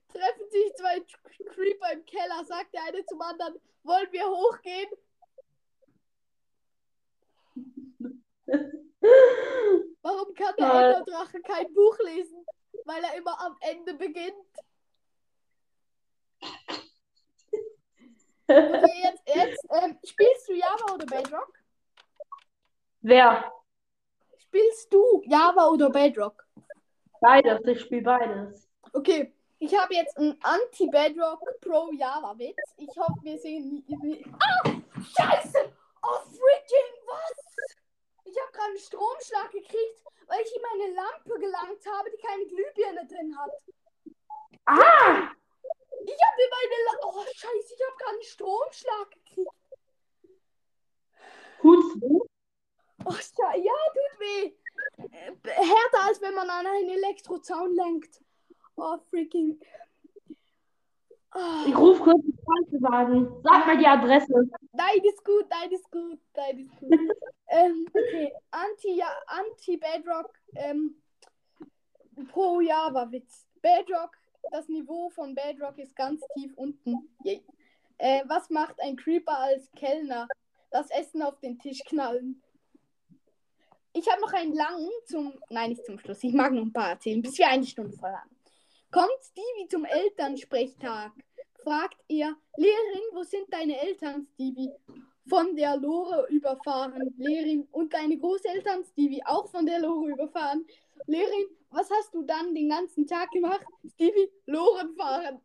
Treffen 0.08 0.50
sich 0.50 0.74
zwei 0.76 1.00
Creeper 1.46 1.92
im 1.92 2.04
Keller, 2.06 2.44
sagt 2.44 2.72
der 2.72 2.84
eine 2.84 3.04
zum 3.06 3.20
anderen. 3.20 3.60
Wollen 3.82 4.12
wir 4.12 4.28
hochgehen? 4.28 4.88
Warum 10.02 10.34
kann 10.34 10.54
der. 10.56 10.72
Enderdrache 10.72 11.40
kein 11.42 11.74
Buch 11.74 11.98
lesen? 11.98 12.46
Weil 12.84 13.02
er 13.02 13.14
immer 13.16 13.40
am 13.40 13.56
Ende 13.60 13.94
beginnt. 13.94 14.34
Okay, 18.46 19.02
jetzt, 19.02 19.22
jetzt 19.24 19.66
ähm, 19.70 19.98
spielst 20.04 20.46
du 20.46 20.52
Java 20.52 20.92
oder 20.92 21.06
Bedrock? 21.06 21.50
Wer? 23.00 23.50
Spielst 24.54 24.92
du 24.94 25.20
Java 25.26 25.66
oder 25.66 25.90
Bedrock? 25.90 26.44
Beides, 27.20 27.60
ich 27.66 27.80
spiele 27.80 28.02
beides. 28.02 28.68
Okay, 28.92 29.34
ich 29.58 29.76
habe 29.76 29.94
jetzt 29.94 30.16
einen 30.16 30.38
Anti-Bedrock 30.44 31.40
Pro 31.60 31.90
Java 31.90 32.38
Witz. 32.38 32.54
Ich 32.76 32.96
hoffe, 32.96 33.18
wir 33.22 33.36
sehen 33.36 33.84
Ah! 34.38 34.70
Scheiße! 35.00 35.58
Oh, 36.04 36.20
freaking 36.30 36.94
was? 37.04 37.66
Ich 38.26 38.40
habe 38.40 38.52
gerade 38.52 38.68
einen 38.68 38.78
Stromschlag 38.78 39.50
gekriegt, 39.50 40.04
weil 40.28 40.40
ich 40.42 40.54
in 40.54 40.62
meine 40.62 40.94
Lampe 40.94 41.40
gelangt 41.40 41.84
habe, 41.92 42.10
die 42.12 42.24
keine 42.24 42.46
Glühbirne 42.46 43.08
drin 43.08 43.36
hat. 43.36 43.50
Ah! 44.66 45.32
Ich 46.06 46.18
habe 46.30 46.42
in 46.42 46.50
meine 46.50 46.76
La 46.86 47.08
Oh, 47.08 47.24
scheiße, 47.26 47.74
ich 47.74 47.84
habe 47.88 47.96
gerade 47.98 48.12
einen 48.12 48.22
Stromschlag 48.22 49.10
gekriegt. 49.10 49.50
Sche- 51.60 52.28
weh. 54.24 54.52
Äh, 54.98 55.50
härter, 55.50 56.08
als 56.08 56.20
wenn 56.20 56.34
man 56.34 56.48
an 56.48 56.66
einen 56.66 56.90
Elektrozaun 56.90 57.74
lenkt. 57.74 58.20
Oh, 58.76 58.96
freaking. 59.10 59.60
Ah. 61.30 61.64
Ich 61.66 61.76
rufe 61.76 62.02
kurz 62.02 62.22
die 62.24 62.36
Krankenwagen. 62.44 63.28
Sag 63.42 63.66
mal 63.66 63.76
die 63.76 63.86
Adresse. 63.86 64.48
Nein, 64.72 65.00
ist 65.02 65.24
gut, 65.24 65.46
nein, 65.50 65.70
ist 65.72 65.90
gut, 65.90 66.20
nein, 66.36 66.58
ist 66.60 66.76
gut. 66.78 66.90
ähm, 67.48 67.86
okay, 67.88 68.32
Anti, 68.50 68.94
ja, 68.94 69.08
Anti-Bedrock, 69.26 70.32
ähm, 70.54 71.02
pro 72.28 72.60
Java-Witz. 72.60 73.46
Bedrock, 73.60 74.16
das 74.52 74.68
Niveau 74.68 75.08
von 75.10 75.34
Bedrock 75.34 75.78
ist 75.78 75.96
ganz 75.96 76.22
tief 76.34 76.52
unten. 76.56 77.08
Yay. 77.24 77.42
Äh, 77.98 78.22
was 78.26 78.50
macht 78.50 78.80
ein 78.80 78.96
Creeper 78.96 79.38
als 79.38 79.70
Kellner? 79.72 80.28
Das 80.70 80.90
Essen 80.90 81.22
auf 81.22 81.38
den 81.40 81.58
Tisch 81.58 81.80
knallen. 81.86 82.42
Ich 83.96 84.10
habe 84.10 84.20
noch 84.20 84.32
einen 84.32 84.52
langen 84.54 84.90
zum, 85.06 85.32
nein, 85.50 85.70
nicht 85.70 85.86
zum 85.86 86.00
Schluss, 86.00 86.24
ich 86.24 86.34
mag 86.34 86.52
noch 86.52 86.62
ein 86.62 86.72
paar 86.72 86.90
erzählen, 86.90 87.22
bis 87.22 87.38
wir 87.38 87.46
eine 87.48 87.64
Stunde 87.64 87.96
voll 87.96 88.10
haben. 88.10 88.36
Kommt 88.90 89.22
Stevie 89.22 89.68
zum 89.68 89.84
Elternsprechtag? 89.84 91.12
Fragt 91.62 92.02
er, 92.08 92.34
Lehrerin, 92.56 93.02
wo 93.12 93.22
sind 93.22 93.46
deine 93.52 93.80
Eltern, 93.80 94.26
Stevie? 94.34 94.72
Von 95.28 95.54
der 95.54 95.76
Lore 95.76 96.26
überfahren. 96.28 97.14
Lehrerin, 97.16 97.68
und 97.70 97.94
deine 97.94 98.18
Großeltern, 98.18 98.84
Stevie, 98.84 99.24
auch 99.24 99.48
von 99.48 99.64
der 99.64 99.78
Lore 99.78 100.10
überfahren. 100.10 100.66
Lehrerin, 101.06 101.46
was 101.70 101.88
hast 101.88 102.12
du 102.12 102.22
dann 102.24 102.52
den 102.52 102.68
ganzen 102.68 103.06
Tag 103.06 103.30
gemacht? 103.30 103.64
Stevie, 103.94 104.28
Loren 104.46 104.92
fahren. 104.96 105.40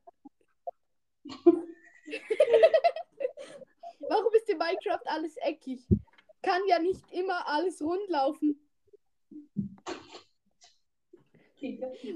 Warum 4.10 4.34
ist 4.34 4.50
in 4.50 4.58
Minecraft 4.58 5.06
alles 5.06 5.38
eckig? 5.38 5.88
Kann 6.50 6.66
ja 6.68 6.80
nicht 6.80 7.04
immer 7.12 7.48
alles 7.48 7.80
rund 7.80 8.10
laufen. 8.10 8.60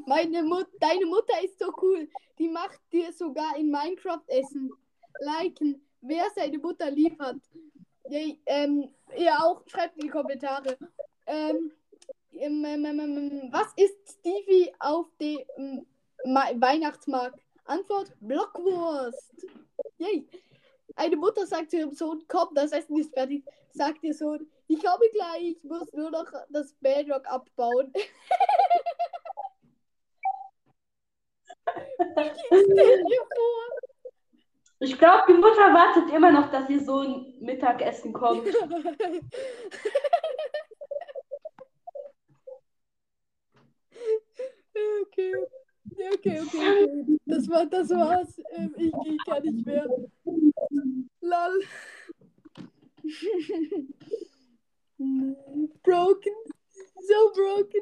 Meine 0.08 0.42
Mut 0.42 0.66
Deine 0.80 1.06
Mutter 1.06 1.44
ist 1.44 1.60
so 1.60 1.72
cool. 1.84 2.10
Die 2.40 2.50
macht 2.50 2.80
dir 2.92 3.14
sogar 3.14 3.56
in 3.58 3.70
Minecraft 3.70 4.24
Essen. 4.28 4.72
Liken. 5.20 5.86
Wer 6.02 6.26
seine 6.36 6.58
Mutter 6.58 6.88
hat. 7.20 7.36
Ja, 8.10 8.20
ähm, 8.48 8.90
ihr 9.16 9.34
auch. 9.40 9.62
Schreibt 9.68 9.98
in 9.98 10.06
die 10.06 10.10
Kommentare. 10.10 10.80
Ähm, 11.28 11.72
ähm, 12.32 12.66
ähm, 12.66 12.86
ähm, 12.86 13.50
was 13.52 13.72
ist 13.76 14.18
Stevie 14.20 14.74
auf 14.80 15.06
dem 15.22 15.42
ähm, 15.58 15.86
Ma- 16.26 16.60
Weihnachtsmarkt? 16.60 17.40
Antwort: 17.66 18.12
Blockwurst. 18.20 19.46
Yay. 20.00 20.28
Eine 20.96 21.16
Mutter 21.16 21.46
sagt 21.46 21.72
zu 21.72 21.78
ihrem 21.78 21.94
Sohn: 21.94 22.24
Komm, 22.28 22.54
das 22.54 22.72
Essen 22.72 22.98
ist 22.98 23.14
fertig. 23.14 23.44
Sagt 23.72 24.04
ihr 24.04 24.14
Sohn: 24.14 24.48
Ich 24.68 24.84
komme 24.84 25.06
gleich. 25.14 25.58
Ich 25.58 25.64
muss 25.64 25.92
nur 25.94 26.12
noch 26.12 26.32
das 26.50 26.74
Bedrock 26.80 27.26
abbauen. 27.28 27.92
Stell 31.66 33.04
dir 33.04 33.22
vor. 33.36 33.64
Ich 34.80 34.98
glaube, 34.98 35.24
die 35.30 35.34
Mutter 35.34 35.74
wartet 35.74 36.12
immer 36.14 36.32
noch, 36.32 36.52
dass 36.52 36.70
ihr 36.70 36.84
Sohn 36.84 37.34
Mittagessen 37.40 38.14
kommt. 38.14 38.48
Okay. 44.76 45.34
Okay, 45.92 46.10
okay, 46.14 46.40
okay. 46.42 47.20
Das 47.26 47.48
war, 47.48 47.66
das 47.68 47.90
war's. 47.90 48.40
Ähm, 48.52 48.74
ich, 48.78 48.92
ich 49.06 49.18
kann 49.26 49.44
nicht 49.44 49.66
mehr. 49.66 49.88
Lol. 51.34 51.66
broken. 55.84 56.34
So 57.08 57.32
broken. 57.34 57.82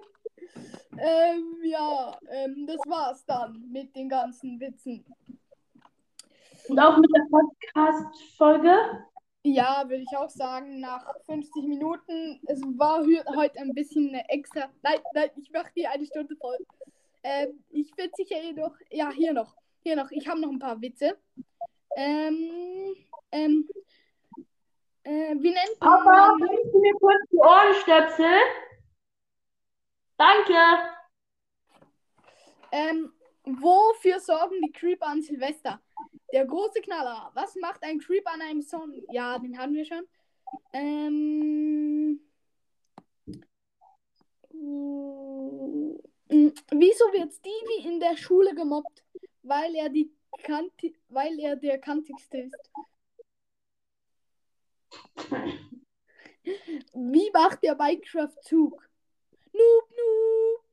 Ähm, 0.97 1.57
ja, 1.63 2.17
ähm, 2.29 2.65
das 2.65 2.79
war's 2.87 3.25
dann 3.25 3.69
mit 3.71 3.95
den 3.95 4.07
ganzen 4.09 4.59
Witzen. 4.59 5.05
Und 6.69 6.79
auch 6.79 6.97
mit 6.97 7.09
der 7.13 7.25
Podcast-Folge. 7.29 9.05
Ja, 9.43 9.83
würde 9.87 10.03
ich 10.03 10.17
auch 10.17 10.29
sagen, 10.29 10.79
nach 10.79 11.13
50 11.25 11.65
Minuten. 11.65 12.39
Es 12.47 12.61
war 12.77 13.03
heute 13.35 13.59
ein 13.59 13.73
bisschen 13.73 14.09
eine 14.09 14.29
extra. 14.29 14.69
Nein, 14.81 14.99
nein, 15.13 15.29
ich 15.35 15.51
mache 15.51 15.71
die 15.75 15.87
eine 15.87 16.05
Stunde 16.05 16.35
voll. 16.37 16.57
Ähm, 17.23 17.63
ich 17.69 17.91
bin 17.95 18.09
sicher 18.15 18.41
jedoch. 18.41 18.75
Ja, 18.91 19.11
hier 19.11 19.33
noch. 19.33 19.55
Hier 19.83 19.95
noch. 19.95 20.11
Ich 20.11 20.27
habe 20.27 20.39
noch 20.39 20.49
ein 20.49 20.59
paar 20.59 20.81
Witze. 20.81 21.17
Ähm, 21.95 22.95
ähm, 23.31 23.67
äh, 25.03 25.35
wie 25.39 25.51
nennt 25.51 25.79
Papa, 25.79 26.35
man. 26.37 26.49
gibst 26.49 26.73
du 26.73 26.79
mir 26.79 26.93
kurz 26.95 27.21
die 27.31 27.37
Ohrenstöpsel? 27.37 28.39
Danke. 30.17 30.53
Ähm, 32.71 33.11
wofür 33.43 34.19
sorgen 34.19 34.61
die 34.61 34.71
Creeper 34.71 35.07
an 35.07 35.21
Silvester? 35.21 35.81
Der 36.31 36.45
große 36.45 36.81
Knaller. 36.81 37.31
Was 37.33 37.55
macht 37.55 37.83
ein 37.83 37.99
Creeper 37.99 38.31
an 38.31 38.41
einem 38.41 38.61
Sonnen? 38.61 39.03
Ja, 39.11 39.37
den 39.39 39.57
hatten 39.57 39.73
wir 39.73 39.85
schon. 39.85 40.07
Ähm. 40.73 42.21
mm, 44.53 45.97
Wieso 46.71 47.05
wird 47.11 47.33
Stevie 47.33 47.87
in 47.87 47.99
der 47.99 48.15
Schule 48.15 48.55
gemobbt? 48.55 49.03
Weil 49.43 49.75
er 49.75 49.89
die 49.89 50.13
Kanti 50.43 50.95
weil 51.09 51.37
er 51.39 51.55
der 51.55 51.79
kantigste 51.79 52.37
ist. 52.37 52.55
Wie 56.93 57.31
macht 57.31 57.63
der 57.63 57.75
Minecraft-Zug? 57.75 58.89
Noob, 59.53 59.89
noob. 59.89 60.63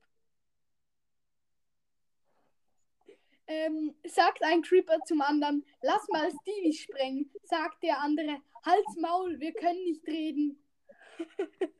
Ähm, 3.47 3.95
sagt 4.05 4.43
ein 4.43 4.61
Creeper 4.61 4.99
zum 5.05 5.21
anderen, 5.21 5.65
lass 5.81 6.07
mal 6.09 6.29
Stevie 6.41 6.73
sprengen. 6.73 7.31
Sagt 7.43 7.81
der 7.81 7.99
andere, 7.99 8.37
Hals 8.63 8.95
Maul, 8.97 9.39
wir 9.39 9.53
können 9.53 9.83
nicht 9.83 10.05
reden. 10.05 10.63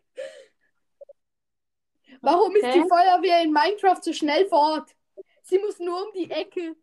Warum 2.22 2.56
ist 2.56 2.64
Okay. 2.64 2.82
die 2.84 2.90
Feuerwehr 2.90 3.44
in 3.44 3.54
Minecraft 3.54 4.02
so 4.02 4.12
schnell 4.14 4.48
vor 4.48 4.78
Ort? 4.78 4.96
Sie 5.44 5.60
muss 5.60 5.78
nur 5.80 6.08
um 6.08 6.14
die 6.14 6.30
Ecke. 6.32 6.76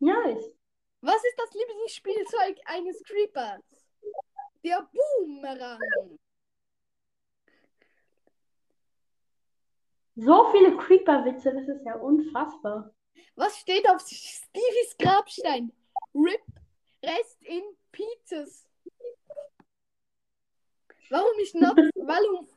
Nice. 0.00 0.55
Was 1.06 1.22
ist 1.24 1.38
das 1.38 1.54
Lieblingsspielzeug 1.54 2.58
eines 2.64 3.00
Creepers? 3.04 3.62
Der 4.64 4.88
Boomerang. 4.92 5.78
So 10.16 10.50
viele 10.50 10.76
Creeper-Witze, 10.76 11.54
das 11.54 11.68
ist 11.68 11.84
ja 11.84 11.94
unfassbar. 11.94 12.92
Was 13.36 13.56
steht 13.60 13.88
auf 13.88 14.00
Stevies 14.00 14.96
Grabstein? 14.98 15.72
Rip, 16.12 16.42
Rest 17.04 17.40
in 17.44 17.62
Pizzas. 17.92 18.66
Warum 21.08 21.38
ist 21.38 21.54
not, 21.54 21.76
warum? 21.94 22.48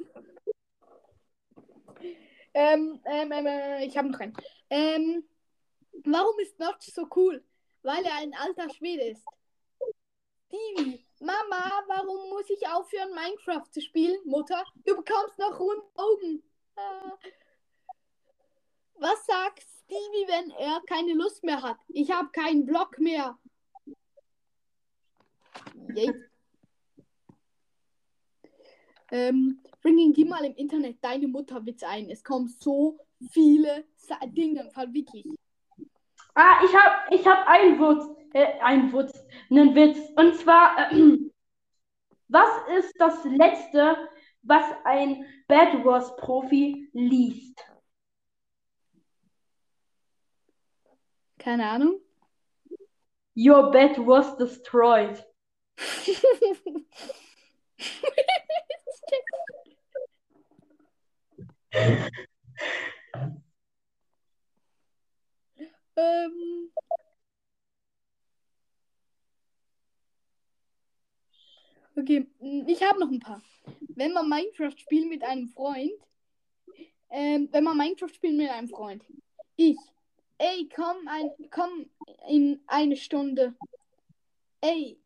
Ähm, 2.55 2.99
ähm, 3.05 3.31
ähm, 3.31 3.45
äh, 3.45 3.85
ich 3.85 3.95
habe 3.95 4.09
noch 4.09 4.19
einen. 4.19 4.33
Ähm, 4.71 5.29
warum 6.03 6.39
ist 6.39 6.57
Notch 6.57 6.87
so 6.91 7.07
cool? 7.15 7.43
Weil 7.83 8.03
er 8.05 8.15
ein 8.15 8.33
alter 8.33 8.69
Schwede 8.73 9.03
ist. 9.03 9.25
Stevie, 10.47 11.05
Mama, 11.19 11.83
warum 11.87 12.29
muss 12.29 12.49
ich 12.49 12.67
aufhören, 12.67 13.13
Minecraft 13.13 13.69
zu 13.71 13.81
spielen? 13.81 14.19
Mutter, 14.25 14.63
du 14.85 14.95
bekommst 14.95 15.37
noch 15.37 15.59
rund 15.59 15.83
Augen. 15.95 16.43
Ah. 16.75 17.17
Was 18.95 19.25
sagt 19.25 19.63
Stevie, 19.83 20.27
wenn 20.27 20.51
er 20.51 20.81
keine 20.87 21.13
Lust 21.13 21.43
mehr 21.43 21.61
hat? 21.61 21.77
Ich 21.87 22.11
habe 22.11 22.29
keinen 22.31 22.65
Block 22.65 22.99
mehr. 22.99 23.37
Yay. 25.95 26.13
Ähm, 29.11 29.59
bring 29.81 30.13
die 30.13 30.25
mal 30.25 30.43
im 30.45 30.55
Internet 30.55 30.97
deine 31.01 31.27
Mutterwitz 31.27 31.83
ein. 31.83 32.09
Es 32.09 32.23
kommen 32.23 32.47
so 32.47 32.99
viele 33.31 33.85
Dinge, 34.35 34.69
Fall 34.71 34.93
wirklich. 34.93 35.25
Ah, 36.35 36.61
ich 36.63 36.75
hab, 36.75 37.11
ich 37.11 37.25
hab 37.27 37.47
einen 37.47 37.79
Witz, 37.79 38.05
äh, 38.33 38.59
einen 38.59 38.93
Witz, 38.93 39.25
einen 39.49 39.75
Witz. 39.75 39.97
Und 40.15 40.35
zwar, 40.35 40.91
äh, 40.91 40.95
was 42.27 42.49
ist 42.77 42.93
das 42.99 43.23
Letzte, 43.25 43.97
was 44.43 44.63
ein 44.85 45.25
Bad 45.47 45.83
Wars 45.83 46.15
Profi 46.17 46.89
liest? 46.93 47.59
Keine 51.37 51.69
Ahnung. 51.69 51.99
Your 53.35 53.71
bed 53.71 53.97
was 53.97 54.37
destroyed. 54.37 55.23
ähm. 65.99 66.71
Okay, 71.95 72.27
m, 72.39 72.67
ich 72.67 72.81
habe 72.83 72.99
noch 72.99 73.09
ein 73.09 73.19
paar. 73.19 73.41
Wenn 73.95 74.13
man 74.13 74.29
Minecraft 74.29 74.77
spielt 74.77 75.09
mit 75.09 75.23
einem 75.23 75.49
Freund, 75.49 75.91
ähm, 77.09 77.49
wenn 77.51 77.63
man 77.63 77.77
Minecraft 77.77 78.13
spielt 78.13 78.37
mit 78.37 78.49
einem 78.49 78.69
Freund, 78.69 79.03
ich, 79.57 79.77
ey, 80.37 80.69
komm, 80.73 81.07
ein, 81.07 81.29
komm 81.51 81.89
in 82.29 82.61
eine 82.67 82.95
Stunde. 82.95 83.55
Ey, 84.61 84.97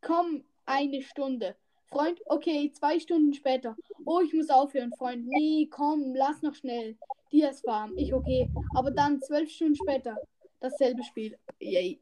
komm 0.00 0.44
eine 0.66 1.02
Stunde. 1.02 1.56
Freund, 1.90 2.20
okay, 2.26 2.70
zwei 2.72 3.00
Stunden 3.00 3.32
später. 3.32 3.76
Oh, 4.04 4.20
ich 4.20 4.32
muss 4.34 4.50
aufhören, 4.50 4.92
Freund. 4.92 5.26
Nee, 5.26 5.68
komm, 5.70 6.14
lass 6.14 6.42
noch 6.42 6.54
schnell. 6.54 6.98
Dias 7.32 7.60
Farm. 7.62 7.96
Ich 7.96 8.12
okay. 8.12 8.48
Aber 8.74 8.90
dann 8.90 9.20
zwölf 9.20 9.50
Stunden 9.50 9.76
später. 9.76 10.16
Dasselbe 10.60 11.02
Spiel. 11.02 11.38
Yay. 11.60 12.00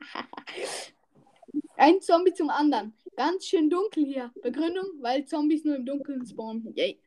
Ein 1.76 2.00
Zombie 2.00 2.34
zum 2.34 2.50
anderen. 2.50 2.94
Ganz 3.16 3.46
schön 3.46 3.70
dunkel 3.70 4.04
hier. 4.04 4.32
Begründung, 4.42 4.86
weil 5.00 5.24
Zombies 5.24 5.64
nur 5.64 5.76
im 5.76 5.86
Dunkeln 5.86 6.26
spawnen. 6.26 6.74
Yay. 6.74 7.00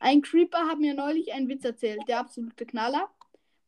Ein 0.00 0.20
Creeper 0.20 0.66
hat 0.68 0.78
mir 0.78 0.92
neulich 0.92 1.32
einen 1.32 1.48
Witz 1.48 1.64
erzählt. 1.64 2.02
Der 2.08 2.18
absolute 2.20 2.66
Knaller. 2.66 3.10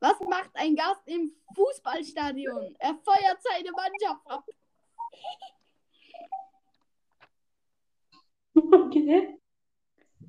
Was 0.01 0.21
macht 0.21 0.51
ein 0.55 0.77
Gast 0.77 1.01
im 1.07 1.33
Fußballstadion? 1.55 2.77
Er 2.79 2.95
feuert 3.03 3.43
seine 3.43 3.73
Mannschaft 3.73 4.27
ab. 4.27 4.45
Okay. 8.87 9.39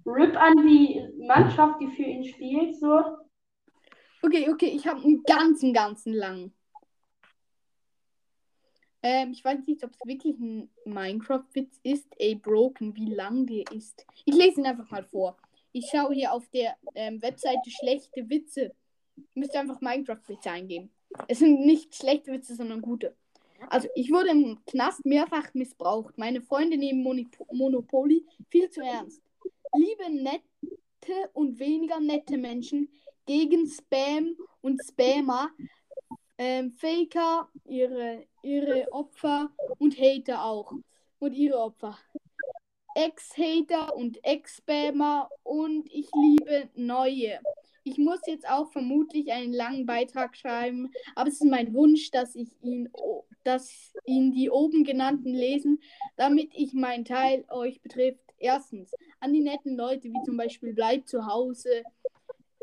Rip 0.06 0.38
an 0.38 0.56
die 0.66 1.02
Mannschaft, 1.20 1.82
die 1.82 1.88
für 1.90 2.04
ihn 2.04 2.24
spielt, 2.24 2.78
so. 2.78 3.02
Okay, 4.22 4.50
okay, 4.50 4.68
ich 4.68 4.88
habe 4.88 5.02
einen 5.02 5.24
ganzen, 5.24 5.74
ganzen 5.74 6.14
langen. 6.14 6.54
Ähm, 9.04 9.32
ich 9.32 9.44
weiß 9.44 9.68
nicht, 9.68 9.84
ob 9.84 9.92
es 9.92 10.00
wirklich 10.06 10.38
ein 10.40 10.70
Minecraft-Witz 10.86 11.80
ist. 11.84 12.08
Ey, 12.18 12.36
Broken, 12.36 12.96
wie 12.96 13.14
lang 13.14 13.46
der 13.46 13.64
ist. 13.72 14.06
Ich 14.26 14.34
lese 14.34 14.62
ihn 14.62 14.66
einfach 14.66 14.90
mal 14.90 15.04
vor. 15.04 15.38
Ich 15.72 15.90
schaue 15.92 16.14
hier 16.14 16.34
auf 16.34 16.48
der 16.50 16.76
ähm, 16.96 17.22
Webseite 17.22 17.70
schlechte 17.70 18.30
Witze. 18.30 18.74
Müsst 19.36 19.54
ihr 19.54 19.60
einfach 19.60 19.82
Minecraft-Witze 19.82 20.50
eingeben. 20.50 20.90
Es 21.28 21.40
sind 21.40 21.66
nicht 21.66 21.96
schlechte 21.96 22.32
Witze, 22.32 22.56
sondern 22.56 22.82
gute. 22.82 23.16
Also, 23.70 23.88
ich 23.96 24.12
wurde 24.12 24.30
im 24.30 24.60
Knast 24.66 25.06
mehrfach 25.06 25.54
missbraucht. 25.54 26.18
Meine 26.18 26.42
Freunde 26.42 26.78
nehmen 26.78 27.04
Monopoly 27.52 28.26
viel 28.50 28.70
zu 28.70 28.82
ernst. 28.82 29.22
Liebe 29.76 30.10
nette 30.10 31.30
und 31.34 31.60
weniger 31.60 32.00
nette 32.00 32.38
Menschen 32.38 32.90
gegen 33.26 33.68
Spam 33.68 34.36
und 34.62 34.82
Spammer, 34.84 35.50
ähm, 36.38 36.72
Faker, 36.72 37.50
ihre, 37.66 38.26
ihre 38.42 38.92
Opfer 38.92 39.50
und 39.80 39.98
Hater 40.00 40.44
auch. 40.44 40.74
Und 41.20 41.34
ihre 41.34 41.58
Opfer. 41.60 41.98
Ex-Hater 42.96 43.96
und 43.96 44.24
Ex-Spammer 44.24 45.30
und 45.44 45.88
ich 45.92 46.10
liebe 46.16 46.70
neue. 46.76 47.40
Ich 47.90 47.98
muss 47.98 48.20
jetzt 48.28 48.50
auch 48.50 48.70
vermutlich 48.70 49.32
einen 49.32 49.54
langen 49.54 49.86
Beitrag 49.86 50.36
schreiben, 50.36 50.92
aber 51.16 51.30
es 51.30 51.36
ist 51.36 51.50
mein 51.50 51.74
Wunsch, 51.74 52.12
dass 52.12 52.36
ich 52.36 52.50
ihn, 52.62 52.90
dass 53.46 53.94
ihn 54.06 54.34
die 54.34 54.50
oben 54.50 54.84
genannten 54.84 55.34
lesen, 55.34 55.80
damit 56.18 56.52
ich 56.54 56.74
meinen 56.74 57.06
Teil 57.06 57.46
euch 57.50 57.82
betrifft. 57.82 58.20
Erstens, 58.40 58.92
an 59.22 59.32
die 59.32 59.40
netten 59.40 59.78
Leute, 59.78 60.10
wie 60.10 60.22
zum 60.26 60.36
Beispiel 60.36 60.74
bleibt 60.74 61.08
zu 61.08 61.26
Hause, 61.26 61.84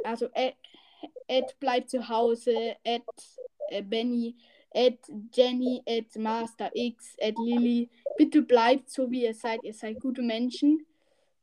also 0.04 0.26
Ed, 0.34 0.56
Ed 1.26 1.58
bleibt 1.58 1.88
zu 1.88 2.06
Hause, 2.06 2.76
Ed 2.84 3.02
äh, 3.70 3.82
Benny, 3.82 4.36
Ed 4.72 4.98
Jenny, 5.32 5.80
Ed 5.86 6.14
Master 6.16 6.70
X, 6.74 7.14
Ed 7.16 7.38
Lily. 7.38 7.88
Bitte 8.18 8.42
bleibt 8.42 8.90
so, 8.90 9.10
wie 9.10 9.24
ihr 9.24 9.34
seid. 9.34 9.64
Ihr 9.64 9.72
seid 9.72 10.00
gute 10.00 10.20
Menschen. 10.20 10.84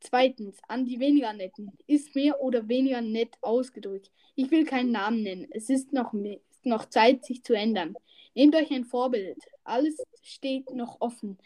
Zweitens, 0.01 0.57
an 0.67 0.85
die 0.85 0.99
weniger 0.99 1.31
netten. 1.31 1.71
Ist 1.87 2.15
mehr 2.15 2.41
oder 2.41 2.67
weniger 2.67 3.01
nett 3.01 3.35
ausgedrückt. 3.41 4.11
Ich 4.35 4.49
will 4.49 4.65
keinen 4.65 4.91
Namen 4.91 5.21
nennen. 5.21 5.47
Es 5.51 5.69
ist 5.69 5.93
noch, 5.93 6.13
ist 6.13 6.65
noch 6.65 6.85
Zeit, 6.85 7.23
sich 7.23 7.43
zu 7.43 7.53
ändern. 7.53 7.95
Nehmt 8.33 8.55
euch 8.55 8.71
ein 8.71 8.85
Vorbild. 8.85 9.37
Alles 9.63 9.95
steht 10.23 10.71
noch 10.71 10.99
offen. 11.01 11.37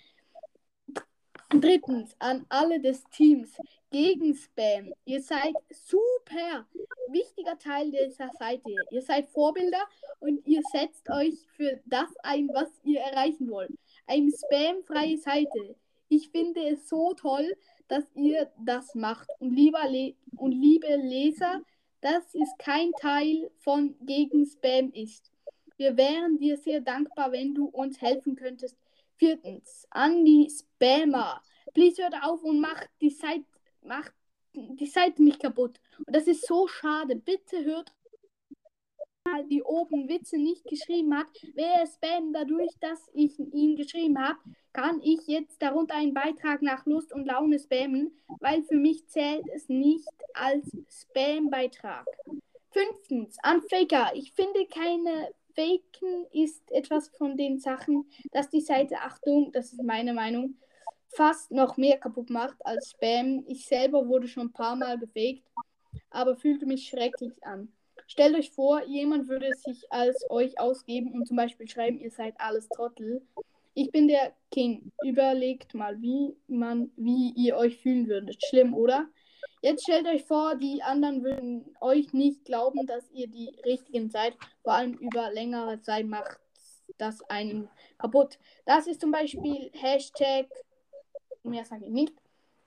Drittens, 1.49 2.15
an 2.19 2.45
alle 2.49 2.79
des 2.79 3.03
Teams 3.11 3.51
gegen 3.91 4.35
Spam. 4.35 4.93
Ihr 5.05 5.21
seid 5.21 5.53
super 5.69 6.65
wichtiger 7.09 7.57
Teil 7.57 7.91
dieser 7.91 8.31
Seite. 8.39 8.73
Ihr 8.89 9.01
seid 9.01 9.29
Vorbilder 9.29 9.83
und 10.19 10.45
ihr 10.47 10.61
setzt 10.71 11.09
euch 11.09 11.35
für 11.55 11.81
das 11.85 12.09
ein, 12.23 12.49
was 12.53 12.69
ihr 12.83 12.99
erreichen 12.99 13.49
wollt. 13.49 13.71
Eine 14.07 14.31
spamfreie 14.31 15.17
Seite. 15.17 15.75
Ich 16.09 16.29
finde 16.29 16.67
es 16.67 16.87
so 16.87 17.13
toll, 17.13 17.55
dass 17.87 18.05
ihr 18.15 18.51
das 18.57 18.95
macht. 18.95 19.29
Und, 19.39 19.55
lieber 19.55 19.87
Le 19.87 20.15
und 20.37 20.51
liebe 20.51 20.95
Leser, 20.95 21.61
dass 22.01 22.23
es 22.35 22.49
kein 22.57 22.91
Teil 22.99 23.49
von 23.57 23.95
gegen 24.01 24.45
Spam 24.45 24.91
ist. 24.91 25.31
Wir 25.77 25.97
wären 25.97 26.37
dir 26.37 26.57
sehr 26.57 26.81
dankbar, 26.81 27.31
wenn 27.31 27.53
du 27.53 27.65
uns 27.65 28.01
helfen 28.01 28.35
könntest. 28.35 28.77
Viertens, 29.17 29.87
an 29.89 30.23
die 30.25 30.49
Spammer. 30.49 31.41
Please 31.73 32.01
hört 32.01 32.15
auf 32.21 32.43
und 32.43 32.59
macht 32.59 32.89
die 33.01 33.09
Seite, 33.09 33.45
macht 33.81 34.13
die 34.53 34.85
Seite 34.85 35.23
nicht 35.23 35.41
kaputt. 35.41 35.79
Und 36.05 36.15
das 36.15 36.27
ist 36.27 36.45
so 36.45 36.67
schade. 36.67 37.15
Bitte 37.15 37.63
hört 37.65 37.93
die 39.43 39.63
oben 39.63 40.09
Witze 40.09 40.37
nicht 40.37 40.63
geschrieben 40.65 41.17
hat, 41.17 41.27
wer 41.53 41.85
spammt 41.85 42.35
dadurch, 42.35 42.71
dass 42.79 43.09
ich 43.13 43.37
ihn 43.39 43.75
geschrieben 43.75 44.19
habe, 44.19 44.39
kann 44.73 45.01
ich 45.01 45.25
jetzt 45.27 45.61
darunter 45.61 45.95
einen 45.95 46.13
Beitrag 46.13 46.61
nach 46.61 46.85
Lust 46.85 47.13
und 47.13 47.25
Laune 47.25 47.59
spammen, 47.59 48.11
weil 48.39 48.63
für 48.63 48.77
mich 48.77 49.07
zählt 49.07 49.45
es 49.53 49.69
nicht 49.69 50.09
als 50.33 50.69
Spam-Beitrag. 50.89 52.05
Fünftens, 52.71 53.37
an 53.41 53.61
Faker. 53.69 54.11
Ich 54.15 54.33
finde 54.33 54.65
keine 54.67 55.29
Faken 55.55 56.25
ist 56.31 56.69
etwas 56.71 57.07
von 57.17 57.37
den 57.37 57.59
Sachen, 57.59 58.09
dass 58.31 58.49
die 58.49 58.61
Seite, 58.61 58.97
Achtung, 58.99 59.51
das 59.53 59.71
ist 59.71 59.81
meine 59.81 60.13
Meinung, 60.13 60.55
fast 61.07 61.51
noch 61.51 61.77
mehr 61.77 61.97
kaputt 61.97 62.29
macht 62.29 62.57
als 62.65 62.91
Spam. 62.91 63.45
Ich 63.47 63.65
selber 63.65 64.07
wurde 64.07 64.27
schon 64.27 64.47
ein 64.47 64.53
paar 64.53 64.75
Mal 64.75 64.99
gefaked, 64.99 65.43
aber 66.09 66.35
fühlte 66.35 66.65
mich 66.65 66.87
schrecklich 66.87 67.33
an. 67.43 67.71
Stellt 68.07 68.35
euch 68.35 68.51
vor, 68.51 68.83
jemand 68.83 69.27
würde 69.27 69.49
sich 69.55 69.91
als 69.91 70.25
euch 70.29 70.59
ausgeben 70.59 71.13
und 71.13 71.27
zum 71.27 71.37
Beispiel 71.37 71.67
schreiben, 71.67 71.99
ihr 71.99 72.11
seid 72.11 72.35
alles 72.39 72.67
Trottel. 72.69 73.21
Ich 73.73 73.91
bin 73.91 74.07
der 74.07 74.33
King. 74.51 74.91
Überlegt 75.03 75.73
mal, 75.73 76.01
wie 76.01 76.37
man, 76.47 76.91
wie 76.95 77.33
ihr 77.35 77.57
euch 77.57 77.77
fühlen 77.77 78.07
würdet. 78.07 78.41
Schlimm, 78.45 78.73
oder? 78.73 79.07
Jetzt 79.61 79.83
stellt 79.83 80.05
euch 80.05 80.23
vor, 80.23 80.55
die 80.55 80.83
anderen 80.83 81.23
würden 81.23 81.75
euch 81.81 82.13
nicht 82.13 82.45
glauben, 82.45 82.85
dass 82.85 83.09
ihr 83.11 83.27
die 83.27 83.49
richtigen 83.65 84.09
seid. 84.09 84.37
Vor 84.63 84.73
allem 84.73 84.93
über 84.93 85.31
längere 85.31 85.81
Zeit 85.81 86.05
macht 86.05 86.39
das 86.97 87.21
einen 87.29 87.67
kaputt. 87.97 88.37
Das 88.65 88.87
ist 88.87 89.01
zum 89.01 89.11
Beispiel 89.11 89.71
Hashtag, 89.73 90.47
mehr 91.43 91.65
sage 91.65 91.85
ich 91.85 91.91
nicht. 91.91 92.13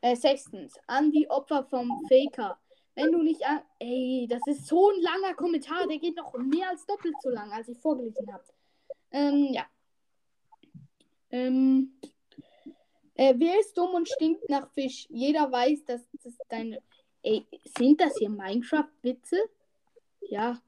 Äh, 0.00 0.16
sechstens, 0.16 0.74
an 0.86 1.10
die 1.10 1.30
Opfer 1.30 1.64
vom 1.64 1.90
Faker. 2.08 2.58
Wenn 2.98 3.12
du 3.12 3.22
nicht 3.22 3.44
an. 3.46 3.60
Ey, 3.78 4.26
das 4.28 4.40
ist 4.46 4.66
so 4.66 4.90
ein 4.90 5.00
langer 5.00 5.34
Kommentar, 5.34 5.86
der 5.86 5.98
geht 5.98 6.16
noch 6.16 6.36
mehr 6.36 6.70
als 6.70 6.84
doppelt 6.84 7.14
so 7.22 7.30
lang, 7.30 7.48
als 7.52 7.68
ich 7.68 7.78
vorgelesen 7.78 8.32
habe. 8.32 8.42
Ähm, 9.12 9.52
ja. 9.52 9.66
Ähm. 11.30 11.92
Äh, 13.14 13.34
wer 13.36 13.60
ist 13.60 13.78
dumm 13.78 13.94
und 13.94 14.08
stinkt 14.08 14.48
nach 14.48 14.68
Fisch? 14.72 15.06
Jeder 15.10 15.50
weiß, 15.50 15.84
dass 15.84 16.08
das 16.24 16.36
deine. 16.48 16.82
Ey, 17.22 17.46
sind 17.76 18.00
das 18.00 18.16
hier 18.18 18.30
Minecraft-Witze? 18.30 19.38
Ja. 20.22 20.60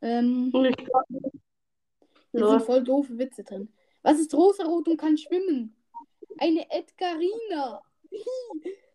Ähm, 0.00 0.50
Lol. 0.52 0.74
sind 2.32 2.62
voll 2.62 2.82
doofe 2.82 3.18
Witze 3.18 3.44
drin. 3.44 3.72
Was 4.02 4.18
ist 4.18 4.34
rosarot 4.34 4.88
und 4.88 4.96
kann 4.96 5.16
schwimmen? 5.16 5.76
Eine 6.38 6.68
Edgarina. 6.70 7.82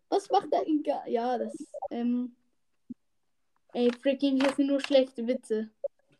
Was 0.08 0.30
macht 0.30 0.52
der 0.52 0.66
Inga? 0.66 1.06
Ja, 1.06 1.38
das. 1.38 1.54
Ähm. 1.90 2.34
Ey, 3.72 3.90
freaking, 3.92 4.40
hier 4.40 4.52
sind 4.54 4.68
nur 4.68 4.80
schlechte 4.80 5.26
Witze. 5.26 5.68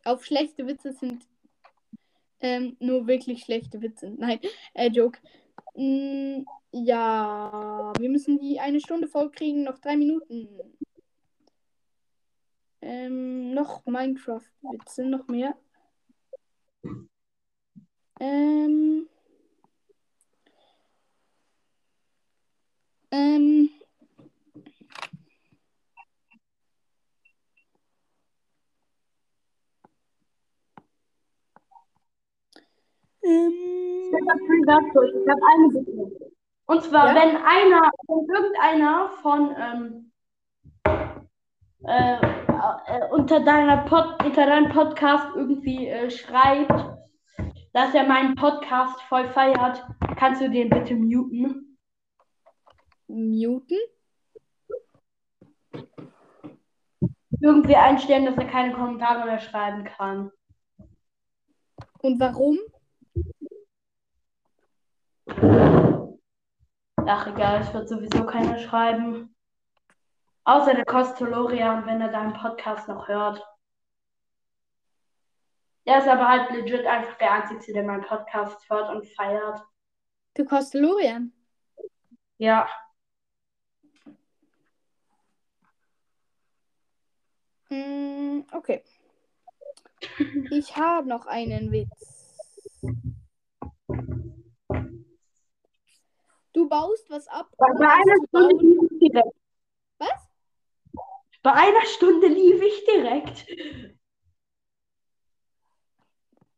Auf 0.03 0.25
schlechte 0.25 0.67
Witze 0.67 0.91
sind 0.91 1.25
ähm, 2.41 2.75
nur 2.79 3.07
wirklich 3.07 3.43
schlechte 3.43 3.81
Witze. 3.81 4.11
Nein, 4.17 4.39
äh, 4.73 4.89
Joke. 4.89 5.19
Mm, 5.75 6.43
ja, 6.71 7.93
wir 7.97 8.09
müssen 8.09 8.39
die 8.39 8.59
eine 8.59 8.79
Stunde 8.81 9.07
voll 9.07 9.31
kriegen, 9.31 9.63
noch 9.63 9.79
drei 9.79 9.95
Minuten. 9.97 10.49
Ähm, 12.81 13.53
noch 13.53 13.85
Minecraft-Witze, 13.85 15.05
noch 15.05 15.27
mehr. 15.27 15.55
Ähm. 18.19 19.07
Ähm. 34.25 34.63
Ich 34.63 35.29
habe 35.29 35.41
eine 35.53 35.69
Bitte. 35.69 36.31
Und 36.67 36.83
zwar, 36.83 37.07
Ja? 37.07 37.15
wenn 37.15 37.37
einer, 37.37 37.91
wenn 38.07 38.35
irgendeiner 38.35 39.09
von 39.21 39.55
ähm, 39.57 40.11
äh, 41.83 42.15
äh, 42.15 43.09
unter 43.11 43.41
deiner 43.41 43.77
Pod, 43.85 44.23
unter 44.23 44.45
deinem 44.47 44.71
Podcast 44.71 45.27
irgendwie 45.35 45.87
äh, 45.87 46.09
schreibt, 46.09 46.71
dass 47.73 47.93
er 47.93 48.07
meinen 48.07 48.35
Podcast 48.35 49.01
voll 49.03 49.27
feiert, 49.29 49.83
kannst 50.17 50.41
du 50.41 50.49
den 50.49 50.69
bitte 50.69 50.95
muten? 50.95 51.77
Muten? 53.07 53.77
Irgendwie 57.41 57.75
einstellen, 57.75 58.25
dass 58.25 58.37
er 58.37 58.47
keine 58.47 58.73
Kommentare 58.73 59.25
mehr 59.25 59.39
schreiben 59.39 59.83
kann. 59.83 60.31
Und 62.01 62.19
warum? 62.19 62.57
Ach 67.07 67.27
egal, 67.27 67.61
es 67.61 67.73
wird 67.73 67.89
sowieso 67.89 68.25
keiner 68.25 68.57
schreiben. 68.59 69.35
Außer 70.45 70.73
der 70.73 70.85
Kostolorian, 70.85 71.85
wenn 71.85 72.01
er 72.01 72.09
deinen 72.09 72.33
Podcast 72.33 72.87
noch 72.87 73.07
hört. 73.07 73.43
Der 75.85 75.99
ist 75.99 76.07
aber 76.07 76.27
halt 76.27 76.51
legit 76.51 76.85
einfach 76.85 77.17
der 77.17 77.31
Einzige, 77.31 77.73
der 77.73 77.83
meinen 77.83 78.03
Podcast 78.03 78.69
hört 78.69 78.89
und 78.89 79.05
feiert. 79.07 79.61
Der 80.37 80.45
Kostelorian. 80.45 81.31
Ja. 82.37 82.67
Mm, 87.69 88.41
okay. 88.51 88.83
Ich 90.51 90.75
habe 90.75 91.07
noch 91.07 91.25
einen 91.25 91.71
Witz. 91.71 92.15
Du 96.55 96.69
baust 96.69 97.09
was 97.09 97.27
ab. 97.27 97.49
Bei, 97.57 97.67
bei 97.77 97.85
einer 97.85 98.15
Stunde 98.29 98.63
lief 98.63 98.89
ich 98.89 98.99
direkt. 98.99 99.35
Was? 99.97 100.29
Bei 101.43 101.51
einer 101.51 101.85
Stunde 101.85 102.27
lief 102.27 102.61
ich 102.61 102.85
direkt. 102.85 103.45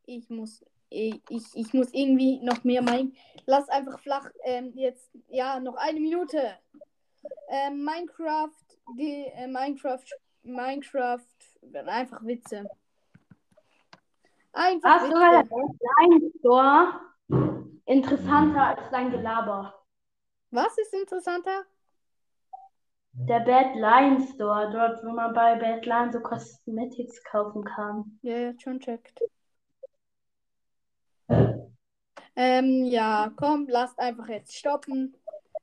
Ich 0.05 0.29
muss, 0.29 0.63
ich, 0.89 1.19
ich, 1.29 1.43
ich 1.55 1.73
muss 1.73 1.91
irgendwie 1.93 2.39
noch 2.43 2.63
mehr 2.63 2.83
mein. 2.83 3.15
Lass 3.47 3.67
einfach 3.69 3.99
flach. 3.99 4.29
Ähm, 4.43 4.71
jetzt, 4.75 5.09
ja, 5.29 5.59
noch 5.59 5.75
eine 5.77 5.99
Minute. 5.99 6.59
Ähm, 7.49 7.83
Minecraft, 7.83 8.51
die 8.99 9.25
äh, 9.33 9.47
Minecraft, 9.47 10.05
Minecraft, 10.43 11.25
einfach 11.87 12.23
Witze. 12.23 12.69
Einfach 14.53 15.01
Was 15.01 15.07
sogar 15.09 15.31
der 15.31 15.49
Witze. 15.49 15.79
Design 15.79 16.31
Store 16.39 17.07
interessanter 17.87 18.61
als 18.61 18.89
dein 18.91 19.09
Gelaber. 19.09 19.73
Was 20.51 20.77
ist 20.77 20.93
interessanter? 20.93 21.65
Der 23.11 23.39
Bad 23.39 23.75
Lion 23.75 24.27
Store, 24.27 24.69
dort, 24.71 25.03
wo 25.03 25.09
man 25.11 25.33
bei 25.33 25.55
Bad 25.55 25.85
Lion 25.85 26.11
so 26.11 26.19
Cosmetics 26.19 27.23
kaufen 27.23 27.63
kann. 27.63 28.19
Ja, 28.21 28.37
ja, 28.37 28.53
schon 28.59 28.79
checkt. 28.79 29.19
Ähm, 32.35 32.85
ja, 32.85 33.31
komm, 33.35 33.67
lasst 33.67 33.97
einfach 33.99 34.29
jetzt 34.29 34.55
stoppen. 34.55 35.17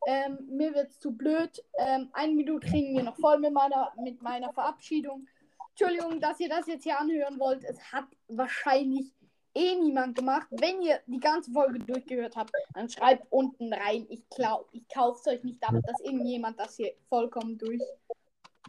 Ähm, 0.07 0.39
mir 0.51 0.75
wird's 0.75 0.99
zu 0.99 1.13
blöd. 1.13 1.65
Ähm, 1.79 2.11
eine 2.13 2.35
Minute 2.35 2.67
kriegen 2.69 2.97
wir 2.97 3.05
noch 3.05 3.17
voll 3.17 3.39
mit 3.39 3.53
meiner, 3.53 3.93
mit 4.03 4.21
meiner 4.21 4.53
Verabschiedung. 4.53 5.27
Entschuldigung, 5.71 6.21
dass 6.21 6.41
ihr 6.41 6.49
das 6.49 6.67
jetzt 6.67 6.83
hier 6.83 6.99
anhören 6.99 7.39
wollt. 7.39 7.65
Es 7.65 7.81
hat 7.93 8.07
wahrscheinlich 8.29 9.13
eh 9.55 9.77
niemand 9.77 10.17
gemacht. 10.17 10.49
Wenn 10.51 10.83
ihr 10.83 10.99
die 11.07 11.21
ganze 11.21 11.53
Folge 11.53 11.79
durchgehört 11.79 12.35
habt, 12.37 12.51
dann 12.75 12.89
schreibt 12.89 13.27
unten 13.31 13.73
rein. 13.73 14.05
Ich 14.09 14.29
glaube, 14.31 14.67
ich 14.73 14.89
kaufe 14.89 15.21
es 15.21 15.27
euch 15.33 15.45
nicht 15.45 15.63
ab, 15.63 15.75
dass 15.87 16.01
irgendjemand 16.01 16.59
das 16.59 16.75
hier 16.77 16.93
vollkommen 17.09 17.57
durch. 17.59 17.81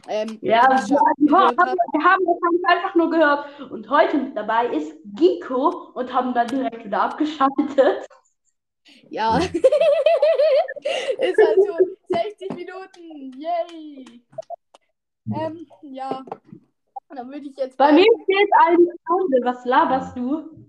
Ähm, 0.08 0.38
Ja, 0.40 0.62
wir, 0.62 0.98
haben, 0.98 1.26
wir 1.26 2.04
haben 2.04 2.24
das 2.24 2.38
einfach 2.70 2.94
nur 2.94 3.10
gehört. 3.10 3.60
Und 3.70 3.90
heute 3.90 4.18
mit 4.18 4.36
dabei 4.36 4.68
ist 4.68 4.96
Giko 5.04 5.90
und 5.94 6.12
haben 6.12 6.32
dann 6.34 6.46
direkt 6.46 6.84
wieder 6.84 7.02
abgeschaltet. 7.02 8.06
Ja. 9.10 9.38
ist 11.18 11.38
also 11.38 11.76
60 12.08 12.54
Minuten. 12.54 13.32
Yay. 13.38 14.04
Ähm, 15.34 15.66
ja. 15.82 16.24
Dann 17.08 17.28
würde 17.28 17.46
ich 17.46 17.56
jetzt 17.56 17.76
Bei 17.76 17.92
mir 17.92 18.04
steht 18.24 18.48
eine 18.66 18.88
Stunde. 19.04 19.40
Was 19.42 19.64
laberst 19.64 20.16
du? 20.16 20.66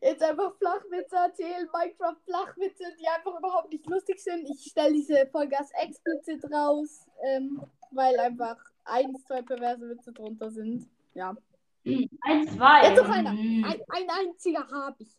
Jetzt 0.00 0.22
einfach 0.22 0.54
Flachwitze 0.56 1.16
erzählen, 1.16 1.68
Minecraft 1.72 2.16
Flachwitze, 2.24 2.84
die 3.00 3.06
einfach 3.08 3.38
überhaupt 3.38 3.72
nicht 3.72 3.86
lustig 3.86 4.20
sind. 4.20 4.48
Ich 4.48 4.70
stelle 4.70 4.92
diese 4.92 5.26
Folge 5.26 5.58
als 5.58 5.70
explizit 5.72 6.44
raus, 6.52 7.06
ähm, 7.22 7.62
weil 7.90 8.18
einfach 8.18 8.56
ein, 8.84 9.16
zwei 9.26 9.42
perverse 9.42 9.88
Witze 9.88 10.12
drunter 10.12 10.50
sind. 10.50 10.88
Ja. 11.14 11.36
Ein, 11.84 12.48
zwei. 12.48 12.88
Jetzt 12.88 13.02
noch 13.02 13.08
einer. 13.08 13.30
Hm. 13.30 13.64
Ein, 13.64 13.80
ein 13.88 14.10
einziger 14.10 14.66
habe 14.68 14.96
ich. 15.02 15.16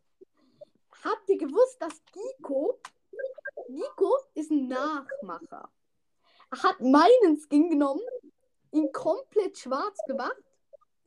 Habt 1.04 1.30
ihr 1.30 1.38
gewusst, 1.38 1.82
dass 1.82 2.02
Giko, 2.12 2.80
Giko 3.68 4.18
ist 4.34 4.52
ein 4.52 4.68
Nachmacher. 4.68 5.70
Er 6.52 6.64
hat 6.64 6.82
meinen 6.82 7.38
Skin 7.38 7.70
genommen, 7.70 8.02
ihn 8.72 8.92
komplett 8.92 9.58
schwarz 9.58 9.98
gemacht, 10.08 10.42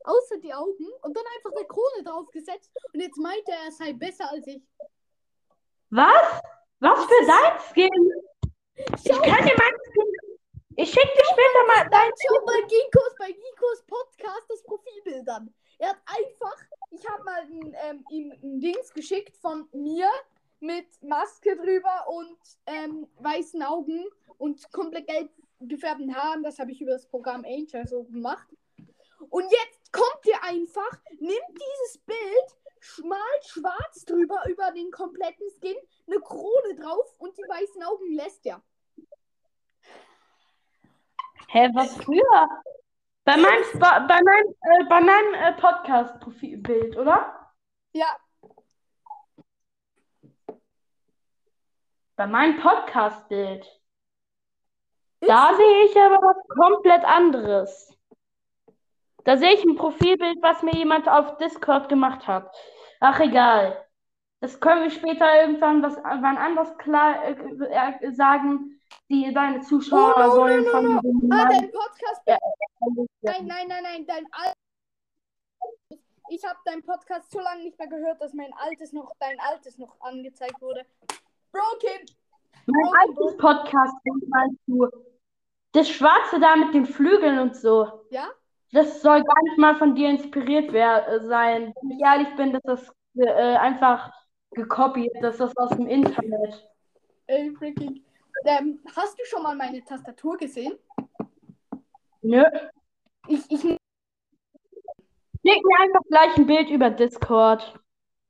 außer 0.04 0.38
die 0.38 0.52
Augen, 0.52 0.86
und 1.02 1.16
dann 1.16 1.24
einfach 1.36 1.56
eine 1.56 1.66
Krone 1.66 2.04
draufgesetzt. 2.04 2.70
Und 2.92 3.00
jetzt 3.00 3.18
meint 3.18 3.46
er, 3.46 3.64
er 3.66 3.72
sei 3.72 3.92
besser 3.92 4.30
als 4.30 4.46
ich. 4.46 4.62
Was? 5.90 6.42
Was 6.80 7.04
für 7.04 7.26
dein 7.26 7.60
Skin? 7.60 8.12
Ich 8.76 9.04
kann 9.04 9.22
dir 9.22 9.56
meinen 9.56 9.80
Skin. 9.92 10.20
Ich 10.76 10.88
schicke 10.88 11.08
dir 11.08 11.24
später 11.24 11.66
mal 11.66 11.88
dein 11.90 12.10
schau 12.16 12.44
mal 12.46 12.62
Gikos 12.62 13.14
bei 13.18 13.32
Gikos 13.32 13.82
Podcast 13.86 14.44
das 14.48 14.62
Profilbild 14.62 15.28
an. 15.28 15.52
Er 15.78 15.90
hat 15.90 15.98
einfach, 16.06 16.56
ich 16.90 17.06
habe 17.06 17.22
mal 17.24 17.40
ein, 17.42 17.76
ähm, 17.84 18.04
ihm 18.10 18.32
ein 18.42 18.60
Dings 18.60 18.92
geschickt 18.94 19.36
von 19.36 19.68
mir 19.72 20.08
mit 20.60 20.86
Maske 21.02 21.56
drüber 21.56 22.06
und 22.08 22.38
ähm, 22.66 23.08
weißen 23.18 23.62
Augen 23.62 24.06
und 24.38 24.72
komplett 24.72 25.06
gelb 25.06 25.30
gefärbten 25.60 26.14
Haaren. 26.14 26.42
Das 26.42 26.58
habe 26.58 26.72
ich 26.72 26.80
über 26.80 26.92
das 26.92 27.06
Programm 27.06 27.44
Angel 27.44 27.86
so 27.86 28.04
gemacht. 28.04 28.48
Und 29.28 29.44
jetzt 29.50 29.79
kommt 29.92 30.26
ihr 30.26 30.42
einfach, 30.42 30.90
nimmt 31.18 31.48
dieses 31.50 31.98
Bild, 32.04 32.56
schmalt 32.80 33.44
schwarz 33.44 34.04
drüber 34.04 34.42
über 34.48 34.70
den 34.72 34.90
kompletten 34.90 35.46
Skin, 35.58 35.76
eine 36.06 36.20
Krone 36.20 36.74
drauf 36.76 37.14
und 37.18 37.36
die 37.36 37.42
weißen 37.42 37.82
Augen 37.82 38.14
lässt 38.14 38.46
er. 38.46 38.62
Hä, 41.48 41.68
was 41.74 41.96
früher? 41.96 42.62
Bei 43.24 43.36
meinem, 43.36 43.64
Spa 43.64 44.00
bei 44.00 44.20
meinem, 44.22 44.54
äh, 44.62 44.84
bei 44.88 45.00
meinem 45.00 45.34
äh, 45.34 45.52
Podcast-Profilbild, 45.60 46.96
oder? 46.96 47.52
Ja, 47.92 48.16
Bei 52.20 52.26
meinem 52.26 52.60
Podcast-Bild. 52.60 53.66
Da 55.20 55.54
sehe 55.54 55.84
ich 55.86 55.96
aber 55.98 56.16
was 56.16 56.48
komplett 56.48 57.02
anderes. 57.02 57.96
Da 59.24 59.36
sehe 59.36 59.54
ich 59.54 59.64
ein 59.64 59.76
Profilbild, 59.76 60.38
was 60.42 60.62
mir 60.62 60.74
jemand 60.74 61.08
auf 61.08 61.36
Discord 61.38 61.88
gemacht 61.88 62.26
hat. 62.26 62.54
Ach, 63.00 63.20
egal. 63.20 63.86
Das 64.40 64.58
können 64.58 64.82
wir 64.84 64.90
später 64.90 65.42
irgendwann 65.42 65.82
was 65.82 65.96
wann 65.96 66.38
anders 66.38 66.76
klar 66.78 67.22
äh, 67.24 67.32
äh, 67.32 68.12
sagen. 68.12 68.80
Die, 69.08 69.32
deine 69.32 69.60
Zuschauer 69.60 70.14
Oh, 70.16 70.20
no, 70.20 70.30
sollen 70.34 70.64
no, 70.64 70.70
von 70.70 70.84
no, 70.84 71.00
Ah, 71.30 71.48
dein 71.48 71.70
Podcast. 71.70 72.22
Nein, 73.20 73.46
nein, 73.46 73.68
nein, 73.68 73.82
nein, 73.82 74.06
dein 74.06 74.26
Al 74.32 74.52
Ich 76.30 76.44
habe 76.44 76.58
deinen 76.64 76.82
Podcast 76.82 77.30
so 77.30 77.40
lange 77.40 77.64
nicht 77.64 77.78
mehr 77.78 77.88
gehört, 77.88 78.20
dass 78.20 78.32
mein 78.32 78.52
altes 78.54 78.92
noch, 78.92 79.12
dein 79.18 79.38
altes 79.40 79.78
noch 79.78 80.00
angezeigt 80.00 80.60
wurde. 80.60 80.86
Broken! 81.52 82.06
Mein 82.66 82.92
altes 83.00 83.36
Podcast, 83.36 83.94
meinst 84.04 84.60
du? 84.66 84.88
Das 85.72 85.88
Schwarze 85.88 86.40
da 86.40 86.56
mit 86.56 86.72
den 86.72 86.86
Flügeln 86.86 87.38
und 87.38 87.56
so. 87.56 88.06
Ja? 88.10 88.30
Das 88.72 89.02
soll 89.02 89.22
gar 89.24 89.42
nicht 89.44 89.58
mal 89.58 89.74
von 89.76 89.94
dir 89.94 90.08
inspiriert 90.10 90.72
äh, 90.72 91.20
sein. 91.20 91.74
Wenn 91.82 91.90
ich 91.90 92.00
ehrlich 92.02 92.34
bin, 92.36 92.52
das 92.62 92.82
ist 92.82 92.92
äh, 93.16 93.56
einfach 93.56 94.12
gekopiert. 94.52 95.14
Das 95.20 95.40
ist 95.40 95.56
aus 95.58 95.70
dem 95.70 95.86
Internet. 95.88 96.68
Ey, 97.26 97.52
freaking. 97.56 98.04
Ähm, 98.44 98.80
hast 98.96 99.18
du 99.18 99.24
schon 99.24 99.42
mal 99.42 99.56
meine 99.56 99.84
Tastatur 99.84 100.36
gesehen? 100.36 100.78
Nö. 102.22 102.44
Ich, 103.28 103.50
ich, 103.50 103.60
Schick 103.60 103.78
mir 105.64 105.80
einfach 105.80 106.02
gleich 106.08 106.36
ein 106.36 106.46
Bild 106.46 106.68
über 106.70 106.90
Discord. 106.90 107.78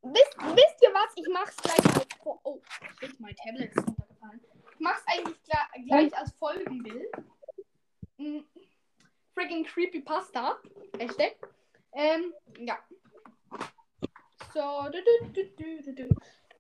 wisst, 0.02 0.36
wisst 0.38 0.82
ihr 0.82 0.90
was? 0.94 1.12
Ich 1.16 1.26
mach's 1.32 1.56
gleich 1.56 1.96
als 1.96 2.06
Fo- 2.22 2.40
Oh, 2.44 2.60
shit, 2.98 3.18
mein 3.20 3.34
Tablet 3.36 3.70
ist 3.74 3.86
runtergefallen. 3.86 4.40
Ich 4.74 4.80
mach's 4.80 5.04
eigentlich 5.06 5.36
gleich 5.86 6.16
als 6.16 6.32
Folgenbild. 6.32 7.10
Mm, 8.18 8.40
Freaking 9.40 9.64
Creepypasta. 9.64 10.58
Hashtag. 10.98 11.34
Ähm, 11.94 12.34
ja. 12.58 12.78
So, 14.52 14.90
du, 14.92 14.98
du, 15.32 15.44
du, 15.56 15.94
du. 15.94 16.08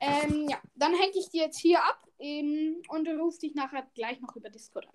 Ähm, 0.00 0.48
ja, 0.48 0.58
dann 0.76 0.94
hänge 0.94 1.12
ich 1.14 1.28
die 1.28 1.40
jetzt 1.40 1.58
hier 1.58 1.84
ab 1.84 2.02
ähm, 2.18 2.80
und 2.88 3.06
ruf 3.06 3.38
dich 3.38 3.54
nachher 3.54 3.86
gleich 3.94 4.18
noch 4.22 4.34
über 4.34 4.48
Discord 4.48 4.86
an. 4.86 4.94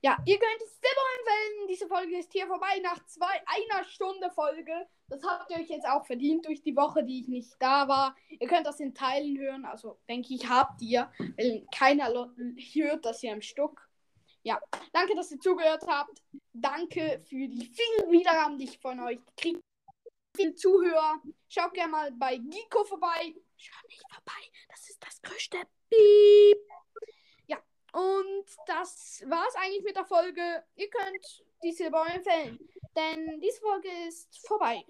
Ja, 0.00 0.16
ihr 0.24 0.38
könnt 0.38 0.62
es 0.62 0.80
selber 0.80 1.02
empfehlen. 1.18 1.68
Diese 1.68 1.86
Folge 1.88 2.18
ist 2.18 2.32
hier 2.32 2.46
vorbei 2.46 2.80
nach 2.82 3.04
zwei, 3.04 3.26
einer 3.26 3.84
Stunde 3.84 4.30
Folge. 4.30 4.72
Das 5.08 5.22
habt 5.22 5.50
ihr 5.50 5.58
euch 5.58 5.68
jetzt 5.68 5.86
auch 5.86 6.06
verdient 6.06 6.46
durch 6.46 6.62
die 6.62 6.74
Woche, 6.74 7.04
die 7.04 7.20
ich 7.20 7.28
nicht 7.28 7.52
da 7.58 7.86
war. 7.86 8.16
Ihr 8.30 8.48
könnt 8.48 8.66
das 8.66 8.80
in 8.80 8.94
Teilen 8.94 9.36
hören. 9.36 9.66
Also 9.66 9.98
denke 10.08 10.32
ich, 10.32 10.48
habt 10.48 10.80
ihr. 10.80 11.12
Weil 11.36 11.66
keiner 11.76 12.08
hört 12.08 13.04
das 13.04 13.20
hier 13.20 13.34
im 13.34 13.42
Stück. 13.42 13.89
Ja, 14.42 14.60
danke, 14.92 15.14
dass 15.14 15.30
ihr 15.30 15.40
zugehört 15.40 15.84
habt. 15.86 16.22
Danke 16.52 17.22
für 17.28 17.48
die 17.48 17.66
vielen 17.66 18.10
Wiedergaben, 18.10 18.58
die 18.58 18.64
ich 18.64 18.78
von 18.78 18.98
euch 19.00 19.18
kriege. 19.36 19.60
Viele 20.34 20.54
Zuhörer. 20.54 21.20
Schaut 21.48 21.74
gerne 21.74 21.90
mal 21.90 22.12
bei 22.12 22.36
Giko 22.36 22.84
vorbei. 22.84 23.34
Schaut 23.56 23.88
nicht 23.88 24.02
vorbei. 24.10 24.40
Das 24.68 24.88
ist 24.88 25.02
das 25.02 25.20
größte 25.22 25.58
Piep. 25.90 26.58
Ja, 27.46 27.58
und 27.92 28.46
das 28.66 29.22
war's 29.26 29.54
eigentlich 29.56 29.82
mit 29.82 29.96
der 29.96 30.06
Folge. 30.06 30.64
Ihr 30.76 30.88
könnt 30.88 31.44
diese 31.62 31.78
Silber 31.78 32.06
empfehlen. 32.08 32.58
Denn 32.96 33.40
diese 33.40 33.60
Folge 33.60 33.88
ist 34.08 34.46
vorbei. 34.46 34.84